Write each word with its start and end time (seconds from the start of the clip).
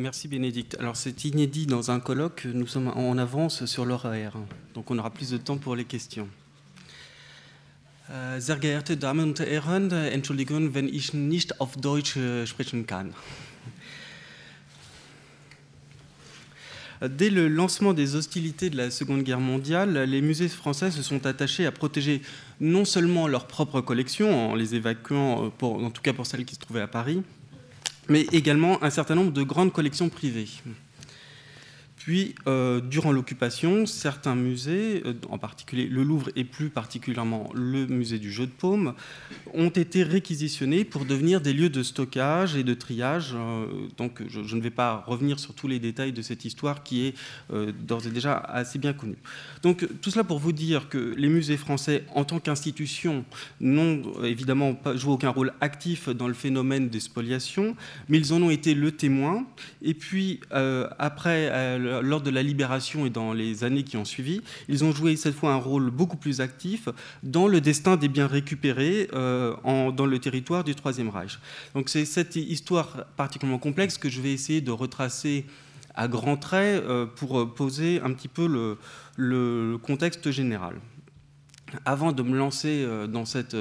Merci 0.00 0.28
Bénédicte. 0.28 0.76
Alors 0.78 0.94
c'est 0.94 1.24
inédit 1.24 1.66
dans 1.66 1.90
un 1.90 1.98
colloque, 1.98 2.46
nous 2.54 2.68
sommes 2.68 2.86
en 2.86 3.18
avance 3.18 3.64
sur 3.64 3.84
l'horaire, 3.84 4.34
donc 4.72 4.92
on 4.92 4.98
aura 5.00 5.10
plus 5.10 5.30
de 5.30 5.38
temps 5.38 5.56
pour 5.56 5.74
les 5.74 5.84
questions. 5.84 6.28
Euh, 8.08 8.38
sehr 8.38 8.60
geehrte 8.60 8.96
Damen 8.96 9.30
und 9.30 9.40
Herren, 9.40 9.90
Entschuldigung, 9.90 10.72
wenn 10.72 10.86
ich 10.86 11.14
nicht 11.14 11.60
auf 11.60 11.76
Deutsch 11.76 12.16
äh, 12.16 12.46
sprechen 12.46 12.86
kann. 12.86 13.12
Dès 17.00 17.30
le 17.30 17.48
lancement 17.48 17.92
des 17.92 18.14
hostilités 18.14 18.70
de 18.70 18.76
la 18.76 18.92
Seconde 18.92 19.24
Guerre 19.24 19.40
mondiale, 19.40 20.04
les 20.04 20.22
musées 20.22 20.48
français 20.48 20.92
se 20.92 21.02
sont 21.02 21.26
attachés 21.26 21.66
à 21.66 21.72
protéger 21.72 22.22
non 22.60 22.84
seulement 22.84 23.26
leurs 23.26 23.48
propres 23.48 23.80
collections, 23.80 24.50
en 24.50 24.54
les 24.54 24.76
évacuant, 24.76 25.46
euh, 25.46 25.48
pour, 25.48 25.82
en 25.82 25.90
tout 25.90 26.02
cas 26.02 26.12
pour 26.12 26.26
celles 26.26 26.44
qui 26.44 26.54
se 26.54 26.60
trouvaient 26.60 26.82
à 26.82 26.88
Paris, 26.88 27.24
mais 28.08 28.26
également 28.32 28.82
un 28.82 28.90
certain 28.90 29.14
nombre 29.14 29.32
de 29.32 29.42
grandes 29.42 29.72
collections 29.72 30.08
privées. 30.08 30.48
Puis, 32.08 32.34
euh, 32.46 32.80
durant 32.80 33.12
l'occupation, 33.12 33.84
certains 33.84 34.34
musées, 34.34 35.02
euh, 35.04 35.12
en 35.28 35.36
particulier 35.36 35.84
le 35.84 36.02
Louvre 36.02 36.30
et 36.36 36.44
plus 36.44 36.70
particulièrement 36.70 37.50
le 37.52 37.86
musée 37.86 38.18
du 38.18 38.32
jeu 38.32 38.46
de 38.46 38.50
paume, 38.50 38.94
ont 39.52 39.68
été 39.68 40.04
réquisitionnés 40.04 40.86
pour 40.86 41.04
devenir 41.04 41.42
des 41.42 41.52
lieux 41.52 41.68
de 41.68 41.82
stockage 41.82 42.56
et 42.56 42.62
de 42.62 42.72
triage. 42.72 43.34
Euh, 43.34 43.66
donc, 43.98 44.22
je, 44.26 44.56
ne 44.56 44.60
vais 44.62 44.70
pas 44.70 45.04
revenir 45.06 45.38
sur 45.38 45.52
tous 45.52 45.68
les 45.68 45.78
détails 45.80 46.12
de 46.12 46.22
cette 46.22 46.46
histoire 46.46 46.82
qui 46.82 47.08
est 47.08 47.14
d'ores 47.86 48.06
et 48.06 48.10
déjà 48.10 48.38
assez 48.38 48.78
bien 48.78 48.94
connue. 48.94 49.18
Donc, 49.62 49.86
tout 50.00 50.10
cela 50.10 50.24
pour 50.24 50.38
vous 50.38 50.52
dire 50.52 50.88
que 50.88 51.14
les 51.14 51.28
musées 51.28 51.58
français, 51.58 52.04
en 52.14 52.24
tant 52.24 52.40
qu'institution, 52.40 53.26
n'ont 53.60 54.24
évidemment 54.24 54.72
pas 54.72 54.96
joué 54.96 55.12
aucun 55.12 55.28
rôle 55.28 55.52
actif 55.60 56.08
dans 56.08 56.26
le 56.26 56.32
phénomène 56.32 56.88
des 56.88 57.00
spoliations, 57.00 57.76
mais 58.08 58.16
ils 58.16 58.32
en 58.32 58.40
ont 58.40 58.50
été 58.50 58.72
le 58.72 58.92
témoin. 58.92 59.46
Et 59.82 59.92
puis, 59.92 60.40
après 60.50 61.50
lors 62.02 62.20
de 62.20 62.30
la 62.30 62.42
libération 62.42 63.06
et 63.06 63.10
dans 63.10 63.32
les 63.32 63.64
années 63.64 63.82
qui 63.82 63.96
ont 63.96 64.04
suivi, 64.04 64.40
ils 64.68 64.84
ont 64.84 64.92
joué 64.92 65.16
cette 65.16 65.34
fois 65.34 65.52
un 65.52 65.56
rôle 65.56 65.90
beaucoup 65.90 66.16
plus 66.16 66.40
actif 66.40 66.88
dans 67.22 67.48
le 67.48 67.60
destin 67.60 67.96
des 67.96 68.08
biens 68.08 68.26
récupérés 68.26 69.08
euh, 69.12 69.54
dans 69.92 70.06
le 70.06 70.18
territoire 70.18 70.64
du 70.64 70.74
Troisième 70.74 71.08
Reich. 71.08 71.38
Donc 71.74 71.88
c'est 71.88 72.04
cette 72.04 72.36
histoire 72.36 73.06
particulièrement 73.16 73.58
complexe 73.58 73.98
que 73.98 74.08
je 74.08 74.20
vais 74.20 74.32
essayer 74.32 74.60
de 74.60 74.70
retracer 74.70 75.46
à 75.94 76.08
grands 76.08 76.36
traits 76.36 76.82
euh, 76.82 77.06
pour 77.06 77.54
poser 77.54 78.00
un 78.02 78.12
petit 78.12 78.28
peu 78.28 78.46
le, 78.46 78.78
le 79.16 79.78
contexte 79.78 80.30
général. 80.30 80.76
Avant 81.84 82.12
de 82.12 82.22
me 82.22 82.36
lancer 82.36 82.82
euh, 82.82 83.06
dans 83.06 83.26
cette 83.26 83.56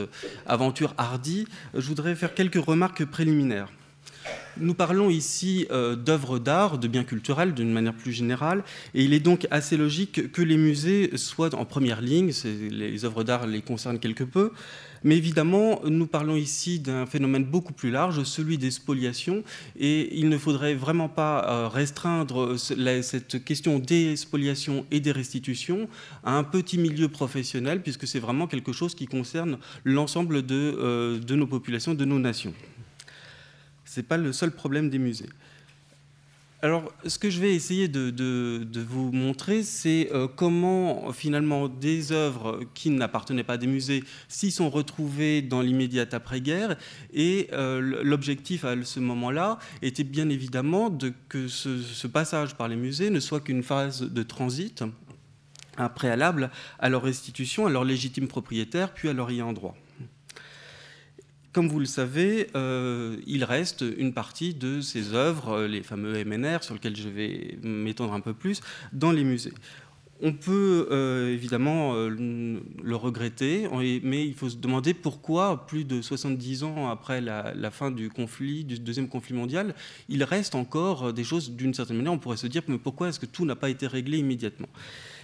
aventure 0.46 0.94
hardie, 0.98 1.46
je 1.74 1.88
voudrais 1.88 2.16
faire 2.16 2.34
quelques 2.34 2.64
remarques 2.64 3.06
préliminaires. 3.06 3.70
Nous 4.60 4.74
parlons 4.74 5.10
ici 5.10 5.68
euh, 5.72 5.96
d'œuvres 5.96 6.40
d'art, 6.40 6.78
de 6.78 6.88
biens 6.88 7.04
culturels 7.04 7.54
d'une 7.54 7.72
manière 7.72 7.94
plus 7.94 8.12
générale, 8.12 8.64
et 8.94 9.04
il 9.04 9.14
est 9.14 9.20
donc 9.20 9.48
assez 9.52 9.78
logique 9.78 10.32
que 10.32 10.42
les 10.42 10.58
musées 10.58 11.16
soient 11.16 11.54
en 11.56 11.66
première 11.66 12.02
ligne, 12.02 12.32
les 12.72 13.06
œuvres 13.06 13.24
d'art 13.24 13.46
les 13.46 13.62
concernent 13.62 14.00
quelque 14.00 14.24
peu, 14.24 14.52
mais 15.04 15.18
évidemment, 15.18 15.82
nous 15.86 16.08
parlons 16.08 16.36
ici 16.36 16.80
d'un 16.80 17.06
phénomène 17.06 17.44
beaucoup 17.44 17.74
plus 17.74 17.92
large, 17.92 18.24
celui 18.24 18.58
des 18.58 18.72
spoliations, 18.72 19.44
et 19.80 20.18
il 20.18 20.30
ne 20.30 20.38
faudrait 20.38 20.76
vraiment 20.76 21.10
pas 21.10 21.46
euh, 21.48 21.68
restreindre 21.68 22.58
cette 22.58 23.44
question 23.44 23.80
des 23.80 24.16
spoliations 24.16 24.86
et 24.92 25.00
des 25.00 25.12
restitutions 25.12 25.88
à 26.24 26.38
un 26.38 26.44
petit 26.44 26.78
milieu 26.78 27.10
professionnel, 27.10 27.82
puisque 27.82 28.08
c'est 28.08 28.20
vraiment 28.20 28.48
quelque 28.48 28.74
chose 28.74 28.96
qui 28.96 29.06
concerne 29.06 29.58
l'ensemble 29.84 30.46
de, 30.46 30.76
euh, 30.80 31.20
de 31.20 31.36
nos 31.36 31.48
populations, 31.48 31.94
de 31.94 32.06
nos 32.06 32.20
nations. 32.20 32.54
Ce 33.98 34.02
n'est 34.02 34.08
pas 34.08 34.17
le 34.17 34.31
seul 34.31 34.52
problème 34.52 34.92
des 34.92 35.00
musées. 35.00 35.30
Alors, 36.62 36.94
ce 37.08 37.17
que 37.17 37.31
je 37.31 37.42
vais 37.42 37.56
essayer 37.56 37.88
de, 37.88 38.64
vous 38.88 39.12
montrer, 39.12 39.64
c'est 39.64 40.12
euh, 40.14 40.28
comment 40.28 41.12
finalement 41.14 41.67
des 41.67 42.12
œuvres 42.12 42.59
qui 42.76 42.92
n'appartenaient 42.92 43.44
pas 43.44 43.54
à 43.54 43.58
des 43.58 43.66
musées 43.66 44.04
s'y 44.27 44.52
sont 44.52 44.70
retrouvées 44.70 45.42
dans 45.42 45.61
l'immédiate 45.61 46.14
après-guerre. 46.14 46.77
Et 47.11 47.48
euh, 47.54 48.04
l'objectif 48.04 48.66
à 48.66 48.76
ce 48.83 48.99
moment-là 48.99 49.58
était 49.82 50.04
bien 50.04 50.30
évidemment 50.30 50.92
de, 50.92 51.11
que 51.27 51.48
ce, 51.48 51.82
ce, 51.82 52.05
passage 52.05 52.54
par 52.54 52.67
les 52.67 52.76
musées 52.76 53.10
ne 53.10 53.20
soit 53.20 53.39
qu'une 53.39 53.64
phase 53.64 54.04
de 54.04 54.22
transit, 54.22 54.83
un 55.80 55.89
préalable 55.89 56.52
à 56.77 56.89
leur 56.89 57.02
restitution, 57.02 57.66
à 57.66 57.72
leur 57.72 57.83
légitime 57.83 58.27
propriétaire, 58.27 58.93
puis 58.93 59.10
à 59.10 59.14
leur 59.14 59.32
ayant 59.32 59.54
droit. 59.54 59.76
Comme 61.58 61.70
vous 61.70 61.80
le 61.80 61.86
savez, 61.86 62.52
euh, 62.56 63.18
il 63.26 63.44
reste 63.44 63.84
une 63.98 64.14
partie 64.14 64.54
de 64.54 64.80
ces 64.80 65.16
œuvres, 65.16 65.54
euh, 65.54 65.68
les 65.68 65.82
fameux 65.82 66.23
MNR, 66.23 66.62
sur 66.62 66.76
lesquels 66.76 66.95
je 66.95 67.10
vais 67.10 67.58
m'étendre 67.64 68.14
un 68.14 68.20
peu 68.20 68.36
plus, 68.36 68.62
dans 68.94 69.12
les 69.12 69.23
musées. 69.23 69.54
On 70.22 70.34
peut 70.34 70.88
euh, 70.92 71.34
évidemment 71.34 71.96
le 71.96 72.96
regretter, 72.96 73.67
mais 74.04 74.28
il 74.28 74.36
faut 74.36 74.50
se 74.50 74.58
demander 74.58 74.94
pourquoi, 74.94 75.66
plus 75.66 75.84
de 75.84 76.00
70 76.00 76.62
ans 76.62 76.92
après 76.92 77.22
la, 77.22 77.56
la, 77.56 77.72
fin 77.72 77.90
du 77.90 78.12
conflit, 78.12 78.64
du 78.64 78.78
deuxième 78.78 79.08
conflit 79.08 79.34
mondial, 79.34 79.73
il 80.10 80.23
reste 80.23 80.54
encore 80.54 81.12
des 81.12 81.23
choses 81.23 81.50
d'une 81.50 81.73
certaine 81.73 81.98
manière. 81.98 82.14
On 82.14 82.20
pourrait 82.20 82.38
se 82.38 82.46
dire, 82.46 82.62
mais 82.67 82.78
pourquoi 82.78 83.10
est-ce 83.10 83.20
que 83.20 83.26
tout 83.26 83.46
n'a 83.46 83.56
pas 83.56 83.72
été 83.72 83.88
réglé 83.88 84.20
immédiatement? 84.20 84.70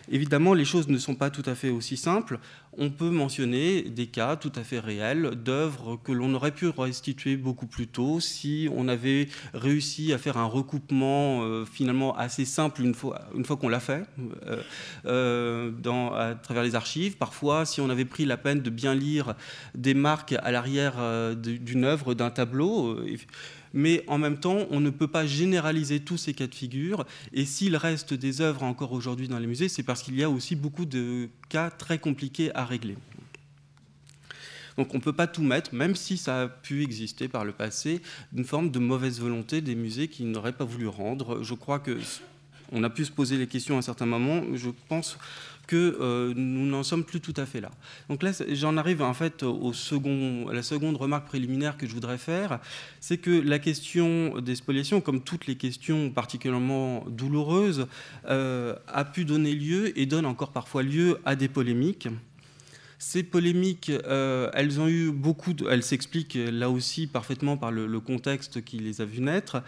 Évidemment, 0.10 0.54
les 0.54 0.66
choses 0.66 0.88
ne 0.88 0.98
sont 0.98 1.16
pas 1.16 1.30
tout 1.30 1.44
à 1.46 1.56
fait 1.56 1.70
aussi 1.70 1.98
simples. 1.98 2.40
On 2.78 2.90
peut 2.90 3.10
mentionner 3.10 3.84
des 3.84 4.08
cas 4.08 4.36
tout 4.36 4.52
à 4.56 4.64
fait 4.64 4.80
réels 4.80 5.32
d'œuvres 5.36 6.00
que 6.04 6.12
l'on 6.12 6.34
aurait 6.34 6.52
pu 6.52 6.68
restituer 6.68 7.38
beaucoup 7.38 7.68
plus 7.68 7.88
tôt 7.88 8.20
si 8.20 8.68
on 8.76 8.88
avait 8.88 9.28
réussi 9.54 10.12
à 10.12 10.18
faire 10.18 10.38
un 10.38 10.46
recoupement 10.46 11.44
euh, 11.44 11.66
finalement 11.66 12.18
assez 12.18 12.46
simple 12.46 12.82
une 12.82 12.96
fois, 12.96 13.28
qu'on 13.60 13.70
l'a 13.70 13.80
fait 13.80 14.04
euh, 14.48 14.62
euh, 15.06 16.12
à 16.16 16.36
travers 16.36 16.64
les 16.64 16.76
archives. 16.76 17.18
Parfois, 17.18 17.66
si 17.66 17.80
on 17.80 17.90
avait 17.90 18.06
pris 18.06 18.26
la 18.26 18.38
peine 18.38 18.62
de 18.62 18.70
bien 18.70 18.96
lire 18.96 19.36
des 19.76 19.94
marques 19.94 20.34
à 20.42 20.52
l'arrière 20.52 20.96
d'une 21.36 21.86
œuvre, 21.86 22.14
d'un 22.14 22.30
tableau. 22.30 22.98
Mais 23.74 24.04
en 24.08 24.18
même 24.18 24.40
temps, 24.40 24.68
on 24.70 24.80
ne 24.80 24.90
peut 24.90 25.08
pas 25.08 25.26
généraliser 25.26 26.00
tous 26.00 26.18
ces 26.18 26.34
cas 26.34 26.48
de 26.48 26.56
figure. 26.56 27.06
Et 27.34 27.46
s'il 27.46 27.76
reste 27.76 28.14
des 28.14 28.42
œuvres 28.42 28.64
encore 28.64 28.92
aujourd'hui 28.92 29.28
dans 29.28 29.40
les 29.40 29.48
musées, 29.48 29.70
c'est 29.70 29.84
parce 29.84 30.04
qu'il 30.04 30.16
y 30.16 30.24
a 30.24 30.30
aussi 30.30 30.56
beaucoup 30.56 30.86
de 30.86 31.30
cas 31.50 31.70
très 31.72 31.98
compliqués 31.98 32.56
à 32.56 32.66
régler. 32.66 32.96
Donc 34.78 34.94
on 34.94 34.98
ne 34.98 35.04
peut 35.04 35.14
pas 35.14 35.28
tout 35.28 35.44
mettre, 35.44 35.74
même 35.74 35.96
si 35.96 36.18
ça 36.18 36.44
a 36.44 36.48
pu 36.48 36.82
exister 36.82 37.28
par 37.28 37.46
le 37.46 37.52
passé, 37.52 38.02
une 38.36 38.46
forme 38.46 38.72
de 38.72 38.80
mauvaise 38.80 39.20
volonté 39.20 39.62
des 39.62 39.76
musées 39.76 40.08
qui 40.08 40.24
n'auraient 40.24 40.54
pas 40.54 40.66
voulu 40.66 40.88
rendre. 40.88 41.44
Je 41.44 41.54
crois 41.54 41.80
que 41.80 42.00
on 42.72 42.84
a 42.84 42.90
pu 42.90 43.06
se 43.06 43.12
poser 43.12 43.38
les 43.38 43.46
questions 43.46 43.76
à 43.76 43.80
un 43.80 43.84
certain 43.84 44.08
moment. 44.08 44.42
Je 44.56 44.72
pense 44.90 45.18
que 45.68 45.98
euh, 46.00 46.34
nous 46.36 46.66
n'en 46.66 46.84
sommes 46.84 47.04
plus 47.04 47.22
tout 47.22 47.34
à 47.38 47.46
fait 47.46 47.62
là. 47.62 47.72
Donc 48.10 48.24
là, 48.24 48.32
j'en 48.50 48.78
arrive 48.78 49.02
en 49.02 49.14
fait 49.14 49.44
au 49.44 49.74
second, 49.74 50.48
à 50.50 50.54
la 50.54 50.64
seconde 50.64 50.98
remarque 50.98 51.28
préliminaire 51.28 51.78
que 51.78 51.88
je 51.88 51.94
voudrais 51.94 52.18
faire, 52.18 52.60
c'est 53.00 53.18
que 53.18 53.32
la 53.32 53.60
question 53.60 54.40
des 54.40 54.56
spoliations, 54.56 55.02
comme 55.02 55.22
toutes 55.22 55.48
les 55.48 55.56
questions 55.56 56.10
particulièrement 56.10 57.06
douloureuses, 57.08 57.88
euh, 58.30 58.76
a 58.88 59.06
pu 59.06 59.26
donner 59.26 59.54
lieu 59.54 59.98
et 59.98 60.06
donne 60.06 60.26
encore 60.26 60.52
parfois 60.52 60.84
lieu 60.84 61.20
à 61.26 61.36
des 61.36 61.48
polémiques. 61.48 62.08
Ces 63.00 63.24
polémiques, 63.24 63.90
euh, 63.90 64.50
elles 64.54 64.80
ont 64.80 64.88
eu 64.88 65.12
beaucoup, 65.12 65.54
elles 65.70 65.84
s'expliquent 65.84 66.38
là 66.42 66.70
aussi 66.70 67.06
parfaitement 67.06 67.58
par 67.58 67.70
le, 67.70 67.86
le, 67.86 68.00
contexte 68.00 68.64
qui 68.64 68.78
les 68.78 69.02
a 69.02 69.06
vues 69.06 69.20
naître, 69.20 69.62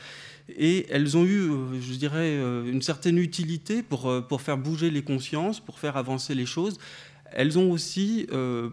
et 0.50 0.86
elles 0.90 1.18
ont 1.18 1.26
eu, 1.26 1.50
euh, 1.50 1.82
je 1.82 1.94
dirais, 1.94 2.38
euh, 2.38 2.72
une 2.72 2.82
certaine 2.82 3.18
utilité 3.18 3.82
pour, 3.82 4.10
euh, 4.10 4.22
pour 4.22 4.42
faire 4.42 4.58
bouger 4.58 4.92
les 4.92 5.02
consciences, 5.02 5.60
pour 5.60 5.80
faire 5.80 5.98
avancer 5.98 6.36
les 6.36 6.46
choses. 6.46 6.78
Elles 7.32 7.58
ont 7.58 7.72
aussi 7.72 8.28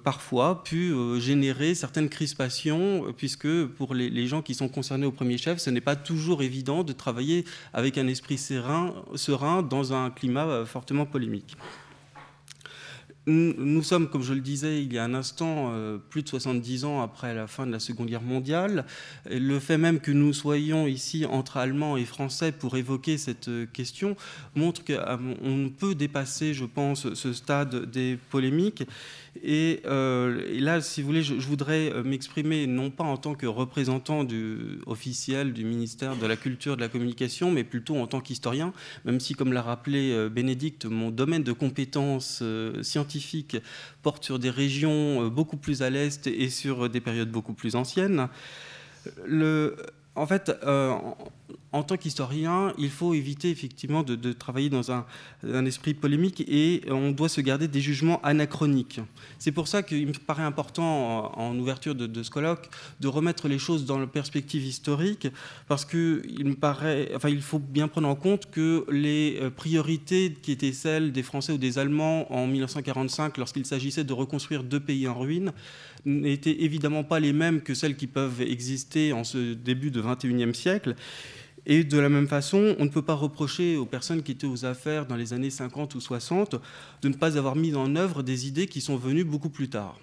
parfois 0.05 0.63
pu 0.63 0.95
générer 1.19 1.75
certaines 1.75 2.09
crispations, 2.09 3.13
puisque 3.17 3.65
pour 3.65 3.93
les, 3.93 4.09
les, 4.09 4.29
gens 4.29 4.41
qui 4.41 4.55
sont 4.55 4.69
concernés 4.69 5.07
au 5.07 5.11
premier 5.11 5.37
chef, 5.37 5.59
ce 5.59 5.69
n'est 5.71 5.81
pas 5.81 5.97
toujours 5.97 6.43
évident 6.43 6.85
de 6.85 6.93
travailler 6.93 7.45
avec 7.73 7.99
un 7.99 8.07
esprit 8.07 8.39
serein, 8.39 8.95
serein 9.17 9.63
dans 9.63 9.95
un 9.95 10.11
climat 10.11 10.65
fortement 10.65 11.07
polémique. 11.07 11.57
Nous 13.27 13.85
sommes, 13.85 14.09
comme 14.09 14.23
je 14.23 14.35
le 14.35 14.41
disais 14.41 14.83
il 14.83 14.93
y 14.93 14.99
a 14.99 15.05
un 15.05 15.15
instant, 15.15 15.71
euh, 15.73 15.97
plus 15.97 16.25
de 16.25 16.29
70 16.29 16.85
ans 16.85 17.03
après 17.03 17.35
la 17.35 17.47
fin 17.47 17.67
de 17.69 17.71
la 17.71 17.79
Seconde 17.79 18.09
Guerre 18.09 18.23
mondiale. 18.23 18.85
Le 19.31 19.61
fait 19.61 19.79
même 19.79 20.01
que 20.01 20.11
nous 20.11 20.33
soyons 20.33 20.89
ici 20.89 21.25
entre 21.25 21.59
Allemands 21.59 21.97
et 21.97 22.05
Français 22.05 22.51
pour 22.51 22.77
évoquer 22.77 23.19
cette 23.19 23.49
question 23.73 24.17
montre 24.57 24.83
qu'on 24.85 25.71
peut 25.71 25.95
dépasser, 25.95 26.53
je 26.53 26.65
pense, 26.65 27.15
ce 27.15 27.33
stade 27.33 27.91
des 27.93 28.19
polémiques 28.31 28.85
et, 29.41 29.81
euh, 29.87 30.61
là, 30.61 30.83
si 30.83 31.01
vous 31.01 31.07
voulez, 31.07 31.23
je, 31.23 31.35
voudrais 31.35 31.91
euh, 31.93 32.03
m'exprimer 32.03 32.67
non 32.67 32.91
pas 32.91 33.05
en 33.05 33.17
tant 33.17 33.35
que 33.35 33.47
représentant 33.47 34.27
officiel 34.87 35.55
du 35.55 35.65
ministère 35.65 36.17
de 36.17 36.27
la 36.27 36.37
Culture 36.37 36.75
et 36.75 36.77
de 36.77 36.83
la 36.83 36.89
Communication, 36.89 37.51
mais 37.51 37.65
plutôt 37.65 37.97
en 37.97 38.07
tant 38.07 38.21
qu'historien, 38.21 38.75
même 39.07 39.21
si, 39.21 39.35
comme 39.35 39.53
l'a 39.55 39.63
rappelé 39.63 40.13
euh, 40.13 40.29
Bénédicte, 40.29 40.85
mon 40.85 41.11
domaine 41.11 41.43
de 41.43 41.53
compétences 41.53 42.41
euh, 42.43 42.83
scientifiques 42.83 43.12
porte 44.03 44.25
sur 44.25 44.39
des 44.39 44.51
régions 44.51 45.25
euh, 45.27 45.31
beaucoup 45.31 45.57
plus 45.57 45.83
à 45.83 45.91
l'est 45.91 46.27
et 46.27 46.51
sur 46.51 46.89
des 46.89 47.01
périodes 47.01 47.31
beaucoup 47.31 47.55
plus 47.55 47.77
anciennes. 47.77 48.29
En 50.15 50.27
fait, 50.27 50.53
euh, 50.65 50.95
en 51.73 51.83
tant 51.83 51.97
qu'historien, 51.97 52.75
il 52.79 52.91
faut 52.91 53.15
éviter 53.15 53.51
effectivement 53.51 54.03
de, 54.03 54.33
travailler 54.33 54.69
dans 54.69 54.93
un, 54.93 55.05
esprit 55.65 55.95
polémique 55.95 56.45
et 56.47 56.83
on 56.89 57.11
doit 57.11 57.29
se 57.29 57.41
garder 57.41 57.69
des 57.69 57.81
jugements 57.81 58.21
anachroniques. 58.23 59.01
C'est 59.39 59.53
pour 59.53 59.69
ça 59.69 59.83
qu'il 59.83 60.07
me 60.07 60.13
paraît 60.13 60.43
important, 60.43 61.39
en, 61.39 61.59
ouverture 61.59 61.95
de, 61.95 62.23
ce 62.23 62.31
colloque, 62.31 62.69
de 63.01 63.09
remettre 63.09 63.49
les 63.49 63.59
choses 63.59 63.85
dans 63.85 63.99
la 63.99 64.07
perspective 64.07 64.65
historique, 64.65 65.29
parce 65.69 65.85
qu'il 65.85 66.45
me 66.45 66.55
paraît, 66.55 67.11
enfin, 67.15 67.29
il 67.29 67.43
faut 67.43 67.59
bien 67.59 67.89
prendre 67.89 68.09
en 68.09 68.17
compte 68.17 68.51
que 68.51 68.85
les 68.91 69.39
euh, 69.41 69.51
priorités 69.51 70.35
qui 70.43 70.53
étaient 70.53 70.73
celles 70.73 71.13
des 71.13 71.23
Français 71.23 71.53
ou 71.53 71.59
des 71.59 71.79
Allemands 71.79 72.31
en 72.33 72.47
1945, 72.47 73.39
lorsqu'il 73.39 73.67
s'agissait 73.67 74.05
de 74.05 74.13
reconstruire 74.13 74.63
deux 74.63 74.81
pays 74.81 75.09
en 75.09 75.19
ruine, 75.19 75.53
n'étaient 76.05 76.63
évidemment 76.63 77.05
pas 77.05 77.21
les 77.21 77.33
mêmes 77.33 77.61
que 77.61 77.75
celles 77.75 77.97
qui 77.97 78.07
peuvent 78.07 78.43
exister 78.43 79.13
en 79.13 79.25
ce 79.25 79.55
début 79.55 79.91
de 79.91 80.03
21e 80.03 80.55
siècle. 80.55 80.95
Et 81.67 81.85
de 81.85 81.99
la 81.99 82.09
même 82.09 82.27
façon, 82.27 82.75
on 82.79 82.85
ne 82.85 82.91
peut 82.91 83.03
pas 83.03 83.15
reprocher 83.15 83.77
aux 83.77 83.87
personnes 83.87 84.23
qui 84.23 84.33
étaient 84.33 84.47
aux 84.47 84.65
affaires 84.65 85.07
dans 85.07 85.17
les 85.17 85.33
années 85.33 85.51
50 85.51 85.95
ou 85.95 86.01
60 86.01 86.57
de 87.03 87.09
ne 87.09 87.15
pas 87.15 87.39
avoir 87.39 87.55
mis 87.55 87.75
en 87.75 87.95
œuvre 87.95 88.23
des 88.23 88.49
idées 88.49 88.67
qui 88.67 88.81
sont 88.81 88.97
venues 88.97 89.25
beaucoup 89.25 89.51
plus 89.51 89.69
tard. 89.69 89.99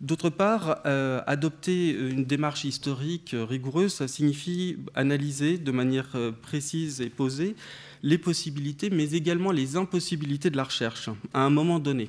D'autre 0.00 0.28
part, 0.28 0.80
euh, 0.86 1.22
adopter 1.26 1.90
une 1.90 2.24
démarche 2.24 2.64
historique 2.64 3.34
rigoureuse, 3.34 3.94
ça 3.94 4.06
signifie 4.08 4.76
analyser 4.94 5.56
de 5.56 5.70
manière 5.72 6.10
euh, 6.14 6.30
précise 6.30 7.00
et 7.00 7.08
posée 7.08 7.56
les 8.02 8.18
possibilités, 8.18 8.90
mais 8.90 9.12
également 9.12 9.50
les 9.50 9.76
impossibilités 9.76 10.50
de 10.50 10.56
la 10.56 10.64
recherche 10.64 11.08
à 11.32 11.40
un 11.40 11.50
moment 11.50 11.78
donné. 11.78 12.08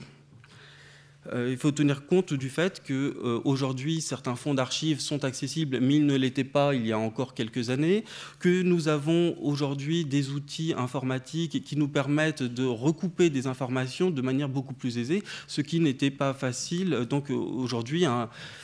Euh, 1.34 1.50
il 1.50 1.58
faut 1.58 1.72
tenir 1.72 2.06
compte 2.06 2.34
du 2.34 2.50
fait 2.50 2.82
qu'aujourd'hui, 2.86 3.98
euh, 3.98 4.02
certains 4.02 4.36
fonds 4.36 4.54
d'archives 4.54 5.00
sont 5.00 5.24
accessibles, 5.24 5.80
mais 5.82 5.96
ils 5.96 6.06
ne 6.06 6.16
l'étaient 6.16 6.44
pas 6.44 6.76
il 6.76 6.86
y 6.86 6.92
a 6.92 7.00
encore 7.00 7.34
quelques 7.34 7.70
années, 7.70 8.04
que 8.40 8.62
nous 8.62 8.88
avons 8.88 9.36
aujourd'hui 9.42 10.06
des 10.06 10.30
outils 10.32 10.74
informatiques 10.78 11.64
qui 11.64 11.78
nous 11.78 11.88
permettent 11.88 12.44
de 12.44 12.66
recouper 12.66 13.30
des 13.30 13.48
informations 13.48 14.12
de 14.12 14.22
manière 14.22 14.50
beaucoup 14.50 14.74
plus 14.74 14.98
aisée, 14.98 15.24
ce 15.48 15.62
qui 15.62 15.80
n'était 15.80 16.12
pas 16.12 16.34
facile. 16.34 17.06
Donc 17.10 17.30
aujourd'hui, 17.30 18.06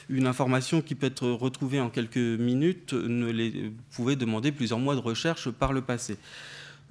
une 0.09 0.27
information 0.27 0.81
qui 0.81 0.95
peut 0.95 1.07
être 1.07 1.27
retrouvée 1.27 1.79
en 1.79 1.89
quelques 1.89 2.17
minutes 2.17 2.93
ne 2.93 3.31
les, 3.31 3.71
pouvait 3.91 4.15
demander 4.15 4.51
plusieurs 4.51 4.79
mois 4.79 4.95
de 4.95 4.99
recherche 4.99 5.49
par 5.49 5.73
le 5.73 5.81
passé. 5.81 6.17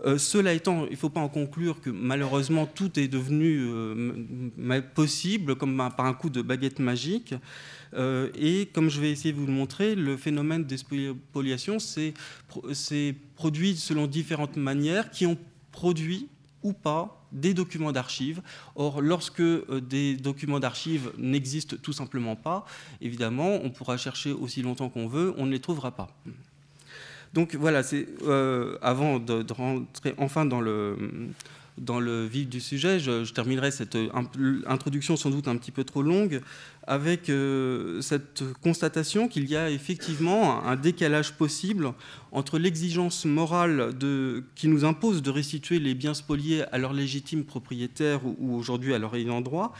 Euh, 0.05 0.19
cela 0.19 0.52
étant, 0.52 0.87
il 0.87 0.93
ne 0.93 0.97
faut 0.97 1.11
pas 1.11 1.20
en 1.20 1.29
conclure 1.29 1.81
que 1.81 1.91
malheureusement 1.91 2.67
tout 2.67 2.99
est 2.99 3.08
devenu 3.08 3.61
euh, 3.61 4.81
possible 4.94 5.56
comme 5.56 5.76
par 5.76 6.06
un 6.06 6.14
coup 6.14 6.31
de 6.31 6.43
baguette 6.43 6.79
magique. 6.79 7.35
Euh, 7.94 8.31
et 8.35 8.67
comme 8.67 8.88
je 8.88 9.00
vais 9.00 9.11
essayer 9.11 9.32
de 9.32 9.38
vous 9.38 9.47
le 9.47 9.52
montrer, 9.52 9.94
le 9.94 10.17
phénomène 10.17 10.64
d'expoliation 10.64 11.79
s'est 11.79 13.14
produit 13.35 13.76
selon 13.76 14.06
différentes 14.06 14.56
manières 14.56 15.11
qui 15.11 15.26
ont 15.26 15.37
produit 15.73 16.29
ou 16.62 16.73
pas 16.73 17.26
des 17.32 17.55
documents 17.55 17.93
d'archives. 17.93 18.43
Or, 18.75 19.00
lorsque 19.00 19.43
des 19.88 20.17
documents 20.17 20.61
d'archives 20.61 21.12
n'existent 21.17 21.76
tout 21.81 21.93
simplement 21.93 22.37
pas, 22.37 22.64
évidemment, 23.00 23.61
on 23.62 23.70
pourra 23.70 23.97
chercher 23.97 24.32
aussi 24.32 24.62
longtemps 24.62 24.88
qu'on 24.88 25.06
veut, 25.06 25.35
on 25.37 25.47
ne 25.47 25.52
les 25.52 25.61
trouvera 25.61 25.93
pas. 25.93 26.08
Donc 27.32 27.55
voilà, 27.55 27.82
c'est 27.82 28.06
euh, 28.27 28.77
avant 28.82 29.19
de, 29.19 29.44
rentrer 29.53 30.15
enfin 30.19 30.44
dans 30.44 30.61
le 30.61 30.97
dans 31.79 31.99
le 31.99 32.27
vif 32.27 32.49
du 32.49 32.61
sujet, 32.61 33.00
je, 33.00 33.32
terminerai 33.32 33.71
cette 33.71 33.97
introduction 34.67 35.17
sans 35.17 35.31
doute 35.31 35.49
un 35.49 35.56
petit 35.56 35.71
peu 35.71 35.82
trop 35.82 36.03
longue 36.03 36.43
avec 36.87 37.31
euh, 37.31 38.03
cette 38.03 38.43
constatation 38.61 39.29
qu'il 39.29 39.49
y 39.49 39.56
a 39.56 39.71
effectivement 39.71 40.62
un 40.67 40.77
décalage 40.77 41.32
possible 41.32 41.93
entre 42.32 42.59
l'exigence 42.59 43.25
morale 43.25 43.94
qui 44.55 44.69
nous 44.69 44.85
impose 44.85 45.23
de 45.23 45.31
restituer 45.31 45.79
les 45.79 45.94
biens 45.94 46.15
spoliés 46.15 46.65
à 46.71 46.76
leurs 46.76 46.93
légitimes 46.93 47.44
propriétaires 47.44 48.21
ou, 48.26 48.55
aujourd'hui 48.56 48.93
à 48.93 48.99
leur 48.99 49.15
ayant 49.15 49.41
droit 49.41 49.73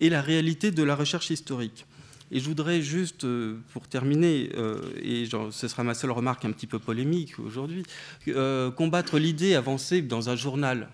et 0.00 0.10
la 0.10 0.20
réalité 0.20 0.70
de 0.70 0.82
la 0.82 0.94
recherche 0.94 1.30
historique. 1.30 1.86
Et 2.32 2.40
je 2.40 2.48
voudrais 2.48 2.80
juste, 2.80 3.24
euh, 3.24 3.58
pour 3.74 3.86
terminer, 3.86 4.50
euh, 4.56 4.80
et 5.02 5.28
ce 5.50 5.68
sera 5.68 5.84
ma 5.84 5.92
seule 5.92 6.12
remarque 6.12 6.46
un 6.46 6.50
petit 6.50 6.66
peu 6.66 6.78
polémique 6.78 7.38
aujourd'hui, 7.38 7.82
euh, 8.28 8.70
combattre 8.70 9.18
l'idée 9.18 9.54
avancée 9.54 10.00
dans 10.00 10.30
un 10.30 10.36
journal 10.36 10.88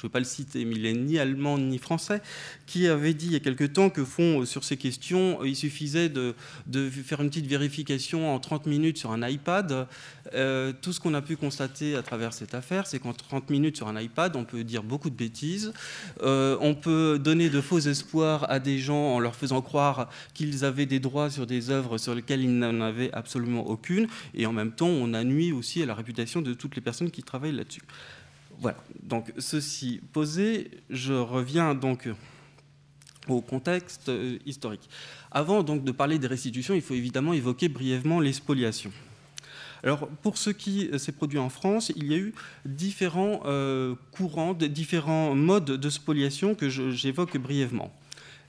je 0.00 0.06
ne 0.06 0.08
veux 0.08 0.12
pas 0.12 0.18
le 0.18 0.24
citer, 0.24 0.64
mais 0.64 0.76
il 0.76 0.82
n'est 0.82 0.94
ni 0.94 1.18
allemand 1.18 1.58
ni 1.58 1.76
français, 1.76 2.22
qui 2.66 2.86
avait 2.86 3.12
dit 3.12 3.26
il 3.26 3.32
y 3.32 3.36
a 3.36 3.40
quelque 3.40 3.64
temps 3.64 3.90
que 3.90 4.02
fond 4.02 4.46
sur 4.46 4.64
ces 4.64 4.78
questions, 4.78 5.44
il 5.44 5.54
suffisait 5.54 6.08
de, 6.08 6.34
faire 7.04 7.20
une 7.20 7.28
petite 7.28 7.46
vérification 7.46 8.34
en 8.34 8.40
30 8.40 8.64
minutes 8.64 8.96
sur 8.96 9.12
un 9.12 9.28
iPad. 9.28 9.86
Euh, 10.34 10.72
tout 10.80 10.94
ce 10.94 11.00
qu'on 11.00 11.12
a 11.12 11.20
pu 11.20 11.36
constater 11.36 11.96
à 11.96 12.02
travers 12.02 12.32
cette 12.32 12.54
affaire, 12.54 12.86
c'est 12.86 12.98
qu'en 12.98 13.12
30 13.12 13.50
minutes 13.50 13.76
sur 13.76 13.88
un 13.88 14.00
iPad, 14.00 14.36
on 14.36 14.44
peut 14.44 14.64
dire 14.64 14.82
beaucoup 14.82 15.10
de 15.10 15.16
bêtises, 15.16 15.74
euh, 16.22 16.56
on 16.62 16.74
peut 16.74 17.20
donner 17.22 17.50
de 17.50 17.60
faux 17.60 17.80
espoirs 17.80 18.50
à 18.50 18.58
des 18.58 18.78
gens 18.78 19.14
en 19.14 19.18
leur 19.18 19.36
faisant 19.36 19.60
croire 19.60 20.08
qu'ils 20.32 20.64
avaient 20.64 20.86
des 20.86 21.00
droits 21.00 21.28
sur 21.28 21.46
des 21.46 21.68
œuvres 21.68 21.98
sur 21.98 22.14
lesquelles 22.14 22.40
ils 22.40 22.58
n'en 22.58 22.80
avaient 22.80 23.12
absolument 23.12 23.68
aucune, 23.68 24.06
et 24.32 24.46
en 24.46 24.52
même 24.52 24.72
temps, 24.72 24.88
on 24.88 25.12
a 25.12 25.24
nuit 25.24 25.52
aussi 25.52 25.82
à 25.82 25.86
la 25.86 25.94
réputation 25.94 26.40
de 26.40 26.54
toutes 26.54 26.74
les 26.74 26.82
personnes 26.82 27.10
qui 27.10 27.22
travaillent 27.22 27.52
là-dessus. 27.52 27.82
Voilà, 28.60 28.76
donc 29.02 29.32
ceci 29.38 30.00
posé, 30.12 30.70
je 30.90 31.14
reviens 31.14 31.74
donc 31.74 32.08
au 33.26 33.40
contexte 33.40 34.10
euh, 34.10 34.38
historique. 34.44 34.88
Avant 35.30 35.62
donc 35.62 35.82
de 35.82 35.92
parler 35.92 36.18
des 36.18 36.26
restitutions, 36.26 36.74
il 36.74 36.82
faut 36.82 36.94
évidemment 36.94 37.32
évoquer 37.32 37.68
brièvement 37.68 38.20
les 38.20 38.34
spoliations. 38.34 38.92
Alors, 39.82 40.08
pour 40.08 40.36
ce 40.36 40.50
qui 40.50 40.90
s'est 40.98 41.12
produit 41.12 41.38
en 41.38 41.48
France, 41.48 41.90
il 41.96 42.06
y 42.06 42.14
a 42.14 42.18
eu 42.18 42.34
différents 42.66 43.40
euh, 43.46 43.94
courants, 44.10 44.52
différents 44.52 45.34
modes 45.34 45.64
de 45.64 45.90
spoliation 45.90 46.54
que 46.54 46.68
j'évoque 46.68 47.38
brièvement. 47.38 47.90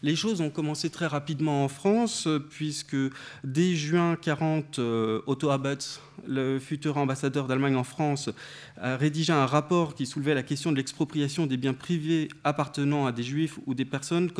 Les 0.03 0.15
choses 0.15 0.41
ont 0.41 0.49
commencé 0.49 0.89
très 0.89 1.05
rapidement 1.05 1.63
en 1.63 1.67
France, 1.67 2.27
puisque 2.49 2.95
dès 3.43 3.75
juin 3.75 4.17
40, 4.19 4.79
euh, 4.79 5.21
Otto 5.27 5.51
Abetz, 5.51 6.01
le 6.27 6.57
futur 6.57 6.97
ambassadeur 6.97 7.45
d'Allemagne 7.45 7.75
en 7.75 7.83
France, 7.83 8.31
a 8.77 8.97
rédigé 8.97 9.31
un 9.31 9.45
rapport 9.45 9.93
qui 9.93 10.07
soulevait 10.07 10.33
la 10.33 10.41
question 10.41 10.71
de 10.71 10.77
l'expropriation 10.77 11.45
des 11.45 11.55
biens 11.55 11.75
privés 11.75 12.29
appartenant 12.43 13.05
à 13.05 13.11
des 13.11 13.21
juifs 13.21 13.59
ou 13.67 13.75
des 13.75 13.85
personnes 13.85 14.31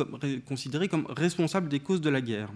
considérées 0.48 0.88
comme 0.88 1.06
responsables 1.08 1.68
des 1.68 1.78
causes 1.78 2.00
de 2.00 2.10
la 2.10 2.20
guerre. 2.20 2.48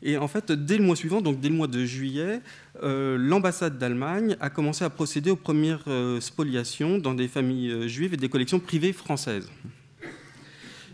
Et 0.00 0.16
en 0.16 0.28
fait, 0.28 0.50
dès 0.50 0.78
le 0.78 0.84
mois 0.84 0.96
suivant, 0.96 1.20
donc 1.20 1.40
dès 1.40 1.50
le 1.50 1.56
mois 1.56 1.66
de 1.66 1.84
juillet, 1.84 2.40
euh, 2.82 3.18
l'ambassade 3.18 3.76
d'Allemagne 3.76 4.36
a 4.40 4.48
commencé 4.48 4.82
à 4.82 4.88
procéder 4.88 5.30
aux 5.30 5.36
premières 5.36 5.84
euh, 5.88 6.22
spoliations 6.22 6.96
dans 6.96 7.12
des 7.12 7.28
familles 7.28 7.86
juives 7.86 8.14
et 8.14 8.16
des 8.16 8.30
collections 8.30 8.60
privées 8.60 8.94
françaises. 8.94 9.50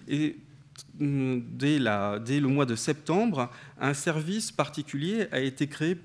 Et 0.08 0.36
mm, 0.98 1.40
dès, 1.52 1.78
le 1.78 2.46
mois 2.46 2.66
de 2.66 2.74
septembre, 2.74 3.50
un 3.80 3.94
service 3.94 4.52
particulier 4.52 5.26
a 5.32 5.40
été 5.40 5.66
créé 5.66 5.96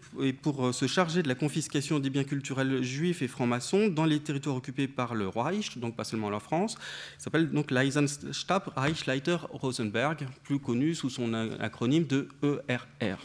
pour 0.41 0.67
euh, 0.67 0.71
se 0.71 0.87
charger 0.87 1.23
de 1.23 1.27
la 1.27 1.35
confiscation 1.35 1.99
des 1.99 2.09
biens 2.09 2.23
culturels 2.23 2.83
juifs 2.83 3.21
et 3.21 3.27
francs-maçons 3.27 3.87
dans 3.87 4.05
les 4.05 4.19
territoires 4.19 4.55
occupés 4.55 4.87
par 4.87 5.15
le 5.15 5.27
Reich, 5.27 5.77
donc 5.77 5.95
pas 5.95 6.03
seulement 6.03 6.29
la 6.29 6.39
France. 6.39 6.75
Il 7.17 7.23
s'appelle 7.23 7.49
donc 7.49 7.71
l'Eisenstab 7.71 8.63
Reichsleiter 8.75 9.37
Rosenberg, 9.51 10.27
plus 10.43 10.59
connu 10.59 10.95
sous 10.95 11.09
son 11.09 11.33
acronyme 11.59 12.05
de 12.05 12.27
ERR. 12.43 13.19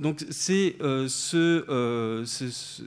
Donc 0.00 0.24
euh, 0.50 0.72
euh, 0.80 1.08
ce, 1.08 2.24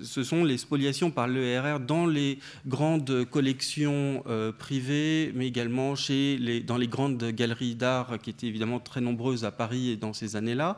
ce, 0.03 0.23
sont 0.23 0.43
les 0.43 0.57
spoliations 0.57 1.09
par 1.09 1.29
l'ERR 1.29 1.79
dans 1.79 2.05
les 2.05 2.37
grandes 2.67 3.23
collections 3.31 4.23
euh, 4.27 4.51
privées, 4.51 5.31
mais 5.33 5.47
également 5.47 5.95
chez 5.95 6.37
les, 6.37 6.59
dans 6.59 6.75
les 6.75 6.87
grandes 6.87 7.23
galeries 7.31 7.75
d'art 7.75 8.17
qui 8.21 8.31
étaient 8.31 8.47
évidemment 8.47 8.81
très 8.81 8.99
nombreuses 8.99 9.45
à 9.45 9.51
Paris 9.51 9.91
et 9.91 9.95
dans 9.95 10.11
ces 10.11 10.35
années-là, 10.35 10.77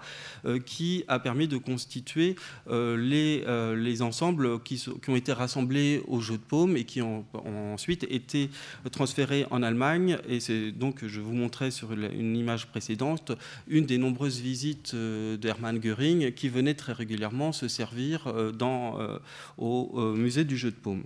qui 0.66 1.04
a 1.08 1.20
permis 1.20 1.48
de 1.48 1.58
constituer 1.58 2.36
les, 2.70 3.44
les, 3.76 4.02
ensembles 4.02 4.62
qui, 4.62 4.84
ont 5.08 5.16
été 5.16 5.34
rassemblés 5.34 6.04
au 6.08 6.22
jeu 6.22 6.36
de 6.36 6.44
paume 6.44 6.78
et 6.78 6.84
qui 6.84 7.02
ont, 7.02 7.26
ensuite 7.74 8.04
été 8.10 8.50
transférés 8.92 9.46
en 9.50 9.64
Allemagne. 9.64 10.18
Et 10.28 10.40
c'est 10.40 10.72
donc, 10.72 11.06
je 11.06 11.20
vous 11.20 11.34
montrais 11.34 11.72
sur 11.72 11.92
une 11.92 12.36
image 12.36 12.68
précédente, 12.68 13.32
une 13.68 13.86
des 13.86 13.98
nombreuses 13.98 14.40
visites 14.40 14.96
d'Hermann 14.96 15.80
Göring 15.80 16.19
qui 16.36 16.50
venait 16.50 16.76
très 16.76 16.94
régulièrement 16.94 17.52
se 17.52 17.68
servir 17.68 18.28
euh, 18.28 18.52
dans, 18.52 19.00
euh, 19.00 19.18
au 19.58 20.14
musée 20.14 20.46
du 20.46 20.58
jeu 20.58 20.72
de 20.72 20.76
paume. 20.76 21.04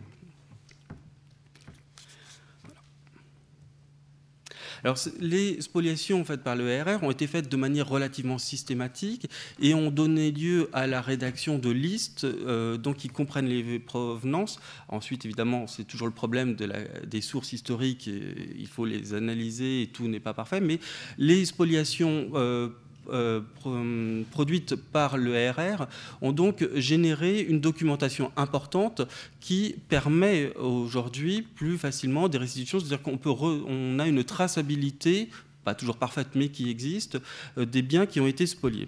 Alors, 4.84 4.98
les 5.22 5.62
spoliations 5.62 6.26
faites 6.26 6.44
par 6.44 6.58
l'ERR 6.58 7.02
ont 7.04 7.12
été 7.12 7.26
faites 7.26 7.50
de 7.50 7.56
manière 7.56 7.88
relativement 7.88 8.38
systématique 8.38 9.28
et 9.62 9.74
ont 9.74 9.92
donné 9.92 10.32
lieu 10.32 10.70
à 10.74 10.88
la 10.88 11.02
rédaction 11.02 11.58
de 11.58 11.70
listes 11.70 12.26
euh, 12.26 12.78
qui 12.98 13.08
comprennent 13.08 13.48
les 13.48 13.80
provenances. 13.80 14.60
Ensuite, 14.90 15.24
évidemment, 15.24 15.68
c'est 15.68 15.86
toujours 15.86 16.08
le 16.08 16.14
problème 16.14 16.58
des 17.08 17.22
sources 17.22 17.54
historiques, 17.54 18.08
il 18.08 18.68
faut 18.68 18.86
les 18.86 19.14
analyser 19.14 19.84
et 19.84 19.88
tout 19.88 20.10
n'est 20.10 20.20
pas 20.20 20.34
parfait, 20.34 20.60
mais 20.60 20.80
les 21.18 21.46
spoliations 21.46 22.30
produites 24.32 24.76
par 24.76 25.18
le 25.18 25.50
RR 25.52 25.88
ont 26.22 26.32
donc 26.32 26.68
généré 26.76 27.42
une 27.42 27.60
documentation 27.60 28.32
importante 28.38 29.02
qui 29.40 29.76
permet 29.90 30.54
aujourd'hui 30.56 31.42
plus 31.42 31.78
facilement 31.78 32.30
des 32.30 32.38
restitutions, 32.38 32.80
c'est-à-dire 32.80 33.02
qu'on 33.02 33.18
peut 33.18 33.30
on 33.30 34.00
a 34.00 34.08
une 34.08 34.24
traçabilité, 34.24 35.30
pas 35.64 35.76
toujours 35.76 35.98
parfaite, 35.98 36.30
mais 36.36 36.50
qui 36.50 36.70
existe, 36.70 37.18
des 37.58 37.82
biens 37.82 38.06
qui 38.06 38.20
ont 38.20 38.28
été 38.28 38.46
spoliés. 38.46 38.88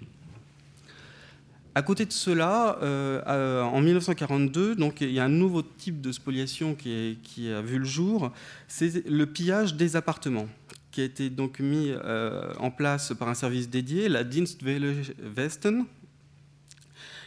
À 1.76 1.82
côté 1.82 2.06
de 2.06 2.12
cela, 2.12 2.78
euh, 2.80 3.60
en 3.62 3.82
1942, 3.82 4.76
donc, 4.76 5.02
il 5.02 5.10
y 5.10 5.20
a 5.20 5.24
un 5.24 5.28
nouveau 5.28 5.60
type 5.60 6.00
de 6.00 6.10
spoliation 6.10 6.74
qui, 6.74 7.18
a 7.50 7.60
vu 7.60 7.78
le 7.78 7.84
jour, 7.84 8.32
c'est 8.66 9.06
le 9.06 9.26
pillage 9.26 9.74
des 9.74 9.94
appartements, 9.94 10.48
qui 10.96 11.02
a 11.02 11.04
été 11.04 11.28
donc 11.28 11.60
mis 11.60 11.90
euh, 11.90 12.54
en 12.58 12.70
place 12.70 13.12
par 13.18 13.28
un 13.28 13.34
service 13.34 13.68
dédié, 13.68 14.08
la 14.08 14.24
Dienstwelle 14.24 14.94
Westen, 15.36 15.84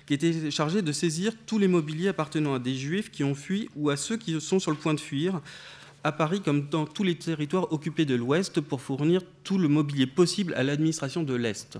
qui 0.07 0.15
était 0.15 0.49
chargé 0.49 0.81
de 0.81 0.91
saisir 0.91 1.33
tous 1.45 1.59
les 1.59 1.67
mobiliers 1.67 2.07
appartenant 2.07 2.55
à 2.55 2.59
des 2.59 2.73
juifs 2.73 3.11
qui 3.11 3.23
ont 3.23 3.35
fui 3.35 3.69
ou 3.75 3.91
à 3.91 3.95
ceux 3.95 4.17
qui 4.17 4.41
sont 4.41 4.57
sur 4.57 4.71
le 4.71 4.77
point 4.77 4.95
de 4.95 4.99
fuir, 4.99 5.39
à 6.03 6.11
Paris 6.11 6.41
comme 6.41 6.67
dans 6.67 6.88
tous 6.88 7.03
les 7.03 7.13
territoires 7.13 7.71
occupés 7.71 8.05
de 8.05 8.15
l'Ouest, 8.15 8.59
pour 8.59 8.81
fournir 8.81 9.21
tout 9.43 9.59
le 9.59 9.67
mobilier 9.67 10.07
possible 10.07 10.55
à 10.55 10.63
l'administration 10.63 11.21
de 11.21 11.35
l'Est. 11.35 11.77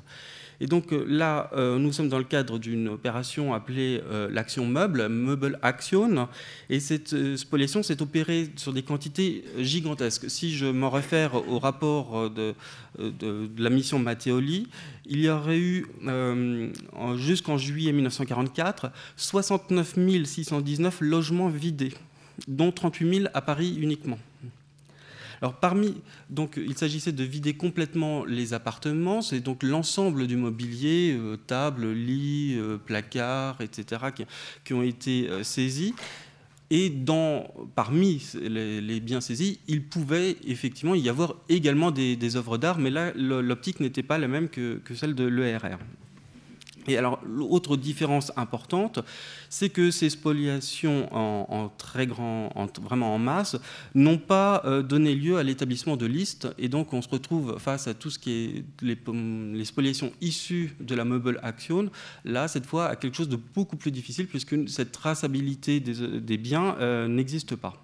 Et 0.62 0.68
donc 0.68 0.92
euh, 0.92 1.06
là, 1.08 1.50
euh, 1.54 1.78
nous 1.78 1.94
sommes 1.94 2.10
dans 2.10 2.18
le 2.18 2.24
cadre 2.24 2.60
d'une 2.60 2.90
opération 2.90 3.54
appelée 3.54 4.02
euh, 4.12 4.30
l'action 4.30 4.66
meuble, 4.66 5.08
Meuble 5.08 5.58
Action, 5.62 6.28
et 6.70 6.80
cette 6.80 7.36
spoliation 7.38 7.84
s'est 7.84 8.02
opérée 8.02 8.50
sur 8.56 8.74
des 8.74 8.84
quantités 8.84 9.44
gigantesques. 9.58 10.30
Si 10.30 10.56
je 10.56 10.66
m'en 10.66 10.90
réfère 10.90 11.36
au 11.50 11.60
rapport 11.60 12.30
de, 12.30 12.54
la 13.58 13.70
mission 13.70 14.00
Matteoli, 14.00 14.68
il 15.06 15.22
y 15.22 15.30
aurait 15.30 15.60
eu, 15.60 15.88
jusqu'en 17.16 17.58
juillet 17.58 17.92
1944, 17.92 18.92
69 19.16 19.96
619 20.26 21.02
logements 21.02 21.50
vidés, 21.50 21.94
dont 22.48 22.72
38 22.72 23.16
000 23.16 23.30
à 23.34 23.42
Paris 23.42 23.78
uniquement. 23.80 24.20
Alors 25.42 25.56
parmi, 25.56 25.96
donc 26.30 26.58
il 26.58 26.78
s'agissait 26.78 27.12
de 27.12 27.24
vider 27.24 27.54
complètement 27.54 28.26
les 28.26 28.54
appartements, 28.54 29.22
c'est 29.22 29.40
donc 29.40 29.64
l'ensemble 29.64 30.28
du 30.28 30.36
mobilier, 30.36 31.16
euh, 31.18 31.38
tables, 31.38 31.92
lits, 31.92 32.56
euh, 32.58 32.78
placards, 32.78 33.62
etc., 33.62 34.02
qui, 34.64 34.74
ont 34.74 34.84
été 34.84 35.30
euh, 35.30 35.44
saisis. 35.44 35.94
Et 36.72 36.94
parmi 37.74 38.24
les, 38.40 39.00
biens 39.00 39.22
saisis, 39.22 39.60
il 39.68 39.84
pouvait 39.84 40.38
effectivement 40.46 40.94
y 40.94 41.10
avoir 41.10 41.36
également 41.50 41.90
des, 41.90 42.36
œuvres 42.36 42.60
d'art, 42.60 42.78
mais 42.78 42.92
là, 42.92 43.12
l'optique 43.16 43.80
n'était 43.80 44.04
pas 44.04 44.20
la 44.20 44.28
même 44.28 44.50
que, 44.50 44.78
que 44.78 44.94
celle 44.94 45.16
de 45.16 45.24
l'ERR. 45.24 45.80
Et 46.88 46.98
alors, 46.98 47.20
l'autre 47.26 47.78
différence 47.78 48.32
importante, 48.36 49.00
c'est 49.50 49.70
que 49.70 49.92
ces 49.92 50.10
spoliations 50.10 51.08
en, 51.12 51.70
très 51.78 52.08
grand, 52.08 52.52
vraiment 52.82 53.14
en 53.14 53.20
masse, 53.20 53.58
n'ont 53.96 54.18
pas 54.18 54.62
euh, 54.66 54.82
donné 54.82 55.16
lieu 55.16 55.38
à 55.38 55.44
l'établissement 55.44 55.98
de 55.98 56.06
listes, 56.06 56.48
et 56.58 56.70
donc 56.70 56.94
on 56.94 57.02
se 57.02 57.10
retrouve 57.10 57.58
face 57.60 57.88
à 57.88 57.94
tout 57.94 58.10
ce 58.10 58.20
qui 58.20 58.32
est 58.32 58.66
les, 58.82 59.66
spoliations 59.66 60.12
issues 60.22 60.76
de 60.80 60.96
la 60.96 61.06
Mobile 61.06 61.40
Action, 61.44 61.90
là, 62.26 62.48
cette 62.48 62.66
fois, 62.66 62.88
à 62.88 62.96
quelque 62.96 63.16
chose 63.16 63.30
de 63.30 63.40
beaucoup 63.56 63.76
plus 63.76 63.92
difficile, 63.92 64.28
puisque 64.28 64.70
cette 64.70 64.92
traçabilité 64.92 65.80
des, 65.80 66.38
biens 66.38 66.76
euh, 66.80 67.08
n'existe 67.08 67.56
pas. 67.56 67.82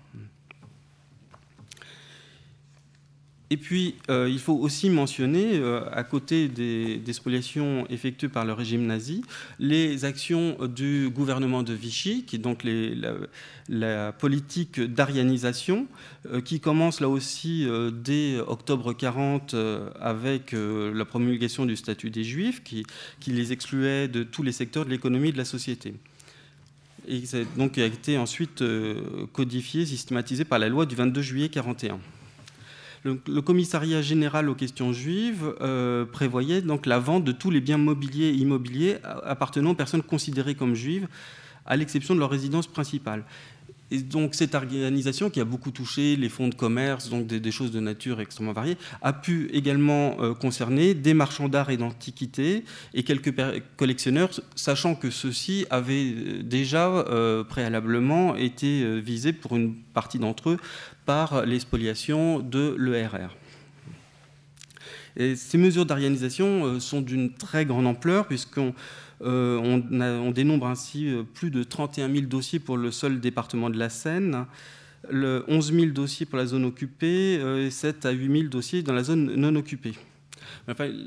Et 3.56 3.58
puis, 3.58 3.96
euh, 4.10 4.28
il 4.30 4.40
faut 4.40 4.56
aussi 4.56 4.90
mentionner, 4.90 5.52
euh, 5.54 5.80
à 5.94 6.04
côté 6.04 6.50
des, 6.50 7.14
spoliations 7.14 7.88
effectuées 7.90 8.28
par 8.28 8.44
le 8.44 8.52
régime 8.52 8.86
nazi, 8.86 9.22
les 9.60 10.04
actions 10.04 10.58
du 10.68 11.10
gouvernement 11.10 11.64
de 11.64 11.72
Vichy, 11.72 12.26
qui 12.26 12.36
est 12.36 12.40
donc 12.40 12.66
la, 13.70 14.12
politique 14.12 14.82
d'arianisation, 14.82 15.88
euh, 16.34 16.42
qui 16.42 16.60
commence 16.60 17.00
là 17.00 17.08
aussi 17.08 17.66
dès 17.94 18.40
octobre 18.40 18.92
40 18.92 19.56
avec 20.02 20.54
la 20.54 21.06
promulgation 21.06 21.66
du 21.66 21.78
statut 21.78 22.10
des 22.10 22.26
Juifs, 22.26 22.62
qui, 22.62 22.86
les 23.26 23.54
excluait 23.54 24.10
de 24.10 24.24
tous 24.24 24.44
les 24.44 24.52
secteurs 24.52 24.84
de 24.84 24.90
l'économie 24.90 25.30
et 25.30 25.32
de 25.32 25.38
la 25.38 25.46
société. 25.46 25.94
Et 27.08 27.24
donc 27.56 27.78
a 27.78 27.86
été 27.86 28.18
ensuite 28.18 28.62
codifié, 29.32 29.86
systématisé 29.86 30.44
par 30.44 30.60
la 30.60 30.68
loi 30.68 30.86
du 30.86 30.96
22 30.96 31.22
juillet 31.22 31.48
41. 31.48 32.02
Le, 33.06 33.42
commissariat 33.42 34.02
général 34.02 34.50
aux 34.50 34.56
questions 34.56 34.92
juives 34.92 35.54
euh, 35.62 36.06
prévoyait 36.06 36.64
donc 36.64 36.88
la 36.88 36.98
vente 36.98 37.24
de 37.24 37.32
tous 37.32 37.52
les 37.52 37.62
biens 37.62 37.78
mobiliers 37.78 38.30
et 38.30 38.34
immobiliers 38.34 38.98
appartenant 39.04 39.70
aux 39.70 39.76
personnes 39.76 40.02
considérées 40.02 40.56
comme 40.56 40.74
juives, 40.74 41.08
à 41.68 41.76
l'exception 41.76 42.16
de 42.16 42.20
leur 42.20 42.32
résidence 42.32 42.66
principale. 42.66 43.24
Et 43.92 44.00
donc 44.00 44.34
cette 44.36 44.56
organisation 44.56 45.30
qui 45.30 45.40
a 45.40 45.46
beaucoup 45.46 45.72
touché 45.72 46.16
les 46.16 46.30
fonds 46.30 46.48
de 46.48 46.56
commerce, 46.56 47.10
donc 47.10 47.28
des, 47.28 47.52
choses 47.52 47.72
de 47.72 47.80
nature 47.80 48.20
extrêmement 48.20 48.54
variées, 48.54 48.78
a 49.02 49.14
pu 49.14 49.50
également 49.54 50.18
euh, 50.20 50.34
concerner 50.34 50.94
des 50.94 51.14
marchands 51.14 51.50
d'art 51.50 51.70
et 51.70 51.78
d'antiquités 51.78 52.66
et 52.94 53.04
quelques 53.04 53.34
collectionneurs, 53.78 54.32
sachant 54.56 54.96
que 54.96 55.10
ceux-ci 55.12 55.66
avaient 55.70 56.14
euh, 56.16 56.44
déjà 56.44 57.06
préalablement 57.50 58.36
été 58.36 59.00
visés 59.00 59.34
pour 59.34 59.56
une 59.56 59.76
partie 59.76 60.20
d'entre 60.20 60.52
eux 60.52 60.58
par 61.06 61.46
les 61.46 61.60
spoliations 61.60 62.40
de 62.40 62.76
l'ERR. 62.80 63.36
Ces 65.18 65.58
mesures 65.58 65.86
d'arianisation 65.86 66.66
euh, 66.66 66.80
sont 66.80 67.02
d'une 67.02 67.34
très 67.34 67.66
grande 67.66 67.88
ampleur, 67.88 68.28
puisqu'on 68.28 68.74
euh, 69.22 69.58
on, 69.58 70.32
dénombre 70.32 70.68
ainsi 70.68 71.08
euh, 71.08 71.24
plus 71.24 71.52
de 71.52 71.64
31 71.64 72.12
000 72.12 72.26
dossiers 72.26 72.60
pour 72.60 72.78
le 72.78 72.92
seul 72.92 73.20
département 73.20 73.70
de 73.70 73.78
la 73.78 73.90
Seine, 73.90 74.46
le 75.10 75.46
11 75.48 75.74
000 75.74 75.86
dossiers 75.88 76.26
pour 76.26 76.38
la 76.38 76.46
zone 76.46 76.66
occupée 76.66 77.36
et 77.36 77.70
7 77.70 78.06
à 78.06 78.12
8 78.12 78.40
000 78.40 78.50
dossiers 78.50 78.82
dans 78.82 78.94
la 78.94 79.04
zone 79.04 79.36
non 79.36 79.56
occupée 79.56 79.94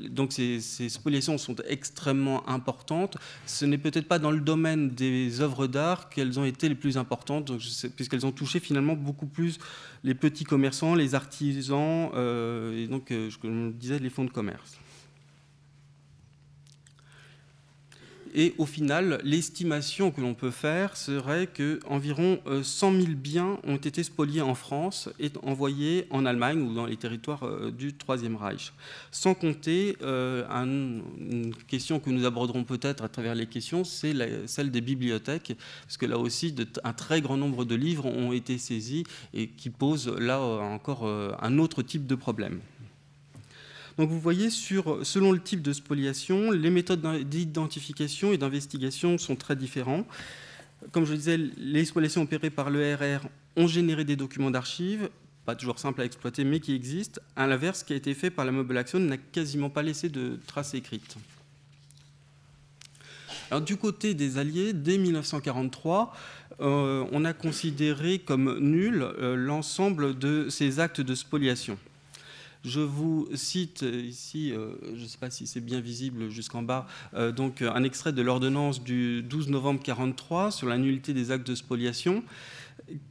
donc 0.09 0.31
ces, 0.31 0.59
spoliations 0.59 1.37
sont 1.37 1.55
extrêmement 1.67 2.47
importantes. 2.49 3.17
Ce 3.45 3.65
n'est 3.65 3.77
peut-être 3.77 4.07
pas 4.07 4.19
dans 4.19 4.31
le 4.31 4.39
domaine 4.39 4.89
des 4.89 5.41
œuvres 5.41 5.67
d'art 5.67 6.09
qu'elles 6.09 6.39
ont 6.39 6.45
été 6.45 6.69
les 6.69 6.75
plus 6.75 6.97
importantes, 6.97 7.51
puisqu'elles 7.95 8.25
ont 8.25 8.31
touché 8.31 8.59
finalement 8.59 8.95
beaucoup 8.95 9.27
plus 9.27 9.59
les 10.03 10.15
petits 10.15 10.45
commerçants, 10.45 10.95
les 10.95 11.15
artisans, 11.15 12.09
euh, 12.15 12.83
et 12.83 12.87
donc, 12.87 13.11
euh, 13.11 13.29
comme 13.41 13.71
je 13.73 13.77
disais, 13.77 13.99
les 13.99 14.09
fonds 14.09 14.25
de 14.25 14.31
commerce. 14.31 14.77
Et 18.33 18.53
au 18.57 18.65
final, 18.65 19.19
l'estimation 19.23 20.11
que 20.11 20.21
l'on 20.21 20.33
peut 20.33 20.51
faire 20.51 20.95
serait 20.95 21.47
qu'environ 21.47 22.39
100 22.61 22.93
euh, 22.93 23.01
000 23.01 23.13
biens 23.15 23.57
ont 23.63 23.77
été 23.77 24.03
spoliés 24.03 24.41
en 24.41 24.55
France 24.55 25.09
et 25.19 25.31
envoyés 25.43 26.05
en 26.09 26.25
Allemagne 26.25 26.61
ou 26.61 26.73
dans 26.73 26.85
les 26.85 26.97
territoires 26.97 27.43
euh, 27.43 27.71
du 27.71 27.93
Troisième 27.93 28.35
Reich. 28.35 28.73
Sans 29.11 29.33
compter 29.33 29.97
euh, 30.01 30.45
une 30.49 31.53
question 31.67 31.99
que 31.99 32.09
nous 32.09 32.25
aborderons 32.25 32.63
peut-être 32.63 33.03
à 33.03 33.09
travers 33.09 33.35
les 33.35 33.47
questions, 33.47 33.83
c'est 33.83 34.13
celle 34.47 34.71
des 34.71 34.81
bibliothèques, 34.81 35.53
parce 35.83 35.97
que 35.97 36.05
là 36.05 36.17
aussi, 36.17 36.55
un 36.83 36.93
très 36.93 37.21
grand 37.21 37.37
nombre 37.37 37.65
de 37.65 37.75
livres 37.75 38.05
ont 38.05 38.31
été 38.31 38.57
saisis 38.57 39.03
et 39.33 39.47
qui 39.47 39.69
posent 39.69 40.09
là 40.09 40.39
encore 40.39 41.07
un 41.07 41.57
autre 41.57 41.81
type 41.81 42.05
de 42.05 42.15
problème. 42.15 42.59
Donc 43.99 44.09
vous 44.11 44.19
voyez, 44.21 44.49
selon 44.49 45.33
le 45.33 45.41
type 45.41 45.61
de 45.61 45.73
spoliation, 45.73 46.51
les 46.51 46.69
méthodes 46.69 47.05
d'identification 47.27 48.31
et 48.31 48.37
d'investigation 48.37 49.17
sont 49.17 49.35
très 49.35 49.57
différentes. 49.57 50.07
Comme 50.93 51.03
je 51.03 51.11
le 51.11 51.17
disais, 51.17 51.37
les 51.57 51.83
spoliations 51.83 52.21
opérées 52.21 52.49
par 52.49 52.69
l'ERR 52.69 53.27
ont 53.57 53.67
généré 53.67 54.05
des 54.05 54.15
documents 54.15 54.51
d'archives, 54.51 55.09
pas 55.45 55.53
toujours 55.53 55.79
simples 55.79 55.99
à 55.99 56.05
exploiter, 56.05 56.45
mais 56.45 56.61
qui 56.61 56.73
existent. 56.73 57.19
À 57.35 57.45
l'inverse, 57.45 57.79
ce 57.79 57.83
qui 57.83 57.91
a 57.91 57.97
été 57.97 58.13
fait 58.13 58.29
par 58.29 58.45
la 58.45 58.53
Mobile 58.53 58.77
Action 58.77 58.99
n'a 58.99 59.17
quasiment 59.17 59.69
pas 59.69 59.83
laissé 59.83 60.07
de 60.07 60.39
traces 60.47 60.75
écrites. 60.75 61.17
Du 63.65 63.75
côté 63.75 64.13
des 64.13 64.37
Alliés, 64.37 64.71
dès 64.71 64.97
1943, 64.97 66.15
euh, 66.61 67.05
on 67.11 67.25
a 67.25 67.33
considéré 67.33 68.19
comme 68.19 68.59
nul 68.59 69.01
euh, 69.01 69.35
l'ensemble 69.35 70.17
de 70.17 70.47
ces 70.47 70.79
actes 70.79 71.01
de 71.01 71.15
spoliation. 71.15 71.77
Je 72.65 72.81
vous 72.81 73.29
cite 73.35 73.83
ici, 73.83 74.51
euh, 74.51 74.73
je 74.93 75.01
ne 75.01 75.07
sais 75.07 75.17
pas 75.17 75.29
si 75.29 75.47
c'est 75.47 75.61
bien 75.61 75.79
visible 75.79 76.29
jusqu'en 76.29 76.61
bas, 76.61 76.87
euh, 77.13 77.31
un 77.61 77.83
extrait 77.83 78.11
de 78.11 78.21
l'ordonnance 78.21 78.83
du 78.83 79.21
12 79.23 79.47
novembre 79.47 79.79
1943 79.79 80.51
sur 80.51 80.67
la 80.67 80.77
nullité 80.77 81.13
des 81.13 81.31
actes 81.31 81.47
de 81.47 81.55
spoliation 81.55 82.21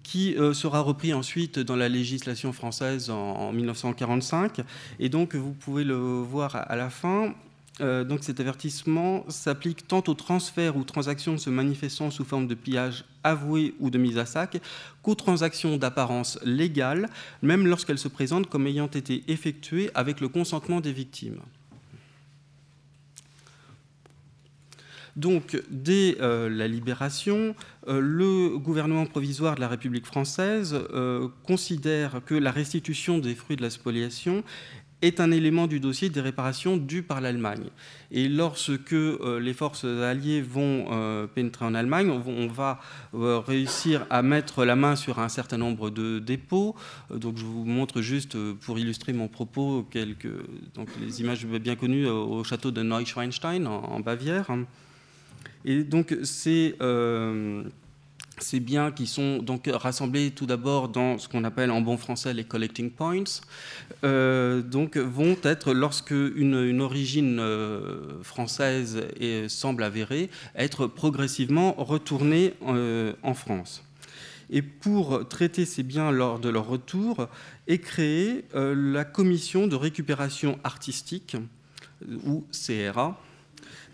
qui 0.03 0.35
euh, 0.37 0.53
sera 0.53 0.81
repris 0.81 1.15
ensuite 1.15 1.59
dans 1.59 1.77
la 1.77 1.89
législation 1.89 2.53
française 2.53 3.11
en, 3.11 3.53
1945. 3.53 4.61
Et 4.99 5.09
donc, 5.09 5.35
vous 5.35 5.53
pouvez 5.53 5.85
le 5.85 5.97
voir 5.97 6.57
à 6.57 6.77
la 6.77 6.91
fin, 6.91 7.35
euh, 7.81 8.05
donc 8.05 8.25
cet 8.25 8.41
avertissement 8.41 9.25
s'applique 9.29 9.87
tant 9.87 10.03
aux 10.07 10.15
transferts 10.15 10.77
ou 10.77 10.85
transactions 10.85 11.39
se 11.39 11.51
manifestant 11.51 12.11
sous 12.11 12.25
forme 12.25 12.47
de 12.47 12.55
pillage 12.55 13.05
avoué 13.25 13.75
ou 13.81 13.91
de 13.91 13.99
mise 13.99 14.19
à 14.19 14.27
sac 14.27 14.61
qu'aux 15.03 15.15
transactions 15.15 15.77
d'apparence 15.77 16.39
légale, 16.45 17.09
même 17.43 17.67
lorsqu'elles 17.67 17.99
se 17.99 18.09
présentent 18.09 18.49
comme 18.49 18.67
ayant 18.67 18.87
été 18.87 19.25
effectuées 19.29 19.91
avec 19.95 20.21
le 20.21 20.29
consentement 20.29 20.81
des 20.81 20.93
victimes. 20.93 21.41
Donc, 25.17 25.61
dès 25.69 26.17
la 26.21 26.69
libération, 26.69 27.57
le 27.89 28.57
gouvernement 28.57 29.05
provisoire 29.05 29.57
de 29.57 29.61
la 29.61 29.67
République 29.67 30.07
française 30.07 30.79
considère 31.45 32.21
que 32.25 32.37
la 32.37 32.53
restitution 32.53 33.19
des 33.19 33.35
fruits 33.35 33.57
de 33.57 33.63
la 33.63 33.71
spoliation 33.71 34.45
est 35.01 35.21
un 35.21 35.31
élément 35.31 35.67
du 35.67 35.81
dossier 35.81 36.09
des 36.09 36.21
réparations 36.21 36.77
dues 36.77 37.03
par 37.03 37.21
l'Allemagne. 37.21 37.69
Et 38.11 38.29
lorsque 38.29 38.93
euh, 38.93 39.39
les 39.41 39.53
forces 39.53 39.85
alliées 39.85 40.41
vont 40.43 40.87
euh, 40.91 41.27
pénétrer 41.27 41.65
en 41.65 41.75
Allemagne, 41.75 42.11
on, 42.11 42.47
va 42.49 42.81
euh, 43.15 43.39
réussir 43.39 44.07
à 44.11 44.23
mettre 44.23 44.65
la 44.65 44.77
main 44.77 44.97
sur 44.97 45.19
un 45.21 45.29
certain 45.29 45.59
nombre 45.59 45.91
de 45.91 46.19
dépôts. 46.19 46.75
donc 47.15 47.37
je 47.37 47.45
vous 47.45 47.65
montre 47.65 48.01
juste, 48.01 48.37
pour 48.61 48.79
illustrer 48.79 49.13
mon 49.13 49.29
propos, 49.29 49.87
quelques 49.91 50.29
donc, 50.75 50.89
les 51.01 51.21
images 51.21 51.47
bien 51.47 51.77
connues 51.77 52.09
au 52.09 52.43
château 52.45 52.71
de 52.71 52.83
Neuschwanstein 52.83 53.67
en, 53.67 53.85
en 53.85 54.01
Bavière. 54.01 54.49
Et 55.65 55.85
donc 55.85 56.17
c'est 56.23 56.77
ces 58.43 58.61
biens 58.61 58.91
qui 58.91 59.07
sont 59.07 59.39
donc 59.39 59.69
rassemblés 59.73 60.31
tout 60.31 60.47
d'abord 60.47 60.89
dans 60.89 61.19
ce 61.19 61.29
qu'on 61.29 61.45
appelle 61.45 61.71
en 61.71 61.81
bon 61.81 61.97
français 61.97 62.35
les 62.35 62.45
collecting 62.45 62.91
points, 62.91 63.25
euh, 64.05 64.63
donc 64.63 64.97
vont 64.97 65.37
être, 65.43 65.73
lorsque 65.73 66.11
une, 66.11 66.81
origine 66.81 67.39
euh, 67.41 68.23
française 68.23 69.03
semble 69.49 69.83
avérée, 69.83 70.31
être 70.55 70.87
progressivement 70.87 71.75
retournés 71.77 72.55
euh, 72.67 73.13
en 73.23 73.35
France. 73.35 73.83
Et 74.51 74.63
pour 74.63 75.29
traiter 75.29 75.67
ces 75.67 75.83
biens 75.83 76.11
lors 76.11 76.39
de 76.39 76.49
leur 76.49 76.67
retour, 76.67 77.29
est 77.67 77.79
créée 77.79 78.45
la 78.55 79.05
commission 79.05 79.67
de 79.67 79.77
récupération 79.77 80.59
artistique, 80.65 81.37
ou 82.25 82.47
CRA, 82.51 83.21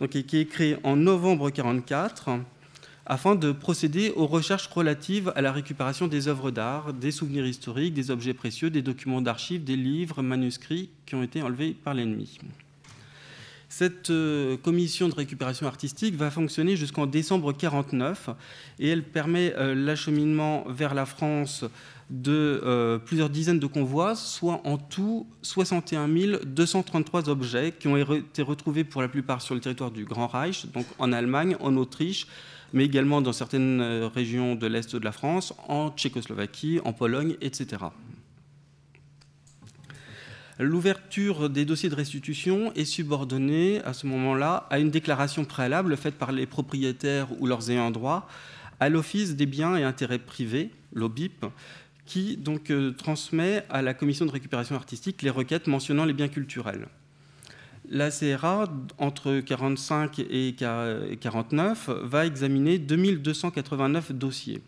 donc, 0.00 0.10
qui 0.10 0.38
est 0.38 0.44
créée 0.46 0.76
en 0.84 0.96
novembre 0.96 1.46
1944 1.46 2.30
afin 3.06 3.34
de 3.34 3.52
procéder 3.52 4.12
aux 4.16 4.26
recherches 4.26 4.66
relatives 4.66 5.32
à 5.37 5.42
la 5.42 5.52
récupération 5.52 6.06
des 6.06 6.28
œuvres 6.28 6.50
d'art, 6.50 6.92
des 6.92 7.11
souvenirs 7.11 7.46
historiques, 7.46 7.94
des 7.94 8.11
objets 8.11 8.34
précieux, 8.34 8.70
des 8.70 8.82
documents 8.82 9.20
d'archives, 9.20 9.64
des 9.64 9.76
livres, 9.76 10.23
manuscrits 10.23 10.90
qui 11.06 11.14
ont 11.14 11.23
été 11.23 11.42
enlevés 11.42 11.73
par 11.73 11.94
l'ennemi. 11.94 12.38
Cette 13.68 14.11
euh, 14.11 14.56
commission 14.56 15.08
de 15.08 15.14
récupération 15.14 15.66
artistique 15.66 16.14
va 16.14 16.30
fonctionner 16.30 16.76
jusqu'en 16.76 17.06
décembre 17.06 17.49
1949 17.49 18.30
et 18.78 18.88
elle 18.88 19.02
permet 19.02 19.52
euh, 19.56 19.75
l'acheminement 19.75 20.64
vers 20.68 20.94
la 20.94 21.06
France 21.06 21.64
de 22.08 22.61
euh, 22.64 22.99
plusieurs 22.99 23.30
dizaines 23.30 23.58
de 23.58 23.66
convois, 23.66 24.14
soit 24.14 24.61
en 24.64 24.78
tout 24.78 25.26
61 25.42 26.08
233 26.44 27.28
objets 27.28 27.75
qui 27.76 27.88
ont 27.88 27.96
été 27.96 28.42
retrouvés 28.42 28.84
pour 28.84 29.02
la 29.02 29.08
plupart 29.08 29.42
sur 29.42 29.56
le 29.56 29.61
territoire 29.61 29.90
du 29.90 30.04
Grand 30.04 30.28
Reich, 30.28 30.66
donc 30.73 30.87
en 31.00 31.12
Allemagne, 31.12 31.56
en 31.61 31.76
Autriche, 31.76 32.28
mais 32.75 32.85
également 32.85 33.23
dans 33.23 33.33
certaines 33.33 33.81
euh, 33.81 34.09
régions 34.09 34.57
de 34.57 34.66
l'Est 34.66 34.95
de 34.97 35.04
la 35.04 35.12
France, 35.12 35.54
en 35.69 35.90
Tchécoslovaquie, 35.90 36.81
en 36.85 36.93
Pologne, 36.93 37.37
etc. 37.40 37.85
L'ouverture 40.59 41.49
des 41.49 41.64
dossiers 41.64 41.88
de 41.88 41.95
restitution 41.95 42.73
est 42.75 42.85
subordonnée 42.85 43.81
à 43.85 43.93
ce 43.93 44.07
moment-là 44.09 44.66
à 44.71 44.81
une 44.81 44.90
déclaration 44.90 45.45
préalable 45.45 45.97
faite 45.97 46.16
par 46.16 46.33
les 46.33 46.47
propriétaires 46.47 47.28
ou 47.40 47.47
leurs 47.47 47.71
ayants 47.71 47.93
droit 47.93 48.28
à 48.81 48.88
l'Office 48.88 49.37
des 49.37 49.47
biens 49.47 49.76
et 49.76 49.85
intérêts 49.85 50.19
privés, 50.19 50.71
l'OBIP, 50.93 51.47
qui 52.07 52.37
donc 52.37 52.71
euh, 52.71 52.93
transmet 52.93 53.64
à 53.71 53.83
la 53.83 53.95
commission 53.95 54.26
de 54.26 54.33
récupération 54.33 54.75
artistique 54.75 55.23
les 55.23 55.31
requêtes 55.31 55.69
mentionnant 55.69 56.04
les 56.04 56.12
biens 56.12 56.28
culturels. 56.28 56.88
La 57.90 58.10
CRA, 58.10 58.64
entre 58.98 59.28
1945 59.30 60.18
et 60.18 60.54
1949, 60.58 61.90
va 62.02 62.26
examiner 62.26 62.78
2289 62.78 64.12
dossiers. 64.12 64.62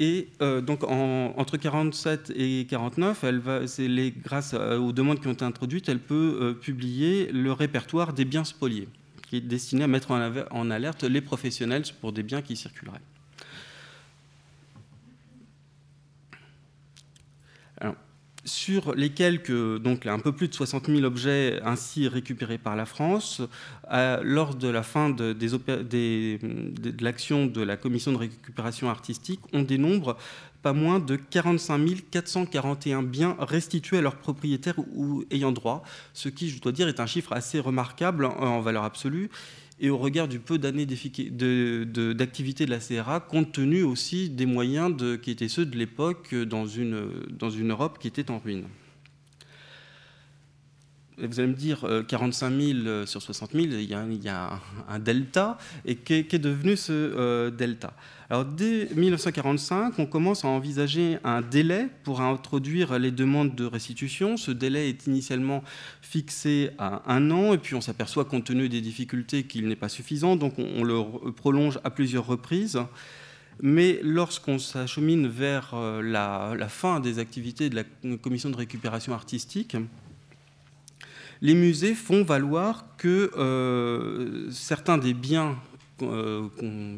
Et 0.00 0.28
euh, 0.42 0.60
donc 0.60 0.82
entre 0.82 1.56
47 1.56 2.32
et 2.34 2.66
49, 2.68 3.22
elle 3.22 3.38
va, 3.38 3.60
les, 3.78 4.10
grâce 4.10 4.54
aux 4.54 4.92
demandes 4.92 5.20
qui 5.20 5.28
ont 5.28 5.32
été 5.32 5.44
introduites, 5.44 5.88
elle 5.88 6.00
peut 6.00 6.38
euh, 6.40 6.52
publier 6.54 7.30
le 7.30 7.52
répertoire 7.52 8.12
des 8.12 8.24
biens 8.24 8.44
spoliés, 8.44 8.88
qui 9.28 9.36
est 9.36 9.40
destiné 9.40 9.84
à 9.84 9.86
mettre 9.86 10.10
en 10.10 10.70
alerte 10.70 11.04
les 11.04 11.20
professionnels 11.20 11.84
pour 12.00 12.12
des 12.12 12.22
biens 12.22 12.42
qui 12.42 12.56
circuleraient. 12.56 13.00
Sur 18.44 18.94
les 18.94 19.10
quelques, 19.10 19.78
donc 19.78 20.06
un 20.06 20.18
peu 20.18 20.32
plus 20.32 20.48
de 20.48 20.54
60 20.54 20.86
000 20.86 21.02
objets 21.04 21.60
ainsi 21.64 22.08
récupérés 22.08 22.58
par 22.58 22.76
la 22.76 22.86
France, 22.86 23.42
lors 24.22 24.54
de 24.54 24.68
la 24.68 24.82
fin 24.82 25.10
de, 25.10 25.34
l'action 27.02 27.46
de 27.46 27.62
la 27.62 27.76
commission 27.76 28.12
de 28.12 28.18
récupération 28.18 28.90
artistique, 28.90 29.40
on 29.52 29.62
dénombre 29.62 30.16
pas 30.62 30.72
moins 30.72 30.98
de 30.98 31.16
45 31.16 32.10
441 32.10 33.02
biens 33.02 33.36
restitués 33.38 33.98
à 33.98 34.00
leurs 34.00 34.16
propriétaires 34.16 34.78
ou 34.94 35.24
ayant 35.30 35.52
droit, 35.52 35.82
ce 36.14 36.30
qui, 36.30 36.48
je 36.48 36.60
dois 36.60 36.72
dire, 36.72 36.88
est 36.88 37.00
un 37.00 37.06
chiffre 37.06 37.32
assez 37.34 37.60
remarquable 37.60 38.24
en 38.24 38.60
valeur 38.62 38.84
absolue 38.84 39.28
et 39.84 39.90
au 39.90 39.98
regard 39.98 40.28
du 40.28 40.38
peu 40.38 40.56
d'années 40.56 40.86
d'activité 40.86 42.64
de, 42.64 42.70
la 42.70 42.78
CRA, 42.78 43.20
compte 43.20 43.52
tenu 43.52 43.82
aussi 43.82 44.30
des 44.30 44.46
moyens 44.46 44.96
qui 45.20 45.30
étaient 45.30 45.48
ceux 45.48 45.66
de 45.66 45.76
l'époque 45.76 46.34
dans 46.34 46.66
une, 46.66 47.10
dans 47.28 47.50
une 47.50 47.70
Europe 47.70 47.98
qui 48.00 48.08
était 48.08 48.30
en 48.30 48.38
ruine. 48.38 48.64
vous 51.18 51.38
allez 51.38 51.50
me 51.50 51.54
dire, 51.54 51.86
45 52.08 52.46
euh, 52.50 52.72
000 52.72 52.78
euh, 52.86 53.04
sur 53.04 53.20
60 53.20 53.52
000, 53.52 53.64
il 53.64 53.82
y 53.82 53.92
a, 54.28 54.58
un, 54.88 54.98
delta. 54.98 55.58
Et 55.84 55.96
qu'est 55.96 56.38
devenu 56.38 56.78
ce 56.78 56.92
euh, 56.92 57.50
delta? 57.50 57.92
Dès 58.30 58.88
1945, 58.94 59.98
on 59.98 60.06
commence 60.06 60.44
à 60.44 60.48
envisager 60.48 61.18
un 61.24 61.42
délai 61.42 61.88
pour 62.04 62.20
introduire 62.20 62.98
les 62.98 63.10
demandes 63.10 63.54
de 63.54 63.64
restitution. 63.64 64.36
Ce 64.36 64.50
délai 64.50 64.88
est 64.88 65.06
initialement 65.06 65.62
fixé 66.00 66.70
à 66.78 67.02
un 67.12 67.30
an, 67.30 67.52
et 67.52 67.58
puis 67.58 67.74
on 67.74 67.80
s'aperçoit, 67.80 68.24
compte 68.24 68.44
tenu 68.44 68.68
des 68.68 68.80
difficultés, 68.80 69.44
qu'il 69.44 69.68
n'est 69.68 69.76
pas 69.76 69.88
suffisant, 69.88 70.36
donc 70.36 70.58
on, 70.58 70.84
le 70.84 71.32
prolonge 71.32 71.78
à 71.84 71.90
plusieurs 71.90 72.26
reprises. 72.26 72.78
Mais 73.62 74.00
lorsqu'on 74.02 74.58
s'achemine 74.58 75.28
vers 75.28 75.72
euh, 75.74 76.02
la, 76.02 76.68
fin 76.68 77.00
des 77.00 77.18
activités 77.18 77.70
de 77.70 77.76
la 77.76 78.16
commission 78.16 78.50
de 78.50 78.56
récupération 78.56 79.12
artistique, 79.12 79.76
les 81.40 81.54
musées 81.54 81.94
font 81.94 82.24
valoir 82.24 82.96
que 82.96 83.30
euh, 83.36 84.50
certains 84.50 84.98
des 84.98 85.14
biens 85.14 85.56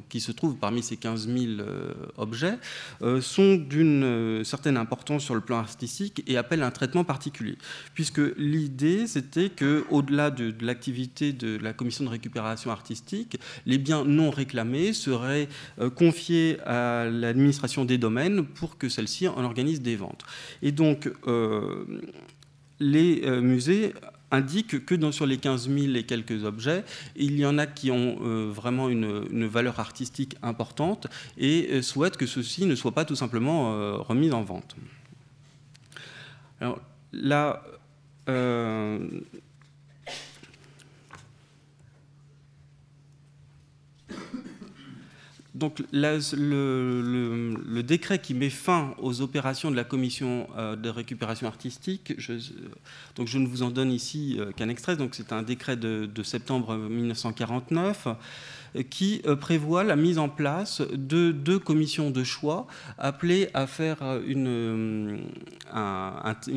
qui 0.08 0.20
se 0.20 0.32
trouvent 0.32 0.56
parmi 0.56 0.82
ces 0.82 0.96
15 0.96 1.28
000 1.28 1.38
euh, 1.60 1.92
objets 2.16 2.58
euh, 3.02 3.20
sont 3.20 3.56
d'une 3.56 4.42
certaine 4.44 4.76
importance 4.76 5.22
sur 5.22 5.34
le 5.34 5.40
plan 5.40 5.58
artistique 5.58 6.22
et 6.26 6.36
appellent 6.36 6.62
un 6.62 6.70
traitement 6.70 7.04
particulier. 7.04 7.58
Puisque 7.94 8.20
l'idée, 8.38 9.06
c'était 9.06 9.50
qu'au-delà 9.50 10.30
de, 10.30 10.50
de 10.50 10.64
l'activité 10.64 11.32
de 11.32 11.58
la 11.58 11.72
commission 11.72 12.04
de 12.04 12.10
récupération 12.10 12.70
artistique, 12.70 13.38
les 13.66 13.78
biens 13.78 14.04
non 14.04 14.30
réclamés 14.30 14.92
seraient 14.92 15.48
confiés 15.94 16.58
à 16.64 17.06
l'administration 17.06 17.84
des 17.84 17.98
domaines 17.98 18.44
pour 18.46 18.78
que 18.78 18.88
celle-ci 18.88 19.28
en 19.28 19.44
organise 19.44 19.82
des 19.82 19.96
ventes. 19.96 20.24
Et 20.62 20.72
donc, 20.72 21.10
les 22.80 23.40
musées 23.40 23.94
indique 24.30 24.84
que 24.84 24.94
dans, 24.94 25.12
sur 25.12 25.26
les 25.26 25.38
15 25.38 25.68
000 25.68 25.94
et 25.94 26.04
quelques 26.04 26.44
objets, 26.44 26.84
il 27.14 27.38
y 27.38 27.46
en 27.46 27.58
a 27.58 27.66
qui 27.66 27.90
ont 27.90 28.18
euh, 28.22 28.50
vraiment 28.52 28.88
une, 28.88 29.46
valeur 29.46 29.78
artistique 29.80 30.36
importante 30.42 31.06
et 31.38 31.68
euh, 31.70 31.82
souhaitent 31.82 32.16
que 32.16 32.26
ceux-ci 32.26 32.66
ne 32.66 32.74
soient 32.74 32.92
pas 32.92 33.04
tout 33.04 33.16
simplement 33.16 33.74
euh, 33.74 33.96
remis 33.96 34.32
en 34.32 34.42
vente. 34.42 34.76
Alors 36.60 36.80
là, 37.12 37.62
donc 45.56 45.82
le, 45.90 47.82
décret 47.82 48.18
qui 48.18 48.34
met 48.34 48.50
fin 48.50 48.94
aux 48.98 49.22
opérations 49.22 49.70
de 49.70 49.76
la 49.76 49.84
commission 49.84 50.48
euh, 50.56 50.76
de 50.76 50.88
récupération 50.88 51.46
artistique, 51.46 52.14
je, 52.18 52.34
donc 53.14 53.26
je 53.26 53.38
ne 53.38 53.46
vous 53.46 53.62
en 53.62 53.70
donne 53.70 53.90
ici 53.90 54.36
euh, 54.38 54.52
qu'un 54.52 54.68
extrait, 54.68 54.96
donc 54.96 55.14
c'est 55.14 55.32
un 55.32 55.42
décret 55.42 55.76
de, 55.76 56.08
septembre 56.22 56.76
1949 56.76 58.06
euh, 58.06 58.82
qui 58.90 59.22
prévoit 59.40 59.84
la 59.84 59.96
mise 59.96 60.18
en 60.18 60.28
place 60.28 60.82
de 60.92 61.30
deux 61.30 61.58
commissions 61.58 62.10
de 62.10 62.22
choix 62.24 62.66
appelées 62.98 63.48
à 63.54 63.66
faire 63.66 63.98
une, 64.26 65.20